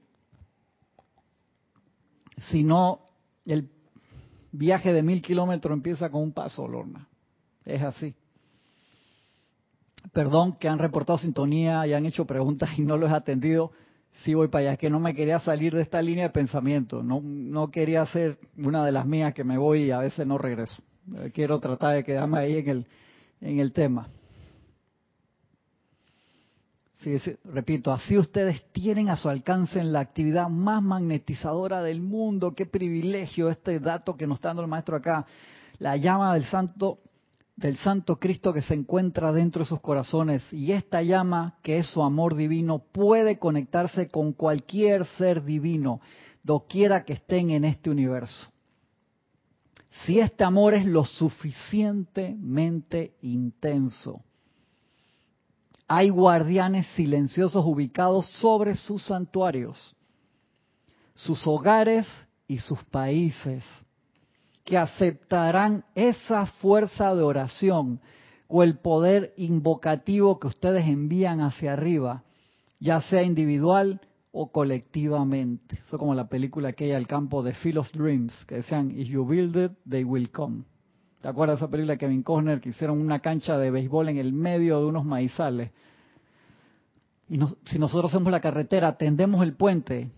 Si 2.51 2.65
no, 2.65 3.01
el 3.47 3.71
viaje 4.51 4.93
de 4.93 5.03
mil 5.03 5.23
kilómetros 5.23 5.73
empieza 5.73 6.11
con 6.11 6.23
un 6.23 6.33
paso, 6.33 6.67
Lorna. 6.67 7.09
Es 7.65 7.81
así. 7.83 8.15
Perdón 10.13 10.55
que 10.55 10.69
han 10.69 10.79
reportado 10.79 11.17
sintonía 11.19 11.87
y 11.87 11.93
han 11.93 12.07
hecho 12.07 12.27
preguntas 12.27 12.77
y 12.77 12.83
no 12.83 12.97
los 12.97 13.11
he 13.11 13.15
atendido. 13.15 13.71
Sí 14.25 14.35
voy 14.35 14.49
para 14.49 14.63
allá. 14.63 14.73
Es 14.73 14.79
que 14.79 14.91
no 14.91 14.99
me 14.99 15.15
quería 15.15 15.39
salir 15.39 15.75
de 15.75 15.83
esta 15.83 16.03
línea 16.03 16.25
de 16.25 16.31
pensamiento. 16.31 17.03
No, 17.05 17.21
no 17.23 17.71
quería 17.71 18.03
hacer 18.03 18.39
una 18.59 18.85
de 18.85 18.93
las 18.93 19.07
mías 19.07 19.33
que 19.33 19.45
me 19.45 19.59
voy 19.59 19.85
y 19.85 19.91
a 19.93 19.99
veces 19.99 20.27
no 20.27 20.39
regreso. 20.39 20.83
Quiero 21.33 21.59
tratar 21.61 21.97
de 21.97 22.05
quedarme 22.05 22.39
ahí 22.39 22.59
en 22.59 22.69
el, 22.69 22.87
en 23.41 23.59
el 23.59 23.73
tema 23.73 24.09
repito, 27.45 27.93
así 27.93 28.17
ustedes 28.17 28.63
tienen 28.73 29.09
a 29.09 29.17
su 29.17 29.29
alcance 29.29 29.79
en 29.79 29.93
la 29.93 30.01
actividad 30.01 30.49
más 30.49 30.83
magnetizadora 30.83 31.83
del 31.83 32.01
mundo. 32.01 32.55
Qué 32.55 32.67
privilegio 32.67 33.51
este 33.51 33.79
dato 33.81 34.17
que 34.17 34.27
nos 34.27 34.39
está 34.39 34.49
dando 34.49 34.63
el 34.63 34.69
maestro 34.69 34.97
acá. 34.97 35.27
La 35.79 35.97
llama 35.97 36.35
del 36.35 36.45
santo 36.45 36.99
del 37.57 37.77
santo 37.77 38.17
Cristo 38.17 38.53
que 38.53 38.63
se 38.63 38.75
encuentra 38.75 39.31
dentro 39.31 39.63
de 39.63 39.69
sus 39.69 39.81
corazones 39.81 40.53
y 40.53 40.73
esta 40.73 41.03
llama 41.03 41.57
que 41.63 41.79
es 41.79 41.87
su 41.87 42.03
amor 42.03 42.35
divino 42.35 42.81
puede 42.81 43.39
conectarse 43.39 44.09
con 44.09 44.33
cualquier 44.33 45.07
ser 45.07 45.45
divino, 45.45 46.01
doquiera 46.43 47.05
que 47.05 47.13
estén 47.13 47.51
en 47.51 47.65
este 47.65 47.91
universo. 47.91 48.49
Si 50.03 50.21
este 50.21 50.45
amor 50.45 50.75
es 50.75 50.85
lo 50.85 51.05
suficientemente 51.05 53.15
intenso, 53.23 54.23
hay 55.87 56.11
guardianes 56.11 56.87
silenciosos 56.89 57.65
ubicados 57.65 58.27
sobre 58.27 58.75
sus 58.75 59.05
santuarios, 59.05 59.95
sus 61.15 61.47
hogares 61.47 62.07
y 62.49 62.59
sus 62.59 62.83
países, 62.85 63.65
que 64.65 64.77
aceptarán 64.77 65.85
esa 65.95 66.47
fuerza 66.47 67.15
de 67.15 67.23
oración 67.23 68.01
o 68.49 68.63
el 68.63 68.79
poder 68.79 69.33
invocativo 69.37 70.39
que 70.39 70.49
ustedes 70.49 70.87
envían 70.87 71.41
hacia 71.41 71.75
arriba, 71.75 72.25
ya 72.81 73.01
sea 73.01 73.23
individual 73.23 74.01
o 74.37 74.51
colectivamente. 74.51 75.79
Eso 75.87 75.97
como 75.97 76.13
la 76.13 76.29
película 76.29 76.73
que 76.73 76.87
hay 76.87 76.93
al 76.93 77.07
campo 77.07 77.45
de 77.45 77.55
Field 77.55 77.79
of 77.79 77.93
Dreams, 77.93 78.45
que 78.47 78.57
decían, 78.57 78.91
if 78.91 79.09
you 79.09 79.25
build 79.25 79.57
it, 79.57 79.73
they 79.89 80.03
will 80.03 80.29
come. 80.31 80.65
¿Te 81.21 81.29
acuerdas 81.29 81.61
de 81.61 81.65
esa 81.65 81.71
película 81.71 81.93
de 81.93 81.99
Kevin 81.99 82.23
Costner 82.25 82.61
que 82.61 82.71
hicieron 82.71 83.01
una 83.01 83.21
cancha 83.21 83.57
de 83.57 83.71
béisbol 83.71 84.09
en 84.09 84.19
el 84.19 84.33
medio 84.33 84.81
de 84.81 84.87
unos 84.87 85.05
maizales? 85.05 85.71
Y 87.29 87.39
si 87.65 87.79
nosotros 87.79 88.13
hacemos 88.13 88.33
la 88.33 88.41
carretera, 88.41 88.99
tendemos 88.99 89.41
el 89.45 89.55
puente, 89.55 90.11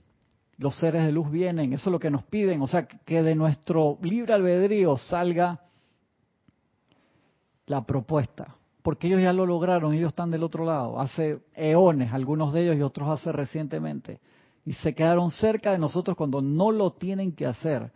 los 0.57 0.75
seres 0.81 1.05
de 1.05 1.13
luz 1.13 1.31
vienen, 1.31 1.75
eso 1.75 1.91
es 1.91 1.93
lo 1.93 2.01
que 2.01 2.11
nos 2.11 2.25
piden, 2.25 2.63
o 2.63 2.67
sea, 2.67 2.89
que 2.89 3.23
de 3.23 3.35
nuestro 3.35 3.99
libre 4.01 4.33
albedrío 4.33 4.97
salga 4.97 5.61
la 7.67 7.85
propuesta, 7.85 8.57
porque 8.87 9.09
ellos 9.09 9.21
ya 9.21 9.33
lo 9.33 9.47
lograron, 9.47 9.95
ellos 9.95 10.11
están 10.11 10.31
del 10.31 10.45
otro 10.45 10.65
lado, 10.65 11.01
hace 11.01 11.41
eones, 11.57 12.13
algunos 12.13 12.53
de 12.53 12.63
ellos 12.63 12.77
y 12.77 12.83
otros 12.83 13.09
hace 13.09 13.33
recientemente, 13.33 14.21
y 14.65 14.75
se 14.75 14.95
quedaron 14.95 15.33
cerca 15.33 15.73
de 15.73 15.79
nosotros 15.79 16.17
cuando 16.17 16.41
no 16.41 16.71
lo 16.71 16.93
tienen 16.93 17.33
que 17.33 17.47
hacer 17.47 17.91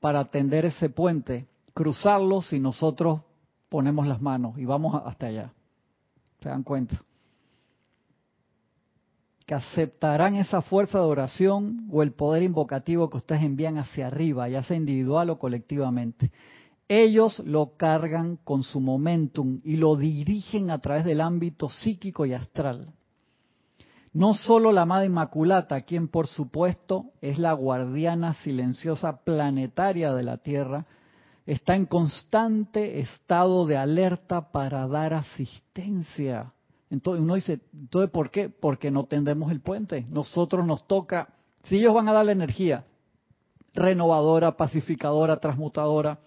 para 0.00 0.18
atender 0.18 0.64
ese 0.64 0.90
puente 0.90 1.46
cruzarlo 1.74 2.42
si 2.42 2.58
nosotros 2.58 3.20
ponemos 3.68 4.04
las 4.08 4.20
manos 4.20 4.58
y 4.58 4.64
vamos 4.64 5.00
hasta 5.06 5.26
allá. 5.26 5.52
¿Se 6.40 6.48
dan 6.48 6.64
cuenta? 6.64 7.00
Que 9.46 9.54
aceptarán 9.54 10.34
esa 10.34 10.60
fuerza 10.60 10.98
de 10.98 11.04
oración 11.04 11.86
o 11.92 12.02
el 12.02 12.10
poder 12.10 12.42
invocativo 12.42 13.08
que 13.08 13.18
ustedes 13.18 13.44
envían 13.44 13.78
hacia 13.78 14.08
arriba, 14.08 14.48
ya 14.48 14.64
sea 14.64 14.76
individual 14.76 15.30
o 15.30 15.38
colectivamente. 15.38 16.32
Ellos 16.94 17.38
lo 17.46 17.78
cargan 17.78 18.36
con 18.44 18.64
su 18.64 18.78
momentum 18.78 19.62
y 19.64 19.78
lo 19.78 19.96
dirigen 19.96 20.70
a 20.70 20.78
través 20.80 21.06
del 21.06 21.22
ámbito 21.22 21.70
psíquico 21.70 22.26
y 22.26 22.34
astral. 22.34 22.92
No 24.12 24.34
solo 24.34 24.72
la 24.72 24.84
Madre 24.84 25.06
Inmaculata, 25.06 25.80
quien 25.80 26.08
por 26.08 26.26
supuesto 26.26 27.06
es 27.22 27.38
la 27.38 27.54
guardiana 27.54 28.34
silenciosa 28.44 29.24
planetaria 29.24 30.12
de 30.12 30.22
la 30.22 30.36
Tierra, 30.36 30.84
está 31.46 31.76
en 31.76 31.86
constante 31.86 33.00
estado 33.00 33.64
de 33.64 33.78
alerta 33.78 34.52
para 34.52 34.86
dar 34.86 35.14
asistencia. 35.14 36.52
Entonces 36.90 37.22
uno 37.22 37.36
dice, 37.36 37.60
entonces 37.72 38.10
¿por 38.10 38.30
qué? 38.30 38.50
Porque 38.50 38.90
no 38.90 39.04
tendemos 39.04 39.50
el 39.50 39.62
puente. 39.62 40.04
Nosotros 40.10 40.66
nos 40.66 40.86
toca, 40.86 41.30
si 41.62 41.78
ellos 41.78 41.94
van 41.94 42.10
a 42.10 42.12
dar 42.12 42.26
la 42.26 42.32
energía 42.32 42.84
renovadora, 43.72 44.58
pacificadora, 44.58 45.38
transmutadora, 45.38 46.18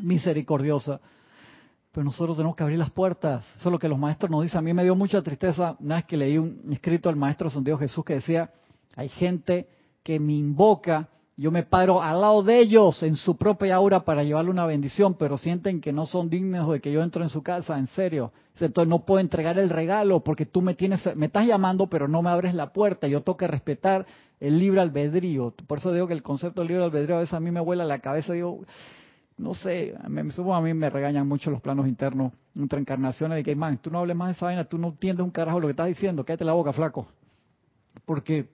misericordiosa, 0.00 1.00
pues 1.92 2.04
nosotros 2.04 2.36
tenemos 2.36 2.56
que 2.56 2.62
abrir 2.62 2.78
las 2.78 2.90
puertas. 2.90 3.46
Eso 3.56 3.68
es 3.68 3.72
lo 3.72 3.78
que 3.78 3.88
los 3.88 3.98
maestros 3.98 4.30
nos 4.30 4.42
dicen. 4.42 4.58
A 4.58 4.62
mí 4.62 4.74
me 4.74 4.84
dio 4.84 4.94
mucha 4.94 5.22
tristeza 5.22 5.76
una 5.80 5.96
vez 5.96 6.04
que 6.04 6.16
leí 6.16 6.38
un 6.38 6.60
escrito 6.70 7.08
del 7.08 7.16
maestro 7.16 7.48
Santiago 7.48 7.78
Jesús 7.78 8.04
que 8.04 8.14
decía, 8.14 8.50
hay 8.96 9.08
gente 9.08 9.68
que 10.02 10.20
me 10.20 10.34
invoca 10.34 11.08
yo 11.38 11.50
me 11.50 11.64
paro 11.64 12.02
al 12.02 12.22
lado 12.22 12.42
de 12.42 12.58
ellos 12.58 13.02
en 13.02 13.14
su 13.16 13.36
propia 13.36 13.74
aura 13.74 14.06
para 14.06 14.24
llevarle 14.24 14.50
una 14.50 14.64
bendición, 14.64 15.14
pero 15.14 15.36
sienten 15.36 15.82
que 15.82 15.92
no 15.92 16.06
son 16.06 16.30
dignos 16.30 16.72
de 16.72 16.80
que 16.80 16.90
yo 16.90 17.02
entro 17.02 17.22
en 17.22 17.28
su 17.28 17.42
casa, 17.42 17.78
en 17.78 17.88
serio. 17.88 18.32
Entonces 18.58 18.88
no 18.88 19.04
puedo 19.04 19.20
entregar 19.20 19.58
el 19.58 19.68
regalo 19.68 20.20
porque 20.20 20.46
tú 20.46 20.62
me 20.62 20.72
tienes, 20.72 21.04
me 21.14 21.26
estás 21.26 21.46
llamando, 21.46 21.88
pero 21.88 22.08
no 22.08 22.22
me 22.22 22.30
abres 22.30 22.54
la 22.54 22.72
puerta. 22.72 23.06
Yo 23.06 23.20
tengo 23.20 23.36
que 23.36 23.46
respetar 23.46 24.06
el 24.40 24.58
libre 24.58 24.80
albedrío. 24.80 25.52
Por 25.66 25.76
eso 25.76 25.92
digo 25.92 26.06
que 26.06 26.14
el 26.14 26.22
concepto 26.22 26.62
del 26.62 26.68
libre 26.68 26.84
albedrío 26.84 27.16
a 27.16 27.20
veces 27.20 27.34
a 27.34 27.40
mí 27.40 27.50
me 27.50 27.60
vuela 27.60 27.84
la 27.84 27.98
cabeza. 27.98 28.32
Digo, 28.32 28.64
no 29.38 29.54
sé, 29.54 29.94
me, 30.08 30.20
a 30.22 30.60
mí 30.60 30.74
me 30.74 30.90
regañan 30.90 31.28
mucho 31.28 31.50
los 31.50 31.60
planos 31.60 31.86
internos 31.86 32.32
entre 32.54 32.80
encarnaciones 32.80 33.36
de 33.36 33.44
que, 33.44 33.54
man, 33.54 33.78
tú 33.78 33.90
no 33.90 33.98
hables 33.98 34.16
más 34.16 34.28
de 34.28 34.32
esa 34.32 34.46
vaina, 34.46 34.64
tú 34.64 34.78
no 34.78 34.88
entiendes 34.88 35.24
un 35.24 35.30
carajo 35.30 35.60
lo 35.60 35.66
que 35.66 35.72
estás 35.72 35.88
diciendo, 35.88 36.24
cállate 36.24 36.44
la 36.44 36.54
boca, 36.54 36.72
flaco. 36.72 37.06
Porque 38.06 38.48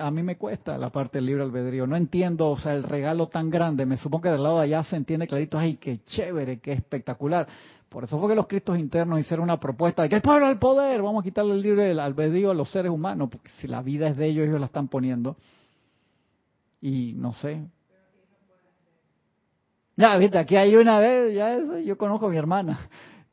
a 0.00 0.10
mí 0.10 0.22
me 0.22 0.36
cuesta 0.36 0.78
la 0.78 0.90
parte 0.90 1.18
del 1.18 1.26
libre 1.26 1.42
albedrío. 1.42 1.86
No 1.86 1.96
entiendo, 1.96 2.50
o 2.50 2.58
sea, 2.58 2.74
el 2.74 2.82
regalo 2.82 3.28
tan 3.28 3.50
grande. 3.50 3.84
Me 3.84 3.96
supongo 3.96 4.22
que 4.22 4.28
del 4.30 4.42
lado 4.42 4.58
de 4.58 4.64
allá 4.64 4.84
se 4.84 4.96
entiende 4.96 5.26
clarito, 5.26 5.58
ay, 5.58 5.76
qué 5.76 6.02
chévere, 6.04 6.58
qué 6.60 6.72
espectacular. 6.72 7.46
Por 7.88 8.04
eso 8.04 8.18
fue 8.18 8.28
que 8.28 8.34
los 8.34 8.46
cristos 8.46 8.78
internos 8.78 9.20
hicieron 9.20 9.44
una 9.44 9.60
propuesta 9.60 10.02
de 10.02 10.08
que 10.08 10.16
el 10.16 10.22
pueblo 10.22 10.46
al 10.46 10.58
poder, 10.58 11.02
vamos 11.02 11.22
a 11.22 11.24
quitarle 11.24 11.54
el 11.54 11.62
libre 11.62 11.98
albedrío 11.98 12.50
a 12.50 12.54
los 12.54 12.70
seres 12.70 12.90
humanos, 12.90 13.28
porque 13.30 13.48
si 13.60 13.68
la 13.68 13.82
vida 13.82 14.08
es 14.08 14.16
de 14.16 14.26
ellos, 14.26 14.46
ellos 14.46 14.60
la 14.60 14.66
están 14.66 14.88
poniendo. 14.88 15.36
Y 16.80 17.14
no 17.16 17.32
sé. 17.32 17.66
Ya, 19.96 20.16
viste, 20.18 20.38
aquí 20.38 20.56
hay 20.56 20.76
una 20.76 20.98
vez, 20.98 21.34
ya 21.34 21.58
yo 21.82 21.96
conozco 21.96 22.26
a 22.26 22.30
mi 22.30 22.36
hermana, 22.36 22.78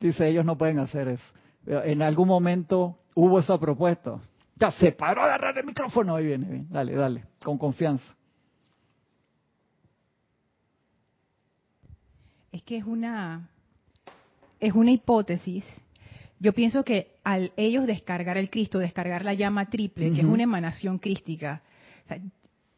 dice, 0.00 0.26
ellos 0.26 0.44
no 0.44 0.56
pueden 0.56 0.78
hacer 0.78 1.08
eso. 1.08 1.24
En 1.66 2.02
algún 2.02 2.28
momento 2.28 2.98
hubo 3.14 3.38
esa 3.38 3.58
propuesta. 3.58 4.18
Ya 4.56 4.70
se 4.70 4.92
paró 4.92 5.22
a 5.22 5.24
agarrar 5.26 5.58
el 5.58 5.64
micrófono. 5.64 6.16
Ahí 6.16 6.26
viene, 6.26 6.46
bien. 6.46 6.66
Dale, 6.70 6.94
dale, 6.94 7.24
con 7.42 7.58
confianza. 7.58 8.14
Es 12.52 12.62
que 12.62 12.76
es 12.76 12.84
una, 12.84 13.48
es 14.60 14.74
una 14.74 14.92
hipótesis. 14.92 15.64
Yo 16.38 16.52
pienso 16.52 16.84
que 16.84 17.16
al 17.24 17.52
ellos 17.56 17.86
descargar 17.86 18.38
el 18.38 18.48
Cristo, 18.48 18.78
descargar 18.78 19.24
la 19.24 19.34
llama 19.34 19.68
triple, 19.70 20.12
que 20.12 20.20
es 20.20 20.26
una 20.26 20.42
emanación 20.44 20.98
crística, 20.98 21.62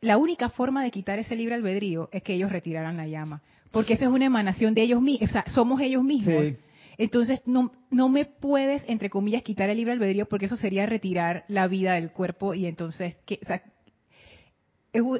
la 0.00 0.18
única 0.18 0.48
forma 0.50 0.82
de 0.82 0.90
quitar 0.90 1.18
ese 1.18 1.36
libre 1.36 1.54
albedrío 1.54 2.08
es 2.12 2.22
que 2.22 2.34
ellos 2.34 2.52
retiraran 2.52 2.96
la 2.96 3.06
llama, 3.06 3.42
porque 3.70 3.94
esa 3.94 4.04
es 4.04 4.10
una 4.10 4.26
emanación 4.26 4.74
de 4.74 4.82
ellos 4.82 5.02
mismos, 5.02 5.30
o 5.30 5.32
sea, 5.32 5.44
somos 5.48 5.80
ellos 5.80 6.04
mismos. 6.04 6.54
Entonces, 6.98 7.42
no, 7.44 7.72
no 7.90 8.08
me 8.08 8.24
puedes, 8.24 8.82
entre 8.86 9.10
comillas, 9.10 9.42
quitar 9.42 9.68
el 9.68 9.76
libre 9.76 9.92
albedrío 9.92 10.26
porque 10.26 10.46
eso 10.46 10.56
sería 10.56 10.86
retirar 10.86 11.44
la 11.48 11.66
vida 11.66 11.94
del 11.94 12.10
cuerpo 12.10 12.54
y 12.54 12.66
entonces, 12.66 13.16
¿qué, 13.26 13.38
o 13.42 13.46
sea, 13.46 13.62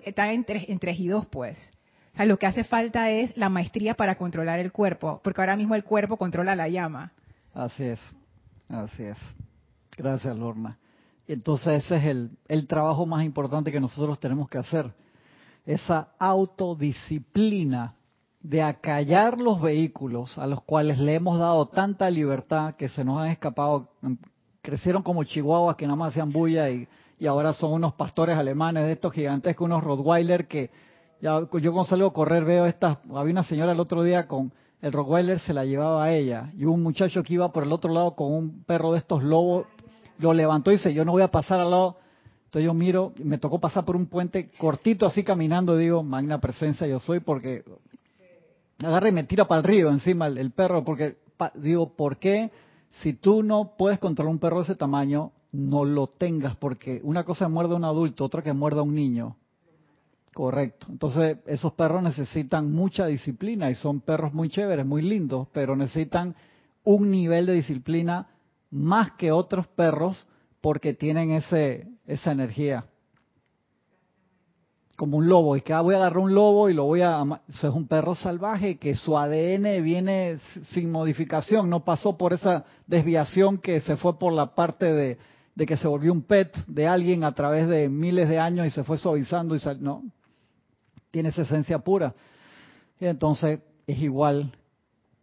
está 0.05 0.33
entre, 0.33 0.71
entre 0.73 0.93
y 0.93 1.09
dos, 1.09 1.27
pues. 1.27 1.59
O 2.15 2.17
sea, 2.17 2.25
lo 2.25 2.39
que 2.39 2.47
hace 2.47 2.65
falta 2.65 3.11
es 3.11 3.37
la 3.37 3.51
maestría 3.51 3.95
para 3.95 4.17
controlar 4.17 4.59
el 4.59 4.73
cuerpo, 4.73 5.21
porque 5.23 5.41
ahora 5.43 5.57
mismo 5.57 5.75
el 5.75 5.85
cuerpo 5.85 6.17
controla 6.17 6.57
la 6.57 6.69
llama. 6.69 7.13
Así 7.53 7.85
es, 7.85 8.01
así 8.69 9.03
es. 9.03 9.19
Gracias, 9.99 10.35
Lorna. 10.37 10.79
Entonces 11.29 11.85
ese 11.85 11.97
es 11.97 12.05
el, 12.05 12.31
el 12.49 12.67
trabajo 12.67 13.07
más 13.07 13.25
importante 13.25 13.73
que 13.73 13.81
nosotros 13.81 14.19
tenemos 14.21 14.49
que 14.49 14.59
hacer. 14.59 14.93
Esa 15.65 16.09
autodisciplina 16.19 17.97
de 18.49 18.63
acallar 18.63 19.41
los 19.41 19.61
vehículos 19.61 20.39
a 20.39 20.47
los 20.47 20.63
cuales 20.63 20.99
le 20.99 21.15
hemos 21.15 21.39
dado 21.39 21.67
tanta 21.67 22.09
libertad 22.09 22.77
que 22.77 22.89
se 22.89 23.05
nos 23.05 23.19
han 23.19 23.29
escapado, 23.29 23.89
crecieron 24.63 25.03
como 25.03 25.25
chihuahuas 25.25 25.77
que 25.77 25.85
nada 25.85 25.97
más 25.97 26.13
hacían 26.13 26.31
bulla 26.31 26.71
y, 26.71 26.87
ahora 27.27 27.53
son 27.55 27.73
unos 27.73 27.95
pastores 27.95 28.37
alemanes 28.37 28.85
de 28.85 28.93
estos 28.93 29.13
gigantescos, 29.13 29.65
unos 29.65 29.83
Rottweiler 29.83 30.47
que 30.47 30.71
ya, 31.21 31.41
yo 31.41 31.49
cuando 31.73 31.85
salgo 31.87 32.09
a 32.09 32.13
correr 32.13 32.45
veo 32.45 32.67
estas, 32.67 32.99
había 33.13 33.33
una 33.33 33.43
señora 33.43 33.73
el 33.73 33.81
otro 33.81 34.03
día 34.03 34.29
con 34.29 34.53
el 34.81 34.93
Rottweiler 34.93 35.41
se 35.41 35.53
la 35.53 35.65
llevaba 35.65 36.05
a 36.05 36.13
ella 36.13 36.53
y 36.57 36.67
un 36.67 36.83
muchacho 36.83 37.23
que 37.25 37.35
iba 37.35 37.51
por 37.51 37.65
el 37.65 37.73
otro 37.73 37.93
lado 37.93 38.15
con 38.15 38.33
un 38.33 38.63
perro 38.65 38.93
de 38.93 38.99
estos 38.99 39.25
lobos, 39.25 39.67
lo 40.19 40.33
levantó 40.33 40.71
y 40.71 40.77
dice, 40.77 40.93
yo 40.93 41.05
no 41.05 41.13
voy 41.13 41.23
a 41.23 41.31
pasar 41.31 41.61
al 41.61 41.71
lado. 41.71 41.97
Entonces 42.47 42.65
yo 42.65 42.75
miro, 42.75 43.13
me 43.23 43.39
tocó 43.39 43.59
pasar 43.59 43.85
por 43.85 43.97
un 43.97 44.07
puente 44.07 44.51
cortito 44.59 45.07
así 45.07 45.25
caminando, 45.25 45.77
digo, 45.77 46.03
magna 46.03 46.41
presencia 46.41 46.87
yo 46.87 46.99
soy 46.99 47.21
porque 47.21 47.65
agarra 48.83 49.09
y 49.09 49.13
me 49.13 49.25
tira 49.25 49.47
para 49.47 49.61
el 49.61 49.67
río 49.67 49.91
encima 49.91 50.27
el, 50.27 50.51
perro, 50.53 50.85
porque 50.85 51.17
digo, 51.55 51.95
¿por 51.95 52.19
qué 52.19 52.51
si 53.03 53.15
tú 53.15 53.43
no 53.43 53.73
puedes 53.77 53.99
controlar 53.99 54.33
un 54.33 54.39
perro 54.39 54.59
de 54.59 54.65
ese 54.65 54.75
tamaño, 54.75 55.33
no 55.53 55.85
lo 55.85 56.07
tengas? 56.07 56.57
Porque 56.57 57.01
una 57.03 57.25
cosa 57.25 57.49
muerde 57.49 57.75
a 57.75 57.77
un 57.77 57.85
adulto, 57.85 58.25
otra 58.25 58.43
que 58.43 58.53
muerde 58.53 58.81
a 58.81 58.85
un 58.85 58.95
niño. 58.95 59.37
Correcto. 60.33 60.89
Entonces, 60.91 61.39
esos 61.47 61.73
perros 61.73 62.03
necesitan 62.03 62.71
mucha 62.71 63.07
disciplina 63.07 63.71
y 63.71 63.75
son 63.75 64.01
perros 64.01 64.35
muy 64.35 64.51
chéveres, 64.51 64.85
muy 64.85 65.01
lindos, 65.01 65.49
pero 65.53 65.75
necesitan 65.77 66.35
un 66.85 67.11
nivel 67.11 67.47
de 67.47 67.55
disciplina 67.55 68.29
más 68.71 69.13
que 69.13 69.33
otros 69.33 69.67
perros 69.69 70.27
porque 70.61 70.95
tienen 70.95 71.31
ese, 71.33 71.89
esa 72.07 72.33
energía 72.33 72.87
como 74.97 75.19
un 75.19 75.29
lobo, 75.29 75.57
y 75.57 75.61
que 75.61 75.75
ah, 75.75 75.83
voy 75.83 75.95
a 75.95 75.99
agarrar 75.99 76.19
un 76.19 76.35
lobo 76.35 76.71
y 76.71 76.75
lo 76.75 76.85
voy 76.85 77.03
a... 77.03 77.23
Es 77.49 77.63
un 77.65 77.87
perro 77.87 78.15
salvaje 78.15 78.79
que 78.79 78.95
su 78.95 79.17
ADN 79.17 79.85
viene 79.85 80.39
sin 80.71 80.91
modificación, 80.91 81.69
no 81.69 81.85
pasó 81.85 82.17
por 82.17 82.33
esa 82.33 82.65
desviación 82.87 83.59
que 83.59 83.81
se 83.81 83.97
fue 83.97 84.19
por 84.19 84.33
la 84.33 84.55
parte 84.55 84.87
de, 84.87 85.19
de 85.55 85.67
que 85.67 85.77
se 85.77 85.87
volvió 85.87 86.13
un 86.13 86.23
pet 86.23 86.57
de 86.67 86.89
alguien 86.89 87.25
a 87.25 87.33
través 87.33 87.69
de 87.69 87.91
miles 87.91 88.29
de 88.29 88.39
años 88.39 88.67
y 88.67 88.71
se 88.71 88.85
fue 88.85 88.97
suavizando 88.97 89.55
y 89.55 89.59
sal, 89.59 89.83
no, 89.83 90.03
tiene 91.11 91.29
esa 91.29 91.43
esencia 91.43 91.79
pura. 91.79 92.15
Y 92.99 93.05
entonces 93.05 93.61
es 93.87 93.99
igual 93.99 94.53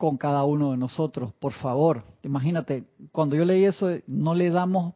con 0.03 0.17
cada 0.17 0.43
uno 0.43 0.71
de 0.71 0.77
nosotros, 0.77 1.31
por 1.39 1.53
favor. 1.53 2.03
Imagínate, 2.23 2.83
cuando 3.13 3.37
yo 3.37 3.45
leí 3.45 3.63
eso, 3.63 3.89
no 4.05 4.35
le 4.35 4.49
damos 4.49 4.95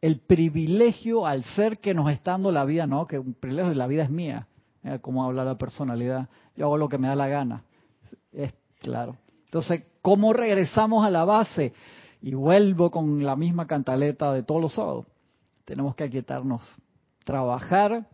el 0.00 0.20
privilegio 0.20 1.26
al 1.26 1.44
ser 1.44 1.80
que 1.80 1.92
nos 1.92 2.10
está 2.10 2.30
dando 2.30 2.50
la 2.50 2.64
vida, 2.64 2.86
no, 2.86 3.06
que 3.06 3.18
un 3.18 3.34
privilegio, 3.34 3.74
la 3.74 3.86
vida 3.86 4.04
es 4.04 4.10
mía, 4.10 4.48
como 5.02 5.22
habla 5.22 5.44
la 5.44 5.58
personalidad, 5.58 6.30
yo 6.56 6.64
hago 6.64 6.78
lo 6.78 6.88
que 6.88 6.96
me 6.96 7.08
da 7.08 7.14
la 7.14 7.28
gana, 7.28 7.64
es 8.32 8.54
claro. 8.80 9.16
Entonces, 9.44 9.82
¿cómo 10.00 10.32
regresamos 10.32 11.04
a 11.04 11.10
la 11.10 11.26
base? 11.26 11.74
Y 12.22 12.32
vuelvo 12.32 12.90
con 12.90 13.22
la 13.22 13.36
misma 13.36 13.66
cantaleta 13.66 14.32
de 14.32 14.44
todos 14.44 14.62
los 14.62 14.72
sábados. 14.72 15.04
Tenemos 15.66 15.94
que 15.94 16.04
aquietarnos, 16.04 16.62
trabajar 17.22 18.08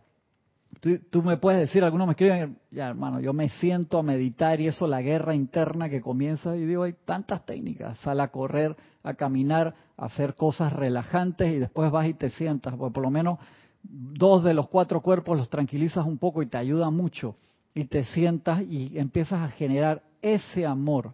Tú, 0.79 1.23
me 1.23 1.37
puedes 1.37 1.59
decir, 1.61 1.83
algunos 1.83 2.07
me 2.07 2.11
escriben, 2.11 2.57
ya 2.69 2.89
hermano, 2.89 3.19
yo 3.19 3.33
me 3.33 3.49
siento 3.49 3.99
a 3.99 4.03
meditar 4.03 4.59
y 4.61 4.67
eso, 4.67 4.87
la 4.87 5.01
guerra 5.01 5.33
interna 5.33 5.89
que 5.89 6.01
comienza, 6.01 6.55
y 6.55 6.65
digo, 6.65 6.83
hay 6.83 6.93
tantas 7.05 7.45
técnicas, 7.45 7.97
sal 7.99 8.19
a 8.19 8.27
correr, 8.27 8.75
a 9.03 9.13
caminar, 9.13 9.73
a 9.97 10.05
hacer 10.05 10.35
cosas 10.35 10.73
relajantes 10.73 11.53
y 11.53 11.59
después 11.59 11.89
vas 11.91 12.07
y 12.07 12.13
te 12.13 12.29
sientas, 12.29 12.75
porque 12.75 12.93
por 12.93 13.03
lo 13.03 13.09
menos 13.09 13.39
dos 13.83 14.43
de 14.43 14.53
los 14.53 14.67
cuatro 14.67 15.01
cuerpos 15.01 15.37
los 15.37 15.49
tranquilizas 15.49 16.05
un 16.05 16.17
poco 16.17 16.43
y 16.43 16.47
te 16.47 16.57
ayuda 16.57 16.89
mucho, 16.89 17.35
y 17.73 17.85
te 17.85 18.03
sientas 18.03 18.61
y 18.61 18.97
empiezas 18.97 19.41
a 19.41 19.49
generar 19.49 20.03
ese 20.21 20.65
amor. 20.65 21.13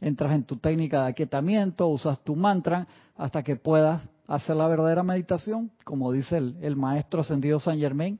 Entras 0.00 0.32
en 0.32 0.44
tu 0.44 0.56
técnica 0.56 1.02
de 1.02 1.10
aquietamiento, 1.10 1.88
usas 1.88 2.22
tu 2.22 2.36
mantra 2.36 2.86
hasta 3.16 3.42
que 3.42 3.56
puedas 3.56 4.08
hacer 4.26 4.56
la 4.56 4.68
verdadera 4.68 5.02
meditación, 5.02 5.70
como 5.84 6.12
dice 6.12 6.36
el, 6.36 6.56
el 6.60 6.76
maestro 6.76 7.20
ascendido 7.22 7.58
San 7.60 7.78
Germain, 7.78 8.18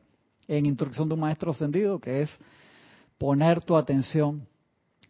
en 0.48 0.66
Instrucción 0.66 1.08
de 1.08 1.14
un 1.14 1.20
Maestro 1.20 1.50
Ascendido, 1.50 1.98
que 2.00 2.22
es 2.22 2.30
poner 3.18 3.62
tu 3.64 3.76
atención 3.76 4.46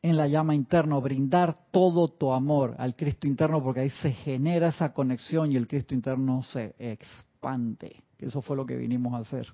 en 0.02 0.16
la 0.16 0.28
llama 0.28 0.54
interna, 0.54 0.98
brindar 0.98 1.56
todo 1.70 2.08
tu 2.08 2.32
amor 2.32 2.74
al 2.78 2.94
Cristo 2.94 3.26
interno, 3.26 3.62
porque 3.62 3.80
ahí 3.80 3.90
se 3.90 4.12
genera 4.12 4.68
esa 4.68 4.92
conexión 4.92 5.50
y 5.50 5.56
el 5.56 5.66
Cristo 5.66 5.94
interno 5.94 6.42
se 6.42 6.74
expande. 6.78 8.02
Eso 8.18 8.40
fue 8.40 8.56
lo 8.56 8.64
que 8.64 8.76
vinimos 8.76 9.14
a 9.14 9.18
hacer. 9.18 9.52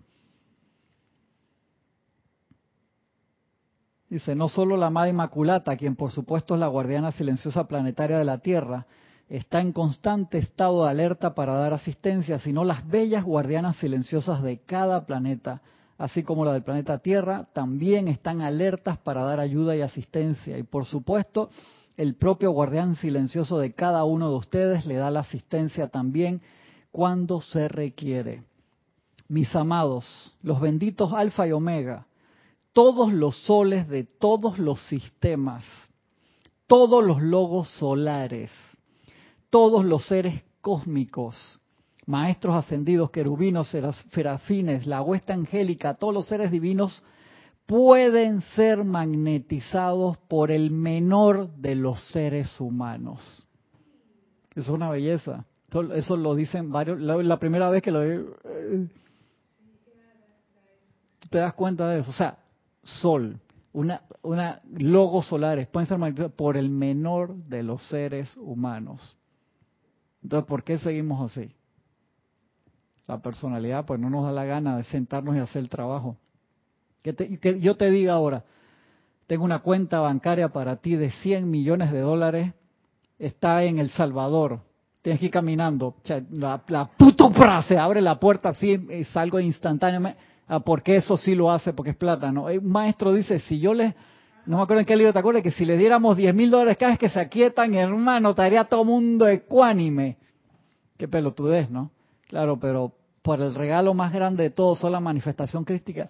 Dice, 4.10 4.34
no 4.34 4.48
solo 4.48 4.76
la 4.76 4.90
Madre 4.90 5.10
Inmaculata, 5.10 5.74
quien 5.74 5.96
por 5.96 6.10
supuesto 6.10 6.54
es 6.54 6.60
la 6.60 6.66
guardiana 6.66 7.12
silenciosa 7.12 7.66
planetaria 7.66 8.18
de 8.18 8.24
la 8.24 8.36
Tierra, 8.36 8.86
está 9.32 9.62
en 9.62 9.72
constante 9.72 10.36
estado 10.36 10.84
de 10.84 10.90
alerta 10.90 11.34
para 11.34 11.54
dar 11.54 11.72
asistencia, 11.72 12.38
sino 12.38 12.64
las 12.64 12.86
bellas 12.86 13.24
guardianas 13.24 13.76
silenciosas 13.76 14.42
de 14.42 14.58
cada 14.58 15.06
planeta, 15.06 15.62
así 15.96 16.22
como 16.22 16.44
la 16.44 16.52
del 16.52 16.62
planeta 16.62 16.98
Tierra, 16.98 17.48
también 17.54 18.08
están 18.08 18.42
alertas 18.42 18.98
para 18.98 19.22
dar 19.22 19.40
ayuda 19.40 19.74
y 19.74 19.80
asistencia. 19.80 20.58
Y 20.58 20.64
por 20.64 20.84
supuesto, 20.84 21.48
el 21.96 22.14
propio 22.14 22.50
guardián 22.50 22.94
silencioso 22.96 23.58
de 23.58 23.72
cada 23.72 24.04
uno 24.04 24.28
de 24.28 24.36
ustedes 24.36 24.84
le 24.84 24.96
da 24.96 25.10
la 25.10 25.20
asistencia 25.20 25.88
también 25.88 26.42
cuando 26.90 27.40
se 27.40 27.68
requiere. 27.68 28.42
Mis 29.28 29.56
amados, 29.56 30.34
los 30.42 30.60
benditos 30.60 31.14
Alfa 31.14 31.46
y 31.46 31.52
Omega, 31.52 32.04
todos 32.74 33.10
los 33.14 33.34
soles 33.46 33.88
de 33.88 34.04
todos 34.04 34.58
los 34.58 34.78
sistemas, 34.88 35.64
todos 36.66 37.02
los 37.02 37.22
logos 37.22 37.70
solares, 37.70 38.50
todos 39.52 39.84
los 39.84 40.06
seres 40.06 40.42
cósmicos, 40.62 41.60
maestros 42.06 42.54
ascendidos, 42.54 43.10
querubinos, 43.10 43.68
serafines, 44.10 44.86
la 44.86 45.02
huesta 45.02 45.34
angélica, 45.34 45.92
todos 45.92 46.14
los 46.14 46.26
seres 46.26 46.50
divinos 46.50 47.04
pueden 47.66 48.40
ser 48.40 48.82
magnetizados 48.82 50.16
por 50.16 50.50
el 50.50 50.70
menor 50.70 51.54
de 51.56 51.74
los 51.74 52.02
seres 52.12 52.58
humanos. 52.62 53.46
Es 54.54 54.68
una 54.68 54.88
belleza. 54.88 55.44
Eso 55.96 56.16
lo 56.16 56.34
dicen 56.34 56.72
varios. 56.72 56.98
La, 56.98 57.38
primera 57.38 57.68
vez 57.68 57.82
que 57.82 57.90
lo 57.90 58.02
eh, 58.02 58.88
te 61.28 61.38
das 61.38 61.52
cuenta 61.52 61.90
de 61.90 62.00
eso. 62.00 62.08
O 62.08 62.14
sea, 62.14 62.38
sol, 62.82 63.38
una, 63.74 64.00
una 64.22 64.62
logos 64.72 65.26
solares 65.26 65.68
pueden 65.68 65.86
ser 65.86 65.98
magnetizados 65.98 66.32
por 66.32 66.56
el 66.56 66.70
menor 66.70 67.34
de 67.34 67.62
los 67.62 67.86
seres 67.88 68.34
humanos. 68.38 69.18
Entonces, 70.22 70.46
¿por 70.48 70.62
qué 70.62 70.78
seguimos 70.78 71.30
así? 71.30 71.50
La 73.06 73.18
personalidad, 73.20 73.84
pues 73.84 73.98
no 73.98 74.08
nos 74.08 74.24
da 74.24 74.32
la 74.32 74.44
gana 74.44 74.76
de 74.76 74.84
sentarnos 74.84 75.36
y 75.36 75.40
hacer 75.40 75.62
el 75.62 75.68
trabajo. 75.68 76.16
Que, 77.02 77.58
yo 77.60 77.76
te 77.76 77.90
diga 77.90 78.14
ahora, 78.14 78.44
tengo 79.26 79.44
una 79.44 79.58
cuenta 79.58 79.98
bancaria 80.00 80.50
para 80.50 80.76
ti 80.76 80.94
de 80.94 81.10
100 81.10 81.50
millones 81.50 81.90
de 81.90 82.00
dólares, 82.00 82.52
está 83.18 83.64
en 83.64 83.78
El 83.78 83.90
Salvador, 83.90 84.60
tienes 85.02 85.18
que 85.18 85.26
ir 85.26 85.32
caminando, 85.32 85.96
la, 86.30 86.62
la 86.68 86.90
puto 86.96 87.32
se 87.66 87.76
abre 87.76 88.00
la 88.00 88.20
puerta 88.20 88.50
así 88.50 88.80
y 88.90 89.04
salgo 89.04 89.40
instantáneamente, 89.40 90.20
ah, 90.46 90.60
porque 90.60 90.96
eso 90.96 91.16
sí 91.16 91.34
lo 91.34 91.50
hace, 91.50 91.72
porque 91.72 91.90
es 91.90 91.96
plata, 91.96 92.30
¿no? 92.30 92.44
Un 92.44 92.70
maestro 92.70 93.12
dice, 93.12 93.40
si 93.40 93.58
yo 93.58 93.74
les 93.74 93.94
no 94.46 94.56
me 94.56 94.62
acuerdo 94.62 94.80
en 94.80 94.86
qué 94.86 94.96
libro 94.96 95.12
te 95.12 95.18
acuerdas, 95.18 95.42
que 95.42 95.50
si 95.50 95.64
le 95.64 95.76
diéramos 95.76 96.16
10 96.16 96.34
mil 96.34 96.50
dólares 96.50 96.76
cada 96.76 96.92
vez 96.92 96.98
que 96.98 97.08
se 97.08 97.20
aquietan, 97.20 97.74
hermano, 97.74 98.30
estaría 98.30 98.64
todo 98.64 98.84
mundo 98.84 99.28
ecuánime. 99.28 100.16
Qué 100.96 101.06
pelotudez, 101.06 101.70
¿no? 101.70 101.90
Claro, 102.28 102.58
pero 102.58 102.92
por 103.22 103.40
el 103.40 103.54
regalo 103.54 103.94
más 103.94 104.12
grande 104.12 104.44
de 104.44 104.50
todo, 104.50 104.74
son 104.74 104.92
la 104.92 105.00
manifestación 105.00 105.64
crística. 105.64 106.08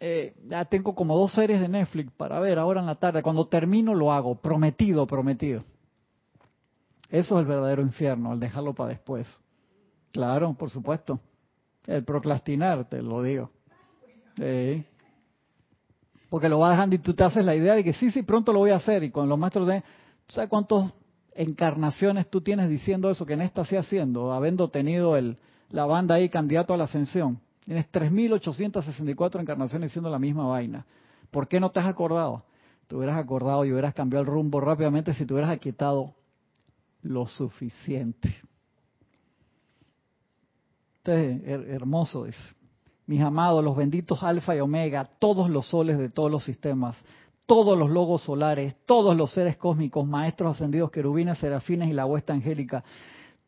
Eh, 0.00 0.34
ya 0.46 0.64
tengo 0.64 0.94
como 0.94 1.16
dos 1.16 1.32
series 1.32 1.60
de 1.60 1.68
Netflix 1.68 2.12
para 2.12 2.40
ver 2.40 2.58
ahora 2.58 2.80
en 2.80 2.86
la 2.86 2.96
tarde. 2.96 3.22
Cuando 3.22 3.46
termino 3.46 3.94
lo 3.94 4.12
hago, 4.12 4.34
prometido, 4.34 5.06
prometido. 5.06 5.62
Eso 7.08 7.36
es 7.36 7.40
el 7.40 7.46
verdadero 7.46 7.82
infierno, 7.82 8.32
al 8.32 8.40
dejarlo 8.40 8.74
para 8.74 8.90
después. 8.90 9.40
Claro, 10.10 10.54
por 10.54 10.70
supuesto. 10.70 11.20
El 11.86 12.04
procrastinar, 12.04 12.88
te 12.88 13.00
lo 13.02 13.22
digo. 13.22 13.50
Sí. 14.36 14.84
Porque 16.28 16.48
lo 16.48 16.58
vas 16.58 16.72
dejando 16.72 16.96
y 16.96 16.98
tú 16.98 17.14
te 17.14 17.24
haces 17.24 17.44
la 17.44 17.54
idea 17.54 17.74
de 17.74 17.84
que 17.84 17.92
sí, 17.92 18.10
sí, 18.10 18.22
pronto 18.22 18.52
lo 18.52 18.60
voy 18.60 18.70
a 18.70 18.76
hacer. 18.76 19.02
Y 19.04 19.10
con 19.10 19.28
los 19.28 19.38
maestros 19.38 19.66
de, 19.66 19.82
¿sabes 20.28 20.48
cuántas 20.48 20.92
encarnaciones 21.34 22.28
tú 22.28 22.40
tienes 22.40 22.68
diciendo 22.68 23.10
eso 23.10 23.26
que 23.26 23.34
en 23.34 23.42
esta 23.42 23.64
sí 23.64 23.76
haciendo, 23.76 24.32
habiendo 24.32 24.68
tenido 24.68 25.16
el, 25.16 25.36
la 25.70 25.84
banda 25.86 26.16
ahí 26.16 26.28
candidato 26.28 26.74
a 26.74 26.76
la 26.76 26.84
ascensión? 26.84 27.40
Tienes 27.64 27.90
3.864 27.90 29.40
encarnaciones 29.40 29.90
diciendo 29.90 30.10
la 30.10 30.18
misma 30.18 30.46
vaina. 30.46 30.84
¿Por 31.30 31.48
qué 31.48 31.60
no 31.60 31.70
te 31.70 31.80
has 31.80 31.86
acordado? 31.86 32.44
Te 32.86 32.96
hubieras 32.96 33.16
acordado 33.16 33.64
y 33.64 33.72
hubieras 33.72 33.94
cambiado 33.94 34.22
el 34.22 34.26
rumbo 34.26 34.60
rápidamente 34.60 35.14
si 35.14 35.24
te 35.24 35.32
hubieras 35.32 35.50
aquietado 35.50 36.14
lo 37.02 37.26
suficiente. 37.26 38.34
Entonces, 40.98 41.42
hermoso 41.68 42.26
es 42.26 42.36
mis 43.06 43.20
amados, 43.20 43.64
los 43.64 43.76
benditos 43.76 44.22
alfa 44.22 44.56
y 44.56 44.60
omega, 44.60 45.08
todos 45.18 45.50
los 45.50 45.66
soles 45.66 45.98
de 45.98 46.08
todos 46.08 46.30
los 46.30 46.44
sistemas, 46.44 46.96
todos 47.46 47.78
los 47.78 47.90
logos 47.90 48.22
solares, 48.22 48.74
todos 48.86 49.16
los 49.16 49.32
seres 49.32 49.56
cósmicos, 49.56 50.06
maestros 50.06 50.56
ascendidos, 50.56 50.90
querubines, 50.90 51.38
serafines 51.38 51.90
y 51.90 51.92
la 51.92 52.06
huesta 52.06 52.32
angélica, 52.32 52.82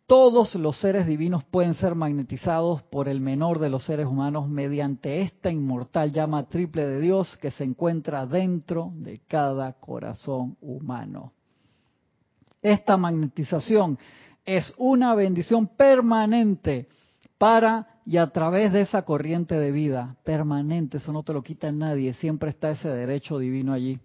todos 0.06 0.54
los 0.54 0.78
seres 0.78 1.06
divinos 1.06 1.42
pueden 1.42 1.74
ser 1.74 1.96
magnetizados 1.96 2.82
por 2.84 3.08
el 3.08 3.20
menor 3.20 3.58
de 3.58 3.70
los 3.70 3.84
seres 3.84 4.06
humanos 4.06 4.48
mediante 4.48 5.22
esta 5.22 5.50
inmortal 5.50 6.12
llama 6.12 6.48
triple 6.48 6.86
de 6.86 7.00
Dios 7.00 7.36
que 7.38 7.50
se 7.50 7.64
encuentra 7.64 8.24
dentro 8.24 8.92
de 8.94 9.20
cada 9.26 9.72
corazón 9.72 10.56
humano. 10.60 11.32
Esta 12.62 12.96
magnetización 12.96 13.98
es 14.44 14.72
una 14.76 15.14
bendición 15.16 15.66
permanente 15.66 16.88
para 17.36 17.95
y 18.08 18.18
a 18.18 18.28
través 18.28 18.72
de 18.72 18.82
esa 18.82 19.02
corriente 19.02 19.56
de 19.56 19.72
vida 19.72 20.14
permanente, 20.22 20.98
eso 20.98 21.12
no 21.12 21.24
te 21.24 21.32
lo 21.32 21.42
quita 21.42 21.72
nadie, 21.72 22.14
siempre 22.14 22.50
está 22.50 22.70
ese 22.70 22.88
derecho 22.88 23.36
divino 23.40 23.72
allí. 23.72 23.98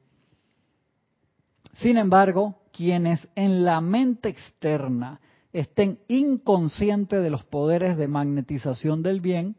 Sin 1.76 1.98
embargo, 1.98 2.56
quienes 2.74 3.30
en 3.36 3.64
la 3.64 3.80
mente 3.80 4.30
externa 4.30 5.22
estén 5.54 6.00
inconscientes 6.08 7.22
de 7.22 7.30
los 7.30 7.44
poderes 7.44 7.96
de 7.96 8.08
magnetización 8.08 9.04
del 9.04 9.22
bien, 9.22 9.56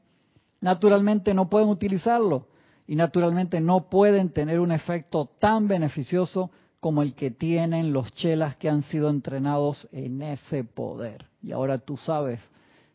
naturalmente 0.61 1.35
no 1.35 1.49
pueden 1.49 1.69
utilizarlo 1.69 2.49
y 2.89 2.97
naturalmente 2.97 3.61
no 3.61 3.89
pueden 3.89 4.31
tener 4.31 4.59
un 4.59 4.73
efecto 4.73 5.31
tan 5.39 5.69
beneficioso 5.69 6.51
como 6.81 7.03
el 7.03 7.15
que 7.15 7.31
tienen 7.31 7.93
los 7.93 8.13
chelas 8.15 8.57
que 8.57 8.69
han 8.69 8.83
sido 8.83 9.09
entrenados 9.09 9.89
en 9.93 10.21
ese 10.21 10.65
poder. 10.65 11.27
Y 11.41 11.53
ahora 11.53 11.79
tú 11.79 11.97
sabes 11.97 12.41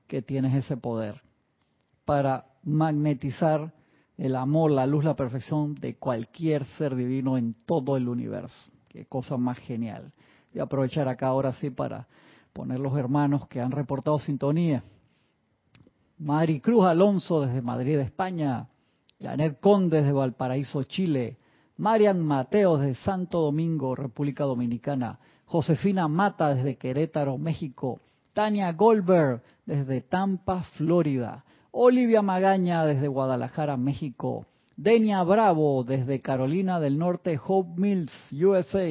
que 0.07 0.21
tienes 0.21 0.53
ese 0.53 0.75
poder 0.75 1.21
para 2.07 2.45
magnetizar 2.63 3.73
el 4.17 4.37
amor, 4.37 4.71
la 4.71 4.87
luz, 4.87 5.03
la 5.03 5.17
perfección 5.17 5.75
de 5.75 5.97
cualquier 5.97 6.63
ser 6.77 6.95
divino 6.95 7.37
en 7.37 7.53
todo 7.65 7.97
el 7.97 8.07
universo. 8.07 8.71
Qué 8.87 9.05
cosa 9.07 9.35
más 9.35 9.57
genial. 9.59 10.13
A 10.57 10.63
aprovechar 10.63 11.09
acá 11.09 11.27
ahora 11.27 11.51
sí 11.51 11.69
para 11.69 12.07
poner 12.53 12.79
los 12.79 12.97
hermanos 12.97 13.49
que 13.49 13.59
han 13.59 13.71
reportado 13.71 14.17
sintonía. 14.19 14.83
Mari 16.17 16.61
Cruz 16.61 16.85
Alonso 16.85 17.41
desde 17.41 17.61
Madrid, 17.61 17.99
España. 17.99 18.69
Janet 19.19 19.59
Conde 19.59 19.97
desde 19.97 20.13
Valparaíso, 20.13 20.83
Chile. 20.83 21.37
Marian 21.75 22.21
Mateo 22.23 22.77
desde 22.77 22.95
Santo 23.03 23.41
Domingo, 23.41 23.95
República 23.95 24.45
Dominicana. 24.45 25.19
Josefina 25.45 26.07
Mata 26.07 26.55
desde 26.55 26.77
Querétaro, 26.77 27.37
México. 27.37 27.99
Tania 28.33 28.71
Goldberg 28.71 29.43
desde 29.65 29.99
Tampa, 29.99 30.63
Florida. 30.77 31.43
Olivia 31.79 32.23
Magaña 32.23 32.83
desde 32.85 33.07
Guadalajara, 33.07 33.77
México. 33.77 34.47
Denia 34.77 35.21
Bravo 35.21 35.83
desde 35.83 36.21
Carolina 36.21 36.79
del 36.79 36.97
Norte, 36.97 37.39
Hope 37.45 37.79
Mills, 37.79 38.11
USA. 38.31 38.89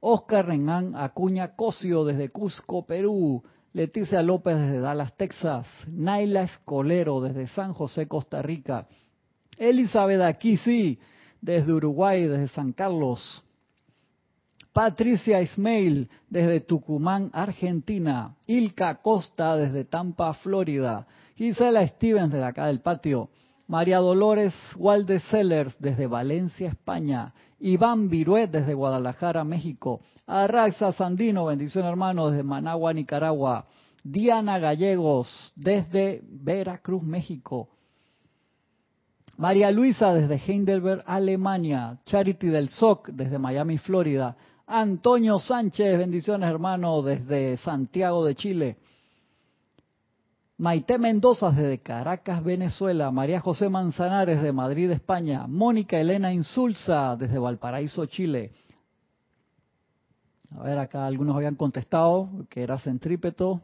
Oscar 0.00 0.46
Renán 0.46 0.94
Acuña 0.96 1.54
Cosio 1.54 2.02
desde 2.06 2.30
Cusco, 2.30 2.86
Perú. 2.86 3.42
Leticia 3.74 4.22
López 4.22 4.56
desde 4.56 4.80
Dallas, 4.80 5.14
Texas. 5.18 5.66
Naila 5.86 6.44
Escolero 6.44 7.20
desde 7.20 7.46
San 7.48 7.74
José, 7.74 8.08
Costa 8.08 8.40
Rica. 8.40 8.88
Elizabeth 9.58 10.22
Aquisi 10.22 10.98
desde 11.42 11.74
Uruguay, 11.74 12.26
desde 12.26 12.48
San 12.48 12.72
Carlos. 12.72 13.44
Patricia 14.72 15.42
Ismail 15.42 16.08
desde 16.30 16.60
Tucumán, 16.60 17.28
Argentina. 17.34 18.34
Ilka 18.46 19.02
Costa 19.02 19.58
desde 19.58 19.84
Tampa, 19.84 20.32
Florida. 20.32 21.06
Gisela 21.36 21.86
Stevens 21.86 22.32
de 22.32 22.44
acá 22.44 22.66
del 22.66 22.80
patio. 22.80 23.28
María 23.66 23.98
Dolores 23.98 24.54
Walde 24.76 25.20
Sellers 25.20 25.74
desde 25.78 26.06
Valencia, 26.06 26.68
España. 26.68 27.32
Iván 27.60 28.08
Viruet 28.10 28.50
desde 28.50 28.74
Guadalajara, 28.74 29.42
México. 29.42 30.00
Arraxa 30.26 30.92
Sandino, 30.92 31.46
bendición 31.46 31.86
hermano, 31.86 32.28
desde 32.28 32.42
Managua, 32.42 32.92
Nicaragua. 32.92 33.66
Diana 34.02 34.58
Gallegos 34.58 35.52
desde 35.56 36.20
Veracruz, 36.24 37.02
México. 37.02 37.70
María 39.36 39.70
Luisa 39.70 40.12
desde 40.12 40.36
Heidelberg, 40.36 41.02
Alemania. 41.06 41.98
Charity 42.04 42.48
del 42.48 42.68
SOC 42.68 43.08
desde 43.08 43.38
Miami, 43.38 43.78
Florida. 43.78 44.36
Antonio 44.66 45.38
Sánchez, 45.38 45.98
bendiciones 45.98 46.48
hermano, 46.48 47.02
desde 47.02 47.56
Santiago 47.56 48.24
de 48.24 48.34
Chile. 48.34 48.76
Maite 50.56 50.98
Mendoza 50.98 51.50
desde 51.50 51.80
Caracas, 51.80 52.44
Venezuela, 52.44 53.10
María 53.10 53.40
José 53.40 53.68
Manzanares 53.68 54.40
de 54.40 54.52
Madrid, 54.52 54.88
España, 54.92 55.48
Mónica 55.48 55.98
Elena 55.98 56.32
Insulza 56.32 57.16
desde 57.16 57.40
Valparaíso, 57.40 58.06
Chile. 58.06 58.52
A 60.56 60.62
ver, 60.62 60.78
acá 60.78 61.06
algunos 61.06 61.34
habían 61.34 61.56
contestado 61.56 62.46
que 62.48 62.62
era 62.62 62.78
centrípeto. 62.78 63.62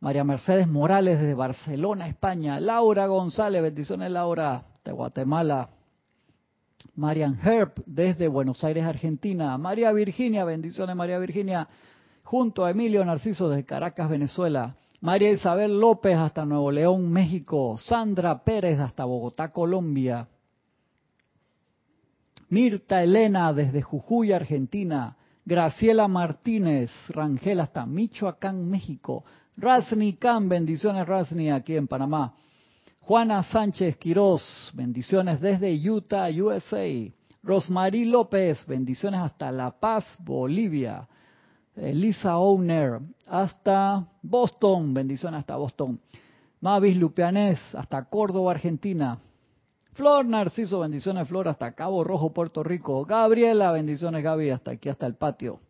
María 0.00 0.24
Mercedes 0.24 0.66
Morales 0.66 1.18
desde 1.18 1.34
Barcelona, 1.34 2.08
España. 2.08 2.58
Laura 2.60 3.06
González, 3.06 3.60
bendiciones 3.60 4.10
Laura, 4.10 4.62
de 4.82 4.92
Guatemala. 4.92 5.68
Marian 6.94 7.38
Herb 7.44 7.74
desde 7.84 8.28
Buenos 8.28 8.64
Aires, 8.64 8.84
Argentina. 8.84 9.58
María 9.58 9.92
Virginia, 9.92 10.46
bendiciones 10.46 10.96
María 10.96 11.18
Virginia, 11.18 11.68
junto 12.22 12.64
a 12.64 12.70
Emilio 12.70 13.04
Narciso 13.04 13.50
desde 13.50 13.66
Caracas, 13.66 14.08
Venezuela. 14.08 14.74
María 15.00 15.30
Isabel 15.30 15.78
López 15.78 16.16
hasta 16.16 16.44
Nuevo 16.44 16.72
León, 16.72 17.10
México. 17.12 17.78
Sandra 17.78 18.42
Pérez 18.42 18.80
hasta 18.80 19.04
Bogotá, 19.04 19.52
Colombia. 19.52 20.26
Mirta 22.48 23.02
Elena 23.02 23.52
desde 23.52 23.80
Jujuy, 23.80 24.32
Argentina. 24.32 25.16
Graciela 25.44 26.08
Martínez 26.08 26.90
Rangel 27.08 27.60
hasta 27.60 27.86
Michoacán, 27.86 28.68
México. 28.68 29.24
Rasni 29.56 30.14
Khan, 30.14 30.48
bendiciones 30.48 31.06
Rasni 31.06 31.50
aquí 31.50 31.76
en 31.76 31.86
Panamá. 31.86 32.34
Juana 33.00 33.42
Sánchez 33.44 33.96
Quirós, 33.96 34.72
bendiciones 34.74 35.40
desde 35.40 35.74
Utah, 35.88 36.28
USA. 36.28 36.86
Rosmarie 37.42 38.04
López, 38.04 38.66
bendiciones 38.66 39.20
hasta 39.20 39.50
La 39.52 39.70
Paz, 39.70 40.04
Bolivia. 40.18 41.08
Elisa 41.80 42.36
Owner, 42.38 43.00
hasta 43.26 44.06
Boston, 44.22 44.92
bendiciones 44.94 45.38
hasta 45.38 45.56
Boston. 45.56 46.00
Mavis 46.60 46.96
Lupianés, 46.96 47.58
hasta 47.74 48.04
Córdoba, 48.04 48.52
Argentina. 48.52 49.18
Flor 49.92 50.26
Narciso, 50.26 50.80
bendiciones 50.80 51.28
Flor, 51.28 51.48
hasta 51.48 51.72
Cabo 51.72 52.04
Rojo, 52.04 52.32
Puerto 52.32 52.62
Rico. 52.62 53.04
Gabriela, 53.04 53.72
bendiciones 53.72 54.22
Gaby, 54.22 54.50
hasta 54.50 54.72
aquí, 54.72 54.88
hasta 54.88 55.06
el 55.06 55.14
patio. 55.14 55.60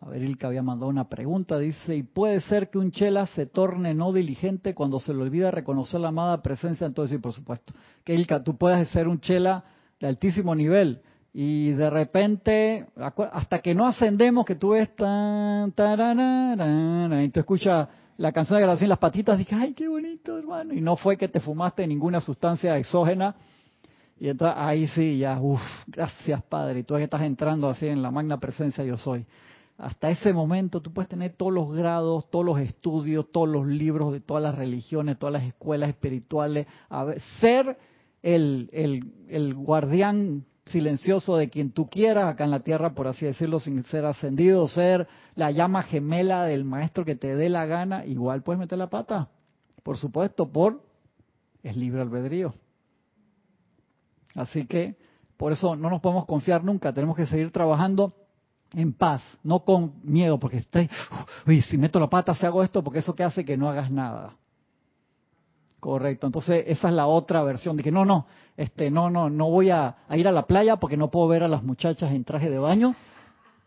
A 0.00 0.08
ver, 0.08 0.36
que 0.36 0.46
había 0.46 0.62
mandado 0.62 0.88
una 0.88 1.08
pregunta, 1.08 1.58
dice, 1.58 1.96
¿y 1.96 2.02
puede 2.02 2.40
ser 2.42 2.70
que 2.70 2.78
un 2.78 2.92
chela 2.92 3.26
se 3.26 3.46
torne 3.46 3.92
no 3.94 4.12
diligente 4.12 4.74
cuando 4.74 5.00
se 5.00 5.12
le 5.12 5.22
olvida 5.22 5.50
reconocer 5.50 6.00
la 6.00 6.08
amada 6.08 6.42
presencia? 6.42 6.86
Entonces 6.86 7.16
sí, 7.16 7.20
por 7.20 7.32
supuesto. 7.32 7.72
Que 8.04 8.14
Ilka, 8.14 8.44
tú 8.44 8.56
puedes 8.56 8.88
ser 8.90 9.08
un 9.08 9.20
chela 9.20 9.64
de 9.98 10.06
altísimo 10.06 10.54
nivel, 10.54 11.02
y 11.38 11.72
de 11.72 11.90
repente, 11.90 12.86
hasta 13.30 13.58
que 13.58 13.74
no 13.74 13.86
ascendemos, 13.86 14.46
que 14.46 14.54
tú 14.54 14.70
ves 14.70 14.96
tan, 14.96 15.68
y 15.68 17.28
tú 17.28 17.40
escuchas 17.40 17.88
la 18.16 18.32
canción 18.32 18.56
de 18.56 18.62
grabación 18.62 18.88
las 18.88 18.98
patitas, 18.98 19.36
dices, 19.36 19.52
ay, 19.52 19.74
qué 19.74 19.86
bonito, 19.86 20.38
hermano. 20.38 20.72
Y 20.72 20.80
no 20.80 20.96
fue 20.96 21.18
que 21.18 21.28
te 21.28 21.40
fumaste 21.40 21.86
ninguna 21.86 22.22
sustancia 22.22 22.78
exógena. 22.78 23.36
Y 24.18 24.30
entonces 24.30 24.56
ahí 24.58 24.88
sí, 24.88 25.18
ya, 25.18 25.38
uff, 25.38 25.60
gracias 25.88 26.42
Padre. 26.44 26.78
Y 26.78 26.84
tú 26.84 26.96
estás 26.96 27.20
entrando 27.20 27.68
así 27.68 27.86
en 27.86 28.00
la 28.00 28.10
magna 28.10 28.40
presencia 28.40 28.82
yo 28.82 28.96
soy. 28.96 29.26
Hasta 29.76 30.08
ese 30.08 30.32
momento 30.32 30.80
tú 30.80 30.90
puedes 30.90 31.10
tener 31.10 31.34
todos 31.34 31.52
los 31.52 31.70
grados, 31.74 32.30
todos 32.30 32.46
los 32.46 32.58
estudios, 32.60 33.30
todos 33.30 33.50
los 33.50 33.66
libros 33.66 34.14
de 34.14 34.20
todas 34.20 34.42
las 34.42 34.54
religiones, 34.54 35.18
todas 35.18 35.34
las 35.34 35.44
escuelas 35.44 35.90
espirituales. 35.90 36.66
A 36.88 37.04
ver, 37.04 37.20
ser 37.42 37.76
el, 38.22 38.70
el, 38.72 39.12
el 39.28 39.52
guardián 39.52 40.46
silencioso 40.66 41.36
de 41.36 41.48
quien 41.48 41.70
tú 41.70 41.88
quieras 41.88 42.26
acá 42.26 42.44
en 42.44 42.50
la 42.50 42.60
tierra, 42.60 42.94
por 42.94 43.06
así 43.06 43.24
decirlo, 43.24 43.60
sin 43.60 43.84
ser 43.84 44.04
ascendido, 44.04 44.66
ser 44.68 45.06
la 45.34 45.50
llama 45.50 45.82
gemela 45.82 46.44
del 46.44 46.64
maestro 46.64 47.04
que 47.04 47.14
te 47.14 47.36
dé 47.36 47.48
la 47.48 47.66
gana, 47.66 48.04
igual 48.04 48.42
puedes 48.42 48.58
meter 48.58 48.78
la 48.78 48.90
pata. 48.90 49.28
Por 49.82 49.96
supuesto, 49.96 50.50
por 50.50 50.82
el 51.62 51.78
libre 51.78 52.02
albedrío. 52.02 52.52
Así 54.34 54.66
que 54.66 54.96
por 55.36 55.52
eso 55.52 55.76
no 55.76 55.88
nos 55.88 56.00
podemos 56.00 56.26
confiar 56.26 56.64
nunca, 56.64 56.92
tenemos 56.92 57.16
que 57.16 57.26
seguir 57.26 57.50
trabajando 57.50 58.14
en 58.72 58.92
paz, 58.92 59.22
no 59.44 59.60
con 59.64 59.94
miedo, 60.02 60.38
porque 60.38 60.58
estoy, 60.58 60.90
uy, 61.46 61.62
si 61.62 61.78
meto 61.78 62.00
la 62.00 62.10
pata, 62.10 62.34
si 62.34 62.44
hago 62.44 62.62
esto, 62.62 62.82
porque 62.82 62.98
eso 62.98 63.14
que 63.14 63.22
hace 63.22 63.44
que 63.44 63.56
no 63.56 63.70
hagas 63.70 63.90
nada. 63.90 64.36
Correcto, 65.86 66.26
entonces 66.26 66.64
esa 66.66 66.88
es 66.88 66.94
la 66.94 67.06
otra 67.06 67.44
versión 67.44 67.76
de 67.76 67.84
que 67.84 67.92
no, 67.92 68.04
no, 68.04 68.26
este, 68.56 68.90
no, 68.90 69.08
no, 69.08 69.30
no 69.30 69.48
voy 69.48 69.70
a, 69.70 69.98
ir 70.10 70.26
a 70.26 70.32
la 70.32 70.44
playa 70.44 70.78
porque 70.78 70.96
no 70.96 71.12
puedo 71.12 71.28
ver 71.28 71.44
a 71.44 71.48
las 71.48 71.62
muchachas 71.62 72.10
en 72.10 72.24
traje 72.24 72.50
de 72.50 72.58
baño. 72.58 72.96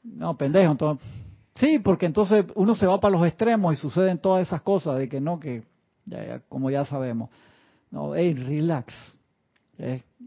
No, 0.03 0.36
pendejo, 0.36 0.70
entonces, 0.70 1.07
sí, 1.55 1.80
porque 1.80 2.07
entonces 2.07 2.45
uno 2.55 2.76
se 2.76 2.88
va 2.88 2.99
para 2.99 3.13
los 3.15 3.26
extremos 3.26 3.74
y 3.74 3.78
suceden 3.78 4.17
todas 4.17 4.45
esas 4.45 4.61
cosas 4.63 4.97
de 4.97 5.07
que 5.07 5.22
no, 5.22 5.39
que 5.39 5.63
ya, 6.05 6.41
como 6.49 6.70
ya 6.70 6.84
sabemos. 6.84 7.30
No, 7.89 8.13
hey, 8.13 8.34
relax. 8.34 8.93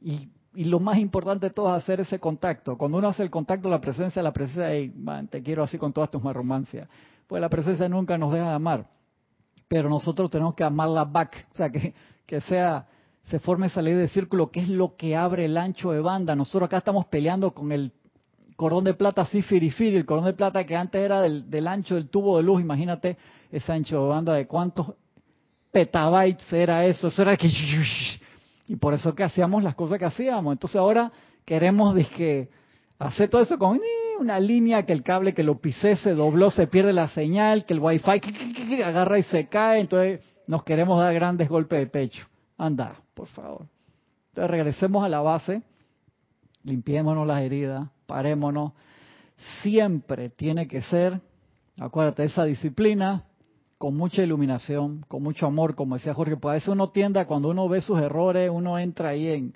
Y 0.01 0.30
y 0.55 0.64
lo 0.64 0.80
más 0.80 0.99
importante 0.99 1.47
de 1.47 1.51
todo 1.51 1.76
es 1.76 1.82
hacer 1.82 2.01
ese 2.01 2.18
contacto. 2.18 2.78
Cuando 2.78 2.97
uno 2.97 3.09
hace 3.09 3.22
el 3.22 3.30
contacto, 3.30 3.68
la 3.68 3.82
presencia, 3.82 4.22
la 4.22 4.32
presencia, 4.32 4.72
hey, 4.72 4.95
man, 4.97 5.28
te 5.28 5.43
quiero 5.43 5.62
así 5.62 5.76
con 5.76 5.93
todas 5.93 6.11
tus 6.11 6.22
marromancias. 6.22 6.88
Pues 7.26 7.40
la 7.43 7.51
presencia 7.51 7.86
nunca 7.86 8.16
nos 8.16 8.32
deja 8.32 8.49
de 8.49 8.55
amar. 8.55 8.86
Pero 9.73 9.89
nosotros 9.89 10.31
tenemos 10.31 10.55
que 10.55 10.64
amarla 10.64 11.07
back. 11.07 11.47
O 11.51 11.57
sea, 11.57 11.70
que, 11.70 11.95
que 12.27 12.43
sea, 12.43 12.87
se 13.31 13.39
forme 13.39 13.68
esa 13.68 13.81
ley 13.81 13.95
de 13.95 14.07
círculo, 14.07 14.51
que 14.51 14.61
es 14.61 14.68
lo 14.68 14.97
que 14.97 15.16
abre 15.16 15.47
el 15.47 15.57
ancho 15.57 15.93
de 15.93 16.01
banda. 16.01 16.37
Nosotros 16.37 16.66
acá 16.66 16.77
estamos 16.77 17.07
peleando 17.07 17.55
con 17.55 17.73
el 17.73 17.91
cordón 18.55 18.85
de 18.85 18.93
plata 18.93 19.23
así 19.23 19.41
firifiri, 19.41 19.97
el 19.97 20.05
cordón 20.05 20.27
de 20.27 20.35
plata 20.35 20.66
que 20.66 20.77
antes 20.77 21.01
era 21.01 21.23
del, 21.23 21.49
del 21.49 21.66
ancho 21.66 21.95
del 21.95 22.11
tubo 22.11 22.37
de 22.37 22.43
luz. 22.43 22.61
Imagínate 22.61 23.16
ese 23.51 23.73
ancho 23.73 24.03
de 24.03 24.09
banda 24.11 24.35
de 24.35 24.47
cuántos 24.47 24.93
petabytes 25.70 26.53
era 26.53 26.85
eso. 26.85 27.09
Eso 27.09 27.23
era 27.23 27.35
que 27.39 27.49
y 28.68 28.77
por 28.77 28.93
eso 28.93 29.14
que 29.14 29.25
hacíamos 29.25 29.62
las 29.62 29.75
cosas 29.75 29.99
que 29.99 30.05
hacíamos. 30.05 30.53
Entonces 30.53 30.77
ahora 30.77 31.11
queremos 31.47 31.95
que 32.09 32.51
hacer 32.99 33.31
todo 33.31 33.41
eso 33.41 33.59
con 33.59 33.81
una 34.19 34.41
línea 34.41 34.85
que 34.85 34.93
el 34.93 35.03
cable 35.03 35.35
que 35.35 35.43
lo 35.43 35.61
pisé 35.61 35.97
se 35.97 36.15
dobló, 36.15 36.51
se 36.51 36.67
pierde 36.67 36.93
la 36.93 37.09
señal, 37.09 37.65
que 37.65 37.75
el 37.75 37.81
wifi 37.81 38.21
agarra 38.85 39.19
y 39.19 39.23
se 39.25 39.49
cae. 39.49 39.81
Entonces 39.81 40.21
nos 40.47 40.65
queremos 40.65 40.99
dar 40.99 41.13
grandes 41.15 41.49
golpes 41.49 41.79
de 41.79 41.87
pecho. 41.87 42.27
Anda, 42.59 42.97
por 43.15 43.29
favor. 43.29 43.67
Entonces 44.29 44.51
regresemos 44.51 45.05
a 45.05 45.09
la 45.09 45.21
base, 45.21 45.63
limpiémonos 46.65 47.27
las 47.27 47.43
heridas, 47.43 47.89
parémonos. 48.07 48.73
Siempre 49.63 50.31
tiene 50.31 50.69
que 50.69 50.83
ser, 50.83 51.21
acuérdate, 51.79 52.25
esa 52.25 52.45
disciplina, 52.45 53.25
con 53.79 53.97
mucha 53.97 54.23
iluminación, 54.23 55.05
con 55.09 55.23
mucho 55.23 55.47
amor, 55.47 55.75
como 55.75 55.97
decía 55.97 56.15
Jorge, 56.15 56.37
pues 56.37 56.53
a 56.53 56.55
veces 56.55 56.69
uno 56.69 56.91
tienda, 56.91 57.27
cuando 57.27 57.51
uno 57.51 57.69
ve 57.69 57.81
sus 57.81 58.01
errores, 58.01 58.49
uno 58.53 58.79
entra 58.79 59.09
ahí 59.09 59.27
en, 59.27 59.55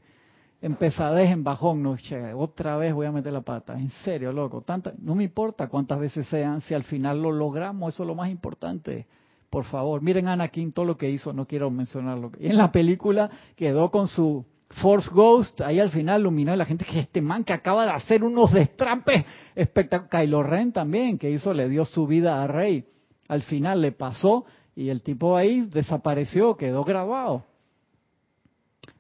en 0.63 0.77
en 0.81 1.45
bajón, 1.45 1.83
no, 1.83 1.97
che, 1.97 2.33
otra 2.33 2.77
vez 2.77 2.95
voy 2.95 3.07
a 3.07 3.13
meter 3.13 3.33
la 3.33 3.43
pata, 3.43 3.79
en 3.79 3.89
serio, 4.05 4.33
loco, 4.33 4.63
tanta, 4.63 4.93
no 4.99 5.15
me 5.15 5.25
importa 5.25 5.69
cuántas 5.69 5.99
veces 5.99 6.27
sean, 6.29 6.61
si 6.63 6.75
al 6.75 6.85
final 6.85 7.23
lo 7.23 7.31
logramos, 7.31 7.95
eso 7.95 8.03
es 8.03 8.07
lo 8.07 8.15
más 8.15 8.31
importante, 8.31 9.07
por 9.51 9.65
favor, 9.65 10.01
miren 10.03 10.29
Anakin 10.29 10.73
todo 10.73 10.87
lo 10.87 10.97
que 10.97 11.11
hizo, 11.11 11.33
no 11.33 11.47
quiero 11.47 11.71
mencionarlo, 11.71 12.33
y 12.41 12.47
en 12.47 12.57
la 12.57 12.73
película 12.73 13.31
quedó 13.55 13.91
con 13.91 14.09
su 14.09 14.45
Force 14.69 15.11
Ghost, 15.13 15.61
ahí 15.61 15.79
al 15.79 15.91
final 15.91 16.23
iluminó 16.23 16.53
a 16.53 16.57
la 16.57 16.65
gente 16.65 16.85
que 16.85 17.01
este 17.01 17.21
man 17.21 17.45
que 17.45 17.53
acaba 17.53 17.85
de 17.85 17.93
hacer 17.93 18.25
unos 18.25 18.53
destrampes 18.53 19.25
espectaculares, 19.55 20.27
Kylo 20.27 20.43
Ren 20.43 20.73
también, 20.73 21.19
que 21.19 21.31
hizo, 21.31 21.55
le 21.55 21.69
dio 21.69 21.85
su 21.85 22.07
vida 22.07 22.43
a 22.43 22.47
Rey, 22.47 22.85
al 23.29 23.43
final 23.43 23.81
le 23.81 23.93
pasó 23.93 24.45
y 24.75 24.89
el 24.89 25.03
tipo 25.03 25.37
ahí 25.37 25.63
desapareció, 25.63 26.57
quedó 26.57 26.85
grabado. 26.85 27.45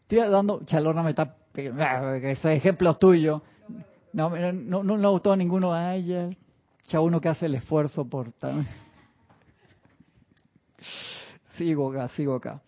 Estoy 0.09 0.19
dando, 0.31 0.63
Chalorna 0.65 1.03
me 1.03 1.11
está, 1.11 1.37
ese 1.63 2.55
ejemplo 2.55 2.97
tuyo. 2.97 3.43
No, 4.13 4.31
no, 4.31 4.83
no 4.83 4.97
le 4.97 5.09
gustó 5.09 5.33
a 5.33 5.37
ninguno 5.37 5.75
uno 7.01 7.21
que 7.21 7.29
hace 7.29 7.47
el 7.47 7.55
esfuerzo 7.57 8.05
por... 8.09 8.33
Sigo 11.57 11.91
acá, 11.91 12.09
sigo 12.09 12.35
acá. 12.35 12.61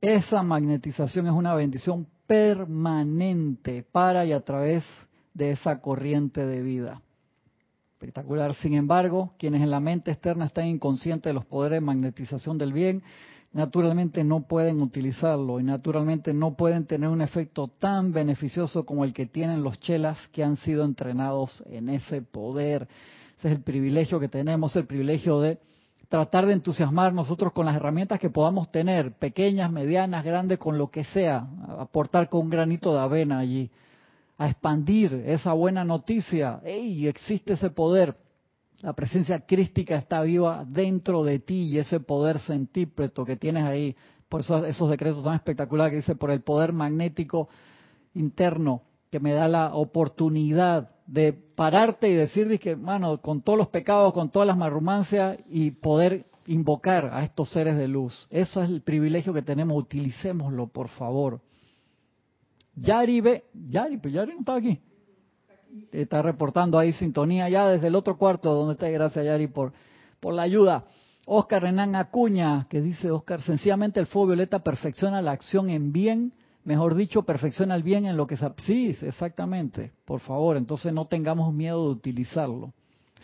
Esa 0.00 0.42
magnetización 0.42 1.26
es 1.26 1.32
una 1.32 1.54
bendición 1.54 2.06
permanente 2.26 3.84
para 3.90 4.24
y 4.24 4.32
a 4.32 4.40
través 4.40 4.84
de 5.34 5.52
esa 5.52 5.80
corriente 5.80 6.46
de 6.46 6.62
vida. 6.62 7.02
Espectacular. 7.92 8.54
Sin 8.54 8.74
embargo, 8.74 9.34
quienes 9.38 9.62
en 9.62 9.70
la 9.70 9.80
mente 9.80 10.10
externa 10.10 10.46
están 10.46 10.66
inconscientes 10.66 11.28
de 11.28 11.34
los 11.34 11.44
poderes 11.44 11.76
de 11.76 11.86
magnetización 11.86 12.56
del 12.56 12.72
bien, 12.72 13.02
naturalmente 13.52 14.22
no 14.22 14.42
pueden 14.42 14.80
utilizarlo 14.80 15.58
y 15.58 15.64
naturalmente 15.64 16.32
no 16.32 16.54
pueden 16.54 16.86
tener 16.86 17.08
un 17.08 17.20
efecto 17.20 17.68
tan 17.68 18.12
beneficioso 18.12 18.86
como 18.86 19.04
el 19.04 19.12
que 19.12 19.26
tienen 19.26 19.62
los 19.62 19.80
chelas 19.80 20.18
que 20.28 20.44
han 20.44 20.56
sido 20.56 20.84
entrenados 20.84 21.62
en 21.66 21.88
ese 21.88 22.22
poder. 22.22 22.88
Ese 23.38 23.48
es 23.48 23.54
el 23.54 23.62
privilegio 23.62 24.20
que 24.20 24.28
tenemos, 24.28 24.76
el 24.76 24.86
privilegio 24.86 25.40
de 25.40 25.58
tratar 26.08 26.46
de 26.46 26.52
entusiasmar 26.52 27.12
nosotros 27.12 27.52
con 27.52 27.66
las 27.66 27.76
herramientas 27.76 28.20
que 28.20 28.30
podamos 28.30 28.70
tener, 28.70 29.12
pequeñas, 29.12 29.70
medianas, 29.70 30.24
grandes, 30.24 30.58
con 30.58 30.76
lo 30.76 30.90
que 30.90 31.04
sea, 31.04 31.46
aportar 31.78 32.28
con 32.28 32.42
un 32.42 32.50
granito 32.50 32.92
de 32.92 33.00
avena 33.00 33.38
allí 33.38 33.70
a 34.40 34.48
expandir 34.48 35.22
esa 35.26 35.52
buena 35.52 35.84
noticia. 35.84 36.60
¡Ey! 36.64 37.06
Existe 37.06 37.52
ese 37.52 37.68
poder. 37.68 38.16
La 38.80 38.94
presencia 38.94 39.40
crística 39.40 39.96
está 39.96 40.22
viva 40.22 40.64
dentro 40.66 41.22
de 41.22 41.38
ti 41.38 41.68
y 41.68 41.78
ese 41.78 42.00
poder 42.00 42.38
centípreto 42.40 43.24
que 43.24 43.36
tienes 43.36 43.64
ahí. 43.64 43.94
Por 44.28 44.40
eso 44.40 44.64
esos 44.64 44.88
decretos 44.88 45.22
tan 45.22 45.34
espectaculares 45.34 45.90
que 45.90 45.96
dice, 45.96 46.14
por 46.14 46.30
el 46.30 46.40
poder 46.40 46.72
magnético 46.72 47.48
interno 48.14 48.82
que 49.10 49.20
me 49.20 49.32
da 49.32 49.48
la 49.48 49.74
oportunidad 49.74 50.90
de 51.06 51.32
pararte 51.32 52.08
y 52.08 52.14
decir 52.14 52.58
que, 52.60 52.76
mano, 52.76 53.20
con 53.20 53.42
todos 53.42 53.58
los 53.58 53.68
pecados, 53.68 54.12
con 54.12 54.30
todas 54.30 54.46
las 54.46 54.56
marrumancias 54.56 55.38
y 55.48 55.72
poder 55.72 56.26
invocar 56.46 57.10
a 57.12 57.24
estos 57.24 57.50
seres 57.50 57.76
de 57.76 57.88
luz. 57.88 58.26
Eso 58.30 58.62
es 58.62 58.70
el 58.70 58.82
privilegio 58.82 59.34
que 59.34 59.42
tenemos, 59.42 59.76
utilicémoslo, 59.76 60.68
por 60.68 60.88
favor. 60.88 61.40
Yari 62.76 63.20
ve, 63.20 63.44
Yari, 63.52 63.98
pues 63.98 64.14
Yari 64.14 64.32
no 64.32 64.40
estaba 64.40 64.58
aquí. 64.58 64.80
Está 65.92 66.22
reportando 66.22 66.78
ahí 66.78 66.92
sintonía 66.92 67.48
ya 67.48 67.68
desde 67.68 67.88
el 67.88 67.94
otro 67.94 68.16
cuarto 68.16 68.54
donde 68.54 68.74
está. 68.74 68.88
Gracias 68.88 69.24
Yari 69.24 69.46
por, 69.46 69.72
por 70.20 70.34
la 70.34 70.42
ayuda. 70.42 70.84
Oscar 71.26 71.62
Renan 71.62 71.94
Acuña, 71.94 72.66
que 72.68 72.80
dice 72.80 73.10
Oscar, 73.10 73.40
sencillamente 73.42 74.00
el 74.00 74.06
fuego 74.06 74.28
violeta 74.28 74.60
perfecciona 74.60 75.22
la 75.22 75.32
acción 75.32 75.70
en 75.70 75.92
bien, 75.92 76.32
mejor 76.64 76.94
dicho, 76.94 77.22
perfecciona 77.22 77.74
el 77.76 77.82
bien 77.82 78.06
en 78.06 78.16
lo 78.16 78.26
que 78.26 78.36
se... 78.36 78.50
Sí, 78.64 78.96
exactamente, 79.02 79.92
por 80.04 80.20
favor, 80.20 80.56
entonces 80.56 80.92
no 80.92 81.06
tengamos 81.06 81.52
miedo 81.54 81.84
de 81.84 81.90
utilizarlo. 81.90 82.72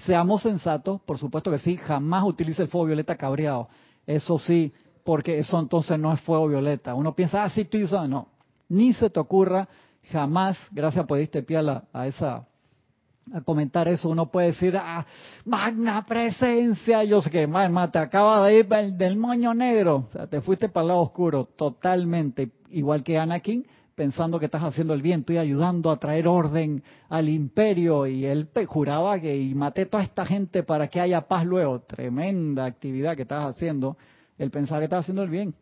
Seamos 0.05 0.43
sensatos, 0.43 1.01
por 1.03 1.19
supuesto 1.19 1.51
que 1.51 1.59
sí, 1.59 1.77
jamás 1.77 2.23
utilice 2.25 2.63
el 2.63 2.69
fuego 2.69 2.87
violeta 2.87 3.17
cabreado. 3.17 3.69
Eso 4.07 4.39
sí, 4.39 4.73
porque 5.05 5.39
eso 5.39 5.59
entonces 5.59 5.99
no 5.99 6.13
es 6.13 6.21
fuego 6.21 6.47
violeta. 6.49 6.95
Uno 6.95 7.15
piensa, 7.15 7.43
ah, 7.43 7.51
sí, 7.51 7.63
estoy 7.63 7.85
usando. 7.85 8.09
No, 8.09 8.29
ni 8.69 8.93
se 8.93 9.09
te 9.09 9.19
ocurra 9.19 9.69
jamás, 10.11 10.57
gracias 10.71 11.05
por 11.07 11.21
irte 11.21 11.43
pie 11.43 11.59
a, 11.59 12.07
esa 12.07 12.47
a 13.33 13.41
comentar 13.41 13.89
eso, 13.89 14.09
uno 14.09 14.31
puede 14.31 14.49
decir, 14.49 14.77
ah, 14.77 15.05
magna 15.45 16.07
presencia, 16.07 17.03
yo 17.03 17.21
sé 17.21 17.29
que, 17.29 17.47
más, 17.49 17.91
te 17.91 17.99
acaba 17.99 18.47
de 18.47 18.59
ir 18.59 18.69
del 18.69 19.17
moño 19.17 19.53
negro, 19.53 20.05
o 20.09 20.13
sea, 20.13 20.29
te 20.29 20.41
fuiste 20.41 20.69
para 20.69 20.83
el 20.83 20.89
lado 20.89 21.01
oscuro, 21.01 21.45
totalmente, 21.45 22.53
igual 22.71 23.03
que 23.03 23.19
Anakin, 23.19 23.67
pensando 23.97 24.39
que 24.39 24.45
estás 24.45 24.63
haciendo 24.63 24.95
el 24.95 25.03
bien, 25.03 25.21
estoy 25.21 25.39
ayudando 25.39 25.91
a 25.91 25.99
traer 25.99 26.29
orden 26.29 26.85
al 27.09 27.29
imperio, 27.29 28.07
y 28.07 28.27
él 28.27 28.49
juraba 28.67 29.19
que, 29.19 29.37
y 29.37 29.57
maté 29.57 29.87
toda 29.87 30.05
esta 30.05 30.25
gente 30.25 30.63
para 30.63 30.87
que 30.87 31.01
haya 31.01 31.23
paz 31.23 31.45
luego, 31.45 31.81
tremenda 31.81 32.65
actividad 32.65 33.17
que 33.17 33.23
estás 33.23 33.45
haciendo, 33.45 33.97
él 34.39 34.53
pensaba 34.53 34.79
que 34.79 34.85
estaba 34.85 35.01
haciendo 35.01 35.25
el 35.25 35.31
bien, 35.31 35.55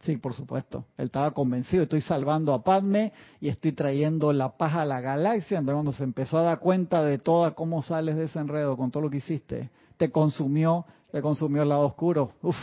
Sí, 0.00 0.16
por 0.16 0.32
supuesto. 0.32 0.84
Él 0.96 1.06
estaba 1.06 1.32
convencido, 1.32 1.82
estoy 1.82 2.00
salvando 2.00 2.52
a 2.52 2.62
Padme 2.62 3.12
y 3.40 3.48
estoy 3.48 3.72
trayendo 3.72 4.32
la 4.32 4.56
paz 4.56 4.74
a 4.74 4.84
la 4.84 5.00
galaxia. 5.00 5.58
Entonces 5.58 5.74
cuando 5.74 5.92
se 5.92 6.04
empezó 6.04 6.38
a 6.38 6.42
dar 6.42 6.60
cuenta 6.60 7.02
de 7.02 7.18
toda 7.18 7.52
cómo 7.52 7.82
sales 7.82 8.16
de 8.16 8.24
ese 8.24 8.38
enredo 8.38 8.76
con 8.76 8.90
todo 8.90 9.02
lo 9.02 9.10
que 9.10 9.16
hiciste, 9.18 9.70
te 9.96 10.10
consumió, 10.10 10.86
te 11.10 11.20
consumió 11.20 11.62
el 11.62 11.68
lado 11.70 11.86
oscuro. 11.86 12.32
Uf. 12.42 12.56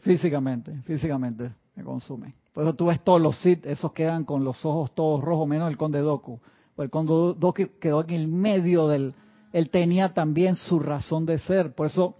Físicamente, 0.00 0.72
físicamente 0.84 1.52
me 1.74 1.84
consume. 1.84 2.34
Por 2.54 2.62
eso 2.64 2.74
tú 2.74 2.86
ves 2.86 3.02
todos 3.02 3.20
los 3.20 3.36
Sith, 3.38 3.66
esos 3.66 3.92
quedan 3.92 4.24
con 4.24 4.44
los 4.44 4.64
ojos 4.64 4.94
todos 4.94 5.22
rojos, 5.22 5.46
menos 5.46 5.68
el 5.68 5.76
conde 5.76 6.00
Doku. 6.00 6.40
el 6.78 6.88
conde 6.88 7.38
Doku 7.38 7.78
quedó 7.78 8.02
en 8.04 8.10
el 8.10 8.28
medio 8.28 8.88
del... 8.88 9.14
Él 9.52 9.68
tenía 9.68 10.14
también 10.14 10.54
su 10.54 10.78
razón 10.78 11.26
de 11.26 11.38
ser. 11.38 11.74
Por 11.74 11.86
eso 11.86 12.16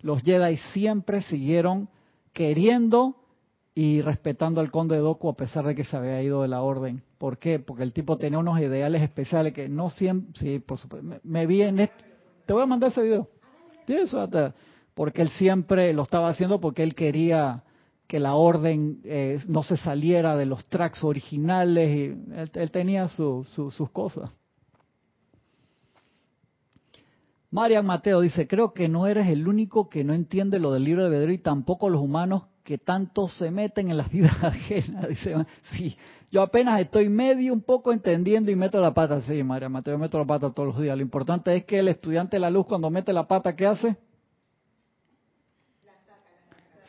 los 0.00 0.22
Jedi 0.22 0.56
siempre 0.72 1.22
siguieron 1.22 1.88
queriendo 2.36 3.16
y 3.74 4.02
respetando 4.02 4.60
al 4.60 4.70
conde 4.70 4.98
Doku 4.98 5.30
a 5.30 5.36
pesar 5.36 5.66
de 5.66 5.74
que 5.74 5.84
se 5.84 5.96
había 5.96 6.22
ido 6.22 6.42
de 6.42 6.48
la 6.48 6.60
orden. 6.60 7.02
¿Por 7.16 7.38
qué? 7.38 7.58
Porque 7.58 7.82
el 7.82 7.94
tipo 7.94 8.18
tenía 8.18 8.38
unos 8.38 8.60
ideales 8.60 9.02
especiales 9.02 9.54
que 9.54 9.70
no 9.70 9.88
siempre... 9.88 10.38
Sí, 10.38 10.58
por 10.58 10.76
supuesto. 10.76 11.18
Me, 11.24 11.46
vi 11.46 11.62
en... 11.62 11.88
Te 12.44 12.52
voy 12.52 12.62
a 12.62 12.66
mandar 12.66 12.90
ese 12.90 13.02
video. 13.02 13.28
eso 13.88 14.20
hasta 14.20 14.54
porque 14.92 15.20
él 15.20 15.28
siempre 15.30 15.92
lo 15.92 16.04
estaba 16.04 16.28
haciendo 16.28 16.60
porque 16.60 16.82
él 16.82 16.94
quería 16.94 17.64
que 18.06 18.20
la 18.20 18.34
orden 18.34 19.00
eh, 19.04 19.40
no 19.48 19.62
se 19.62 19.76
saliera 19.76 20.36
de 20.36 20.46
los 20.46 20.64
tracks 20.66 21.04
originales 21.04 21.88
y 21.90 22.58
él, 22.58 22.70
tenía 22.70 23.08
sus 23.08 23.90
cosas. 23.92 24.30
Marian 27.56 27.86
Mateo 27.86 28.20
dice, 28.20 28.46
creo 28.46 28.74
que 28.74 28.86
no 28.86 29.06
eres 29.06 29.28
el 29.28 29.48
único 29.48 29.88
que 29.88 30.04
no 30.04 30.12
entiende 30.12 30.58
lo 30.58 30.72
del 30.72 30.84
libro 30.84 31.04
de 31.04 31.08
Bedro 31.08 31.32
y 31.32 31.38
tampoco 31.38 31.88
los 31.88 32.02
humanos 32.02 32.42
que 32.62 32.76
tanto 32.76 33.28
se 33.28 33.50
meten 33.50 33.90
en 33.90 33.96
las 33.96 34.10
vidas 34.10 34.36
ajenas. 34.44 35.08
Dice, 35.08 35.34
sí, 35.72 35.96
yo 36.30 36.42
apenas 36.42 36.78
estoy 36.82 37.08
medio 37.08 37.54
un 37.54 37.62
poco 37.62 37.94
entendiendo 37.94 38.50
y 38.50 38.56
meto 38.56 38.78
la 38.78 38.92
pata. 38.92 39.22
Sí, 39.22 39.42
María 39.42 39.70
Mateo, 39.70 39.96
meto 39.96 40.18
la 40.18 40.26
pata 40.26 40.50
todos 40.50 40.66
los 40.66 40.78
días. 40.78 40.94
Lo 40.98 41.02
importante 41.02 41.56
es 41.56 41.64
que 41.64 41.78
el 41.78 41.88
estudiante 41.88 42.36
de 42.36 42.40
la 42.40 42.50
luz 42.50 42.66
cuando 42.66 42.90
mete 42.90 43.14
la 43.14 43.26
pata, 43.26 43.56
¿qué 43.56 43.66
hace? 43.66 43.96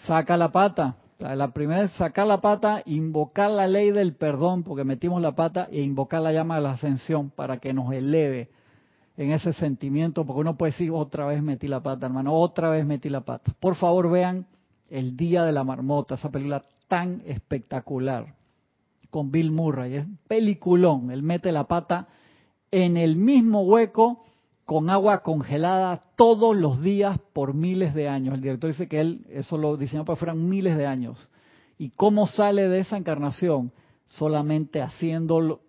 Saca 0.06 0.36
la 0.36 0.52
pata. 0.52 0.98
La 1.18 1.54
primera 1.54 1.84
es 1.84 1.92
sacar 1.92 2.28
la 2.28 2.42
pata, 2.42 2.82
invocar 2.86 3.52
la 3.52 3.68
ley 3.68 3.92
del 3.92 4.16
perdón, 4.16 4.64
porque 4.64 4.84
metimos 4.84 5.22
la 5.22 5.34
pata, 5.34 5.70
e 5.72 5.82
invocar 5.82 6.22
la 6.22 6.34
llama 6.34 6.58
de 6.58 6.62
la 6.64 6.72
ascensión 6.72 7.30
para 7.30 7.56
que 7.56 7.74
nos 7.74 7.94
eleve 7.94 8.50
en 9.18 9.32
ese 9.32 9.52
sentimiento, 9.52 10.26
porque 10.26 10.42
uno 10.42 10.58
puede 10.58 10.72
decir, 10.72 10.92
otra 10.92 11.26
vez 11.26 11.42
metí 11.42 11.68
la 11.68 11.82
pata, 11.82 12.06
hermano, 12.06 12.34
otra 12.34 12.70
vez 12.70 12.86
metí 12.86 13.10
la 13.10 13.22
pata. 13.22 13.54
Por 13.60 13.76
favor, 13.76 14.10
vean 14.10 14.46
El 14.90 15.18
Día 15.18 15.44
de 15.44 15.52
la 15.52 15.64
Marmota, 15.64 16.16
esa 16.16 16.30
película 16.30 16.64
tan 16.88 17.22
espectacular, 17.26 18.36
con 19.10 19.32
Bill 19.32 19.52
Murray, 19.52 19.96
es 19.96 20.06
peliculón, 20.28 21.12
él 21.12 21.24
mete 21.24 21.52
la 21.52 21.66
pata 21.66 22.08
en 22.72 22.98
el 22.98 23.16
mismo 23.16 23.62
hueco 23.64 24.24
con 24.66 24.90
agua 24.90 25.24
congelada 25.24 26.02
todos 26.18 26.56
los 26.56 26.82
días 26.82 27.18
por 27.32 27.54
miles 27.54 27.94
de 27.94 28.10
años. 28.10 28.36
El 28.36 28.42
director 28.42 28.70
dice 28.70 28.90
que 28.90 29.00
él 29.00 29.26
eso 29.30 29.58
lo 29.58 29.78
diseñó 29.78 30.04
para 30.04 30.16
que 30.16 30.20
fueran 30.20 30.50
miles 30.50 30.78
de 30.78 30.86
años. 30.86 31.30
¿Y 31.78 31.92
cómo 31.92 32.28
sale 32.28 32.68
de 32.68 32.80
esa 32.80 32.98
encarnación? 32.98 33.72
Solamente 34.06 34.82
haciéndolo, 34.82 35.62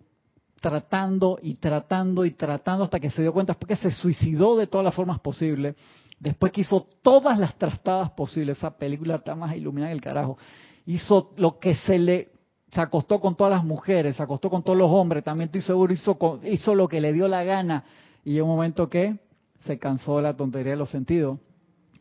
tratando 0.59 1.39
y 1.41 1.55
tratando 1.55 2.25
y 2.25 2.31
tratando 2.31 2.83
hasta 2.83 2.99
que 2.99 3.09
se 3.09 3.21
dio 3.21 3.33
cuenta, 3.33 3.53
porque 3.53 3.75
se 3.75 3.91
suicidó 3.91 4.55
de 4.57 4.67
todas 4.67 4.85
las 4.85 4.93
formas 4.93 5.19
posibles, 5.19 5.75
después 6.19 6.51
que 6.51 6.61
hizo 6.61 6.87
todas 7.01 7.37
las 7.37 7.55
trastadas 7.57 8.11
posibles, 8.11 8.57
esa 8.57 8.77
película 8.77 9.15
está 9.15 9.35
más 9.35 9.55
iluminada 9.55 9.91
el 9.91 10.01
carajo, 10.01 10.37
hizo 10.85 11.31
lo 11.37 11.59
que 11.59 11.75
se 11.75 11.99
le, 11.99 12.29
se 12.71 12.81
acostó 12.81 13.19
con 13.19 13.35
todas 13.35 13.51
las 13.51 13.63
mujeres, 13.63 14.17
se 14.17 14.23
acostó 14.23 14.49
con 14.49 14.63
todos 14.63 14.77
los 14.77 14.91
hombres, 14.91 15.23
también 15.23 15.47
estoy 15.47 15.61
seguro, 15.61 15.93
hizo, 15.93 16.39
hizo 16.43 16.75
lo 16.75 16.87
que 16.87 17.01
le 17.01 17.13
dio 17.13 17.27
la 17.27 17.43
gana, 17.43 17.83
y 18.23 18.37
en 18.37 18.43
un 18.43 18.49
momento 18.49 18.89
que 18.89 19.17
se 19.65 19.77
cansó 19.77 20.17
de 20.17 20.23
la 20.23 20.37
tontería 20.37 20.71
de 20.71 20.77
los 20.77 20.89
sentidos 20.89 21.39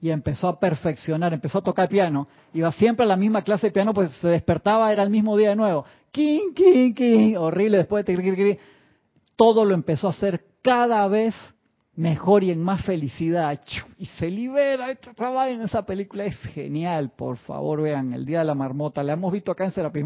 y 0.00 0.10
empezó 0.10 0.48
a 0.48 0.60
perfeccionar, 0.60 1.32
empezó 1.32 1.58
a 1.58 1.62
tocar 1.62 1.88
piano, 1.88 2.28
iba 2.52 2.70
siempre 2.72 3.04
a 3.04 3.08
la 3.08 3.16
misma 3.16 3.42
clase 3.42 3.68
de 3.68 3.72
piano, 3.72 3.92
pues 3.92 4.12
se 4.12 4.28
despertaba, 4.28 4.92
era 4.92 5.02
el 5.02 5.10
mismo 5.10 5.36
día 5.36 5.50
de 5.50 5.56
nuevo, 5.56 5.84
king, 6.10 6.52
king, 6.54 6.94
king, 6.94 7.36
horrible, 7.36 7.78
después 7.78 8.04
de 8.04 8.58
todo 9.36 9.64
lo 9.64 9.74
empezó 9.74 10.06
a 10.06 10.10
hacer 10.10 10.44
cada 10.62 11.06
vez 11.08 11.34
mejor 11.94 12.44
y 12.44 12.52
en 12.52 12.62
más 12.62 12.84
felicidad, 12.84 13.60
y 13.98 14.06
se 14.06 14.30
libera, 14.30 14.90
en 14.90 15.62
esa 15.62 15.84
película 15.84 16.24
es 16.26 16.36
genial, 16.36 17.10
por 17.16 17.38
favor 17.38 17.82
vean, 17.82 18.12
El 18.12 18.24
Día 18.24 18.40
de 18.40 18.44
la 18.44 18.54
Marmota, 18.54 19.02
la 19.02 19.14
hemos 19.14 19.32
visto 19.32 19.50
acá 19.50 19.64
en 19.64 19.72
Serapis 19.72 20.04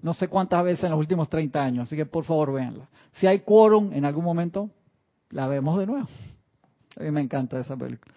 no 0.00 0.14
sé 0.14 0.28
cuántas 0.28 0.64
veces 0.64 0.84
en 0.84 0.90
los 0.90 0.98
últimos 0.98 1.28
30 1.28 1.62
años, 1.62 1.82
así 1.84 1.96
que 1.96 2.06
por 2.06 2.24
favor 2.24 2.52
véanla. 2.52 2.88
Si 3.14 3.26
hay 3.26 3.40
quórum 3.40 3.92
en 3.92 4.04
algún 4.04 4.24
momento, 4.24 4.70
la 5.30 5.46
vemos 5.46 5.78
de 5.78 5.86
nuevo. 5.86 6.06
A 6.98 7.02
mí 7.02 7.10
me 7.10 7.20
encanta 7.20 7.58
esa 7.58 7.76
película. 7.76 8.14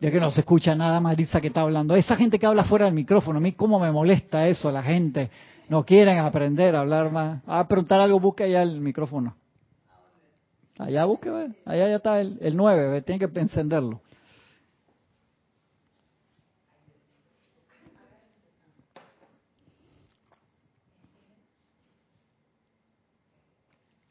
Ya 0.00 0.12
que 0.12 0.20
no 0.20 0.30
se 0.30 0.40
escucha 0.40 0.74
nada, 0.76 1.00
Marisa, 1.00 1.40
que 1.40 1.48
está 1.48 1.62
hablando. 1.62 1.96
Esa 1.96 2.14
gente 2.14 2.38
que 2.38 2.46
habla 2.46 2.64
fuera 2.64 2.84
del 2.84 2.94
micrófono, 2.94 3.38
a 3.38 3.40
mí 3.40 3.52
cómo 3.52 3.80
me 3.80 3.90
molesta 3.90 4.46
eso, 4.46 4.70
la 4.70 4.82
gente. 4.82 5.30
No 5.68 5.84
quieren 5.84 6.18
aprender 6.18 6.76
a 6.76 6.80
hablar 6.80 7.10
más. 7.10 7.42
A 7.46 7.66
preguntar 7.66 8.00
algo, 8.00 8.20
busque 8.20 8.44
allá 8.44 8.62
el 8.62 8.80
micrófono. 8.80 9.36
Allá 10.78 11.04
busque, 11.04 11.28
allá 11.64 11.88
ya 11.88 11.96
está 11.96 12.20
el, 12.20 12.38
el 12.40 12.56
9, 12.56 13.02
tiene 13.02 13.28
que 13.28 13.40
encenderlo. 13.40 14.00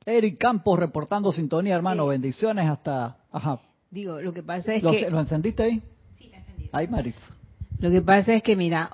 Eric 0.05 0.37
Campos 0.37 0.79
reportando 0.79 1.31
sintonía, 1.33 1.75
hermano. 1.75 2.07
Bendiciones 2.07 2.69
hasta... 2.69 3.17
Ajá. 3.29 3.59
Digo, 3.91 4.21
lo 4.21 4.33
que 4.33 4.43
pasa 4.43 4.73
es 4.73 4.83
que... 4.83 5.09
¿Lo 5.09 5.19
encendiste 5.19 5.63
ahí? 5.63 5.81
Sí, 6.17 6.29
lo 6.29 6.37
encendí. 6.37 6.69
Ahí, 6.71 6.87
Maritza. 6.87 7.33
Lo 7.79 7.91
que 7.91 8.01
pasa 8.01 8.33
es 8.33 8.43
que, 8.43 8.55
mira, 8.55 8.89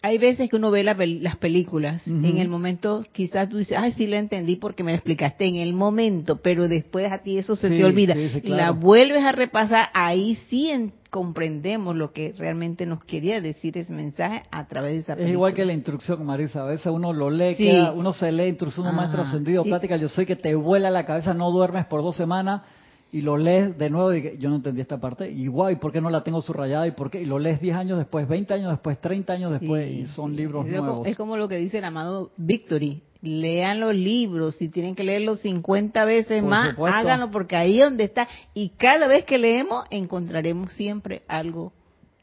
hay 0.00 0.18
veces 0.18 0.48
que 0.48 0.54
uno 0.54 0.70
ve 0.70 0.84
las 0.84 1.36
películas, 1.38 2.06
en 2.06 2.38
el 2.38 2.48
momento 2.48 3.04
quizás 3.10 3.48
tú 3.48 3.56
dices, 3.56 3.76
ay, 3.76 3.92
sí 3.92 4.06
la 4.06 4.18
entendí 4.18 4.54
porque 4.54 4.84
me 4.84 4.92
la 4.92 4.98
explicaste 4.98 5.44
en 5.46 5.56
el 5.56 5.74
momento, 5.74 6.40
pero 6.40 6.68
después 6.68 7.10
a 7.10 7.18
ti 7.18 7.36
eso 7.36 7.56
se 7.56 7.68
te 7.68 7.84
olvida. 7.84 8.14
La 8.44 8.70
vuelves 8.70 9.24
a 9.24 9.32
repasar, 9.32 9.88
ahí 9.92 10.36
sí 10.48 10.92
comprendemos 11.10 11.96
lo 11.96 12.12
que 12.12 12.32
realmente 12.38 12.86
nos 12.86 13.02
quería 13.04 13.40
decir 13.40 13.76
ese 13.76 13.92
mensaje 13.92 14.44
a 14.52 14.68
través 14.68 14.92
de 14.92 14.98
esa 14.98 15.14
película. 15.14 15.30
Es 15.30 15.32
igual 15.32 15.54
que 15.54 15.64
la 15.64 15.72
instrucción, 15.72 16.24
Marisa, 16.24 16.62
a 16.62 16.66
veces 16.66 16.86
uno 16.86 17.12
lo 17.12 17.30
lee, 17.30 17.56
uno 17.92 18.12
se 18.12 18.30
lee 18.30 18.46
instrucción 18.46 18.86
de 18.86 18.90
un 18.90 18.96
maestro 18.96 19.22
ascendido, 19.22 19.64
plática, 19.64 19.96
yo 19.96 20.08
sé 20.08 20.26
que 20.26 20.36
te 20.36 20.54
vuela 20.54 20.90
la 20.90 21.04
cabeza, 21.04 21.34
no 21.34 21.50
duermes 21.50 21.86
por 21.86 22.02
dos 22.02 22.14
semanas, 22.14 22.62
y 23.10 23.22
lo 23.22 23.36
lees 23.36 23.76
de 23.78 23.88
nuevo 23.88 24.12
y 24.12 24.36
yo 24.38 24.50
no 24.50 24.56
entendí 24.56 24.80
esta 24.80 24.98
parte, 24.98 25.30
y 25.30 25.46
guay, 25.46 25.76
¿por 25.76 25.92
qué 25.92 26.00
no 26.00 26.10
la 26.10 26.22
tengo 26.22 26.42
subrayada? 26.42 26.86
¿Y 26.86 26.90
por 26.90 27.10
qué? 27.10 27.22
Y 27.22 27.24
lo 27.24 27.38
lees 27.38 27.60
10 27.60 27.76
años 27.76 27.98
después, 27.98 28.28
20 28.28 28.54
años 28.54 28.70
después, 28.70 29.00
30 29.00 29.32
años 29.32 29.52
después, 29.52 29.90
y 29.90 30.06
son 30.06 30.36
libros 30.36 30.66
nuevos. 30.66 31.06
Es 31.06 31.16
como 31.16 31.36
lo 31.36 31.48
que 31.48 31.56
dice 31.56 31.78
el 31.78 31.84
amado 31.84 32.30
Victory, 32.36 33.02
lean 33.22 33.80
los 33.80 33.94
libros, 33.94 34.56
si 34.56 34.68
tienen 34.68 34.94
que 34.94 35.04
leerlos 35.04 35.40
50 35.40 36.04
veces 36.04 36.42
más, 36.42 36.76
háganlo 36.78 37.30
porque 37.30 37.56
ahí 37.56 37.80
es 37.80 37.88
donde 37.88 38.04
está, 38.04 38.28
y 38.54 38.70
cada 38.70 39.06
vez 39.06 39.24
que 39.24 39.38
leemos 39.38 39.86
encontraremos 39.90 40.72
siempre 40.74 41.22
algo 41.28 41.72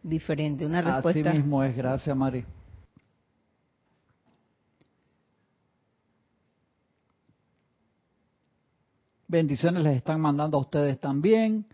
diferente, 0.04 0.66
una 0.66 0.82
respuesta. 0.82 1.30
Así 1.32 1.40
mismo 1.40 1.64
es, 1.64 1.76
gracias 1.76 2.16
Mari. 2.16 2.46
Bendiciones 9.36 9.84
les 9.84 9.98
están 9.98 10.22
mandando 10.22 10.58
a 10.58 10.62
ustedes 10.62 10.98
también. 10.98 11.66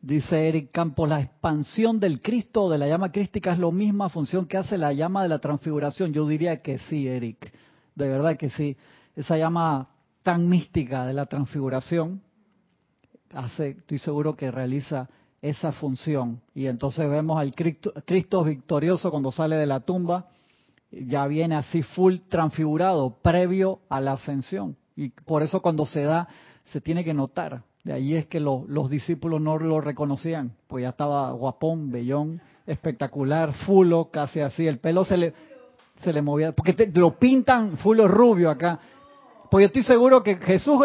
Dice 0.00 0.48
Eric 0.48 0.70
Campos, 0.70 1.06
la 1.06 1.20
expansión 1.20 2.00
del 2.00 2.22
Cristo 2.22 2.70
de 2.70 2.78
la 2.78 2.88
llama 2.88 3.12
crística 3.12 3.52
es 3.52 3.58
la 3.58 3.70
misma 3.70 4.08
función 4.08 4.46
que 4.46 4.56
hace 4.56 4.78
la 4.78 4.94
llama 4.94 5.22
de 5.24 5.28
la 5.28 5.40
transfiguración. 5.40 6.14
Yo 6.14 6.26
diría 6.26 6.62
que 6.62 6.78
sí, 6.78 7.06
Eric, 7.06 7.52
de 7.94 8.08
verdad 8.08 8.38
que 8.38 8.48
sí. 8.48 8.78
Esa 9.14 9.36
llama 9.36 9.90
tan 10.22 10.48
mística 10.48 11.04
de 11.04 11.12
la 11.12 11.26
transfiguración 11.26 12.22
hace, 13.34 13.72
estoy 13.72 13.98
seguro 13.98 14.34
que 14.36 14.50
realiza 14.50 15.10
esa 15.42 15.70
función. 15.70 16.40
Y 16.54 16.64
entonces 16.64 17.10
vemos 17.10 17.38
al 17.38 17.54
Cristo, 17.54 17.92
Cristo 18.06 18.42
victorioso 18.42 19.10
cuando 19.10 19.30
sale 19.30 19.56
de 19.56 19.66
la 19.66 19.80
tumba 19.80 20.30
ya 21.06 21.26
viene 21.26 21.56
así 21.56 21.82
full 21.82 22.16
transfigurado, 22.28 23.16
previo 23.22 23.80
a 23.88 24.00
la 24.00 24.12
ascensión. 24.12 24.76
Y 24.96 25.10
por 25.10 25.42
eso 25.42 25.60
cuando 25.60 25.84
se 25.84 26.02
da, 26.02 26.28
se 26.72 26.80
tiene 26.80 27.04
que 27.04 27.14
notar. 27.14 27.62
De 27.84 27.92
ahí 27.92 28.14
es 28.14 28.26
que 28.26 28.40
los 28.40 28.90
discípulos 28.90 29.40
no 29.40 29.58
lo 29.58 29.80
reconocían, 29.80 30.52
pues 30.66 30.82
ya 30.82 30.88
estaba 30.88 31.30
guapón, 31.30 31.92
bellón, 31.92 32.40
espectacular, 32.66 33.52
fulo, 33.52 34.10
casi 34.10 34.40
así. 34.40 34.66
El 34.66 34.78
pelo 34.78 35.04
se 35.04 35.16
le, 35.16 35.34
se 36.02 36.12
le 36.12 36.22
movía, 36.22 36.52
porque 36.52 36.90
lo 36.94 37.16
pintan 37.18 37.76
fulo 37.78 38.08
rubio 38.08 38.50
acá. 38.50 38.80
Pues 39.50 39.62
yo 39.62 39.66
estoy 39.66 39.82
seguro 39.82 40.22
que 40.22 40.36
Jesús... 40.36 40.80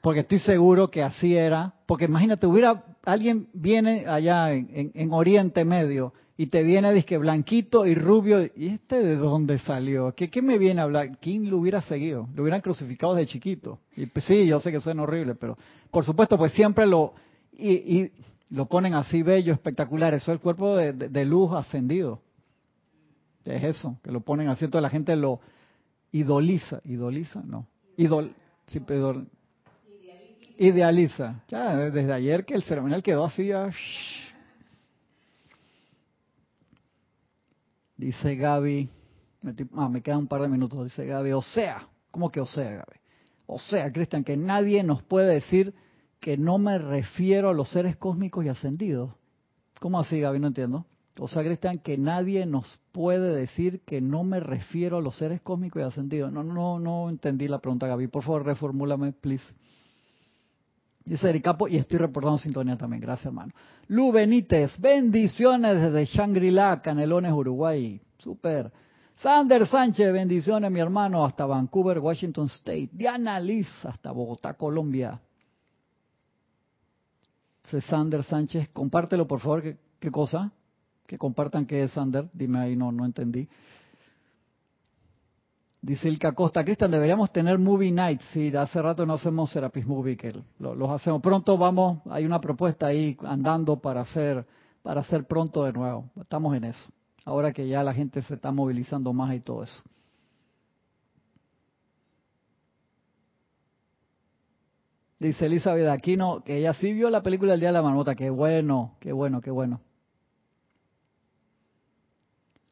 Porque 0.00 0.20
estoy 0.20 0.38
seguro 0.38 0.90
que 0.90 1.02
así 1.02 1.34
era. 1.34 1.72
Porque 1.86 2.04
imagínate, 2.04 2.46
hubiera 2.46 2.84
alguien 3.04 3.48
viene 3.54 4.04
allá 4.06 4.52
en, 4.52 4.92
en 4.94 5.12
Oriente 5.12 5.64
Medio 5.64 6.12
y 6.36 6.46
te 6.46 6.62
viene 6.62 6.92
disque 6.92 7.16
blanquito 7.16 7.86
y 7.86 7.94
rubio, 7.94 8.42
¿y 8.56 8.66
este 8.66 9.00
de 9.00 9.16
dónde 9.16 9.58
salió? 9.58 10.12
¿Qué, 10.16 10.30
¿Qué, 10.30 10.42
me 10.42 10.58
viene 10.58 10.80
a 10.80 10.84
hablar? 10.84 11.18
¿Quién 11.20 11.48
lo 11.48 11.58
hubiera 11.58 11.80
seguido? 11.82 12.28
Lo 12.34 12.42
hubieran 12.42 12.60
crucificado 12.60 13.14
de 13.14 13.26
chiquito. 13.26 13.78
Y 13.96 14.06
pues, 14.06 14.24
sí, 14.24 14.46
yo 14.46 14.58
sé 14.58 14.72
que 14.72 14.80
suena 14.80 15.04
horrible, 15.04 15.36
pero 15.36 15.56
por 15.90 16.04
supuesto, 16.04 16.36
pues 16.36 16.52
siempre 16.52 16.86
lo, 16.86 17.14
y, 17.52 18.10
lo 18.50 18.66
ponen 18.66 18.94
así 18.94 19.22
bello, 19.22 19.52
espectacular. 19.52 20.12
Eso 20.14 20.32
es 20.32 20.36
el 20.36 20.40
cuerpo 20.40 20.76
de, 20.76 21.24
luz 21.24 21.52
ascendido. 21.52 22.20
Es 23.44 23.62
eso, 23.62 23.98
que 24.02 24.10
lo 24.10 24.20
ponen 24.20 24.48
así, 24.48 24.66
toda 24.66 24.80
la 24.80 24.90
gente 24.90 25.14
lo 25.14 25.40
idoliza. 26.10 26.80
¿Idoliza? 26.84 27.42
No. 27.44 27.68
Idol, 27.96 28.34
sí, 28.66 28.80
idealiza. 30.58 31.42
Ya, 31.48 31.76
desde 31.76 32.12
ayer 32.12 32.44
que 32.44 32.54
el 32.54 32.62
ceremonial 32.62 33.02
quedó 33.02 33.24
así, 33.24 33.52
ah, 33.52 33.70
Dice 38.04 38.36
Gaby, 38.36 38.88
ah, 39.76 39.88
me 39.88 40.02
quedan 40.02 40.18
un 40.18 40.26
par 40.26 40.42
de 40.42 40.48
minutos, 40.48 40.84
dice 40.84 41.06
Gaby, 41.06 41.32
o 41.32 41.42
sea, 41.42 41.88
¿Cómo 42.14 42.30
que 42.30 42.40
o 42.40 42.46
sea, 42.46 42.70
Gaby? 42.70 43.00
O 43.46 43.58
sea, 43.58 43.90
Cristian, 43.90 44.22
que 44.22 44.36
nadie 44.36 44.84
nos 44.84 45.02
puede 45.02 45.34
decir 45.34 45.74
que 46.20 46.36
no 46.36 46.58
me 46.58 46.78
refiero 46.78 47.48
a 47.50 47.52
los 47.52 47.70
seres 47.70 47.96
cósmicos 47.96 48.44
y 48.44 48.48
ascendidos. 48.48 49.10
¿Cómo 49.80 49.98
así, 49.98 50.20
Gaby? 50.20 50.38
No 50.38 50.46
entiendo. 50.46 50.86
O 51.18 51.26
sea, 51.26 51.42
Cristian, 51.42 51.78
que 51.78 51.98
nadie 51.98 52.46
nos 52.46 52.78
puede 52.92 53.34
decir 53.34 53.80
que 53.84 54.00
no 54.00 54.22
me 54.22 54.38
refiero 54.38 54.98
a 54.98 55.00
los 55.00 55.16
seres 55.16 55.40
cósmicos 55.40 55.82
y 55.82 55.84
ascendidos. 55.84 56.32
No, 56.32 56.44
no, 56.44 56.78
no 56.78 57.10
entendí 57.10 57.48
la 57.48 57.58
pregunta, 57.58 57.88
Gaby. 57.88 58.06
Por 58.06 58.22
favor, 58.22 58.46
reformúlame, 58.46 59.12
please. 59.12 59.44
Dice 61.04 61.28
Ericapo, 61.28 61.68
y 61.68 61.76
estoy 61.76 61.98
reportando 61.98 62.38
sintonía 62.38 62.76
también. 62.76 63.02
Gracias, 63.02 63.26
hermano. 63.26 63.52
Lu 63.88 64.10
Benítez, 64.10 64.78
bendiciones 64.80 65.80
desde 65.80 66.06
Shangri-La, 66.06 66.80
Canelones, 66.80 67.32
Uruguay. 67.32 68.00
Super. 68.18 68.72
Sander 69.16 69.66
Sánchez, 69.66 70.12
bendiciones, 70.12 70.70
mi 70.70 70.80
hermano, 70.80 71.24
hasta 71.24 71.44
Vancouver, 71.44 71.98
Washington 71.98 72.46
State. 72.46 72.88
Diana 72.92 73.38
Liz, 73.38 73.68
hasta 73.84 74.12
Bogotá, 74.12 74.54
Colombia. 74.54 75.20
Dice 77.64 77.82
Sander 77.82 78.24
Sánchez, 78.24 78.70
compártelo, 78.70 79.26
por 79.26 79.40
favor. 79.40 79.62
¿Qué, 79.62 79.76
qué 80.00 80.10
cosa? 80.10 80.52
Que 81.06 81.18
compartan 81.18 81.66
qué 81.66 81.82
es 81.82 81.92
Sander. 81.92 82.24
Dime 82.32 82.60
ahí, 82.60 82.76
no, 82.76 82.90
no 82.90 83.04
entendí. 83.04 83.46
Dice 85.84 86.08
Ilka 86.08 86.32
Costa, 86.32 86.64
Cristian, 86.64 86.90
deberíamos 86.90 87.30
tener 87.30 87.58
movie 87.58 87.92
nights. 87.92 88.24
Sí, 88.32 88.50
hace 88.56 88.80
rato 88.80 89.04
no 89.04 89.12
hacemos 89.12 89.50
Serapis 89.50 89.86
Movie, 89.86 90.16
que 90.16 90.32
los 90.58 90.90
hacemos. 90.90 91.20
Pronto 91.20 91.58
vamos, 91.58 92.00
hay 92.10 92.24
una 92.24 92.40
propuesta 92.40 92.86
ahí 92.86 93.18
andando 93.22 93.76
para 93.76 94.00
hacer, 94.00 94.46
para 94.82 95.02
hacer 95.02 95.26
pronto 95.26 95.62
de 95.62 95.74
nuevo. 95.74 96.08
Estamos 96.18 96.56
en 96.56 96.64
eso. 96.64 96.88
Ahora 97.26 97.52
que 97.52 97.68
ya 97.68 97.82
la 97.82 97.92
gente 97.92 98.22
se 98.22 98.32
está 98.32 98.50
movilizando 98.50 99.12
más 99.12 99.34
y 99.34 99.40
todo 99.40 99.62
eso. 99.62 99.82
Dice 105.18 105.44
Elizabeth 105.44 105.88
Aquino 105.88 106.42
que 106.44 106.56
ella 106.56 106.72
sí 106.72 106.94
vio 106.94 107.10
la 107.10 107.22
película 107.22 107.52
El 107.52 107.60
Día 107.60 107.68
de 107.68 107.74
la 107.74 107.82
Marmota. 107.82 108.14
Qué 108.14 108.30
bueno, 108.30 108.96
qué 109.00 109.12
bueno, 109.12 109.42
qué 109.42 109.50
bueno. 109.50 109.82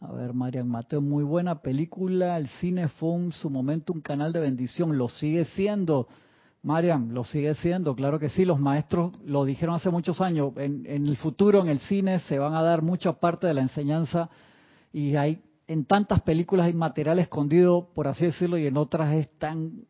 A 0.04 0.10
ver, 0.10 0.34
Marian 0.34 0.68
Mateo, 0.68 1.00
muy 1.00 1.22
buena 1.22 1.62
película. 1.62 2.36
El 2.36 2.48
cine 2.48 2.88
fue 2.88 3.14
en 3.14 3.30
su 3.30 3.48
momento 3.48 3.92
un 3.92 4.00
canal 4.00 4.32
de 4.32 4.40
bendición. 4.40 4.98
Lo 4.98 5.08
sigue 5.08 5.44
siendo. 5.44 6.08
Marian, 6.64 7.14
lo 7.14 7.22
sigue 7.22 7.54
siendo. 7.54 7.94
Claro 7.94 8.18
que 8.18 8.28
sí, 8.28 8.44
los 8.44 8.58
maestros 8.58 9.12
lo 9.24 9.44
dijeron 9.44 9.76
hace 9.76 9.90
muchos 9.90 10.20
años. 10.20 10.54
En, 10.56 10.86
el 10.86 11.16
futuro, 11.16 11.60
en 11.60 11.68
el 11.68 11.78
cine, 11.78 12.18
se 12.18 12.40
van 12.40 12.54
a 12.54 12.62
dar 12.62 12.82
mucha 12.82 13.12
parte 13.12 13.46
de 13.46 13.54
la 13.54 13.62
enseñanza. 13.62 14.28
Y 14.92 15.14
hay 15.14 15.40
en 15.68 15.84
tantas 15.84 16.20
películas 16.22 16.66
hay 16.66 16.74
material 16.74 17.20
escondido, 17.20 17.90
por 17.94 18.08
así 18.08 18.24
decirlo, 18.24 18.58
y 18.58 18.66
en 18.66 18.76
otras 18.76 19.14
es 19.14 19.30
tan, 19.38 19.84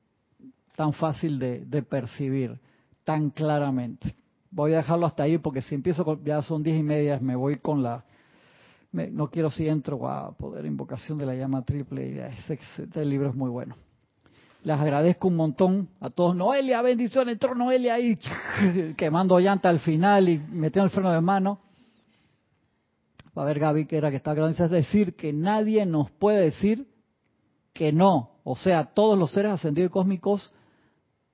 tan 0.77 0.93
fácil 0.93 1.39
de, 1.39 1.65
de 1.65 1.83
percibir, 1.83 2.61
tan 3.05 3.31
claramente. 3.31 4.15
Voy 4.51 4.75
a 4.75 4.79
dejarlo 4.79 5.07
hasta 5.07 5.23
ahí 5.23 5.39
porque 5.39 5.63
si 5.63 5.75
empiezo, 5.75 6.21
ya 6.23 6.43
son 6.43 6.63
diez 6.63 6.79
y 6.79 6.83
media, 6.83 7.19
me 7.19 7.35
voy 7.35 7.57
con 7.57 7.83
la 7.83 8.05
no 8.93 9.29
quiero 9.29 9.51
si 9.51 9.67
entro 9.67 10.07
a 10.07 10.33
poder 10.33 10.67
invocación 10.67 11.17
de 11.17 11.27
la 11.27 11.35
llama 11.35 11.63
triple. 11.63 12.31
Este 12.49 13.05
libro 13.05 13.31
es 13.31 13.35
muy 13.35 13.49
bueno. 13.49 13.75
Les 14.65 14.79
agradezco 14.79 15.29
un 15.29 15.37
montón 15.37 15.89
a 16.01 16.11
todos. 16.11 16.37
Noelia, 16.37 16.83
bendición, 16.83 17.29
entró 17.29 17.55
Noelia 17.55 17.95
ahí 17.95 18.19
quemando 18.97 19.39
llanta 19.41 19.69
al 19.69 19.81
final 19.81 20.29
y 20.29 20.39
metiendo 20.39 20.85
el 20.85 20.91
freno 20.91 21.11
de 21.11 21.21
mano. 21.21 21.59
Va 23.37 23.43
a 23.43 23.47
ver 23.47 23.59
Gaby 23.59 23.87
que 23.87 23.97
era 23.97 24.11
que 24.11 24.17
está 24.17 24.35
grande. 24.35 24.63
Es 24.63 24.71
decir, 24.71 25.17
que 25.17 25.33
nadie 25.33 25.85
nos 25.87 26.11
puede 26.11 26.43
decir 26.43 26.87
que 27.73 27.93
no. 27.93 28.31
O 28.45 28.57
sea, 28.57 28.85
todos 28.85 29.19
los 29.19 29.33
seres 29.33 29.53
ascendidos 29.53 29.89
y 29.89 29.93
cósmicos 29.93 30.53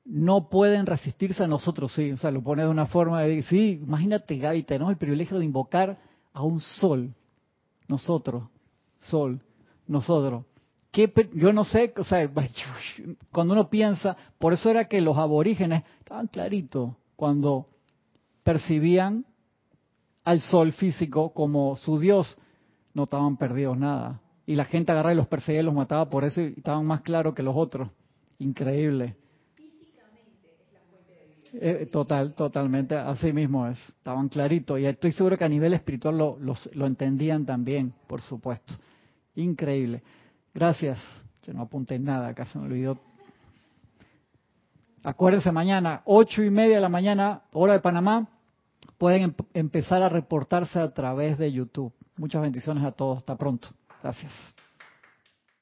no 0.05 0.49
pueden 0.49 0.87
resistirse 0.87 1.43
a 1.43 1.49
nosotros, 1.49 1.93
sí. 1.93 2.13
O 2.13 2.17
sea, 2.17 2.31
lo 2.31 2.43
pone 2.43 2.63
de 2.63 2.69
una 2.69 2.87
forma 2.87 3.21
de 3.23 3.29
decir, 3.29 3.45
sí, 3.45 3.81
imagínate 3.83 4.39
Gaby, 4.39 4.63
tenemos 4.63 4.93
el 4.93 4.97
privilegio 4.97 5.39
de 5.39 5.45
invocar 5.45 5.99
a 6.33 6.43
un 6.43 6.61
sol 6.61 7.15
nosotros, 7.89 8.45
Sol, 8.99 9.41
nosotros. 9.87 10.45
¿Qué, 10.91 11.13
yo 11.35 11.53
no 11.53 11.65
sé, 11.65 11.93
o 11.97 12.05
sea, 12.05 12.29
cuando 13.33 13.55
uno 13.55 13.69
piensa, 13.69 14.17
por 14.39 14.53
eso 14.53 14.71
era 14.71 14.87
que 14.87 15.01
los 15.01 15.17
aborígenes 15.17 15.85
estaban 15.99 16.27
claritos 16.29 16.93
cuando 17.17 17.69
percibían 18.43 19.25
al 20.25 20.41
sol 20.41 20.73
físico 20.73 21.33
como 21.33 21.77
su 21.77 21.99
dios, 21.99 22.37
no 22.95 23.05
estaban 23.05 23.37
perdidos 23.37 23.79
nada. 23.79 24.21
Y 24.47 24.55
la 24.55 24.65
gente 24.65 24.93
agarraba 24.93 25.13
y 25.13 25.17
los 25.17 25.29
perseguía 25.29 25.61
y 25.61 25.65
los 25.65 25.75
mataba 25.75 26.09
por 26.09 26.25
eso 26.25 26.41
y 26.41 26.55
estaban 26.57 26.87
más 26.87 27.03
claros 27.03 27.35
que 27.35 27.43
los 27.43 27.55
otros. 27.57 27.89
Increíble. 28.39 29.17
Eh, 31.53 31.89
total, 31.91 32.35
totalmente, 32.35 32.95
así 32.95 33.33
mismo 33.33 33.67
es. 33.67 33.79
Estaban 33.89 34.29
claritos 34.29 34.79
y 34.79 34.87
estoy 34.87 35.13
seguro 35.13 35.39
que 35.39 35.45
a 35.45 35.49
nivel 35.49 35.73
espiritual 35.75 36.19
lo, 36.19 36.39
lo 36.39 36.87
entendían 36.87 37.47
también, 37.47 37.95
por 38.07 38.21
supuesto. 38.21 38.75
Increíble. 39.35 40.03
Gracias. 40.55 40.99
Se 41.43 41.55
no 41.55 41.63
apunté 41.63 41.99
nada, 41.99 42.29
acá 42.29 42.45
se 42.47 42.59
me 42.59 42.67
olvidó. 42.67 42.99
Acuérdense 45.03 45.53
mañana, 45.53 46.03
ocho 46.05 46.43
y 46.43 46.51
media 46.51 46.77
de 46.77 46.81
la 46.83 46.89
mañana, 46.89 47.43
hora 47.53 47.73
de 47.73 47.81
Panamá, 47.81 48.29
pueden 48.99 49.23
em-, 49.23 49.35
empezar 49.55 50.03
a 50.03 50.09
reportarse 50.09 50.79
a 50.79 50.93
través 50.93 51.39
de 51.39 51.53
YouTube. 51.53 51.93
Muchas 52.17 52.43
bendiciones 52.43 52.85
a 52.85 52.93
todos. 52.93 53.19
Hasta 53.19 53.37
pronto. 53.37 53.69
Gracias. 54.03 54.33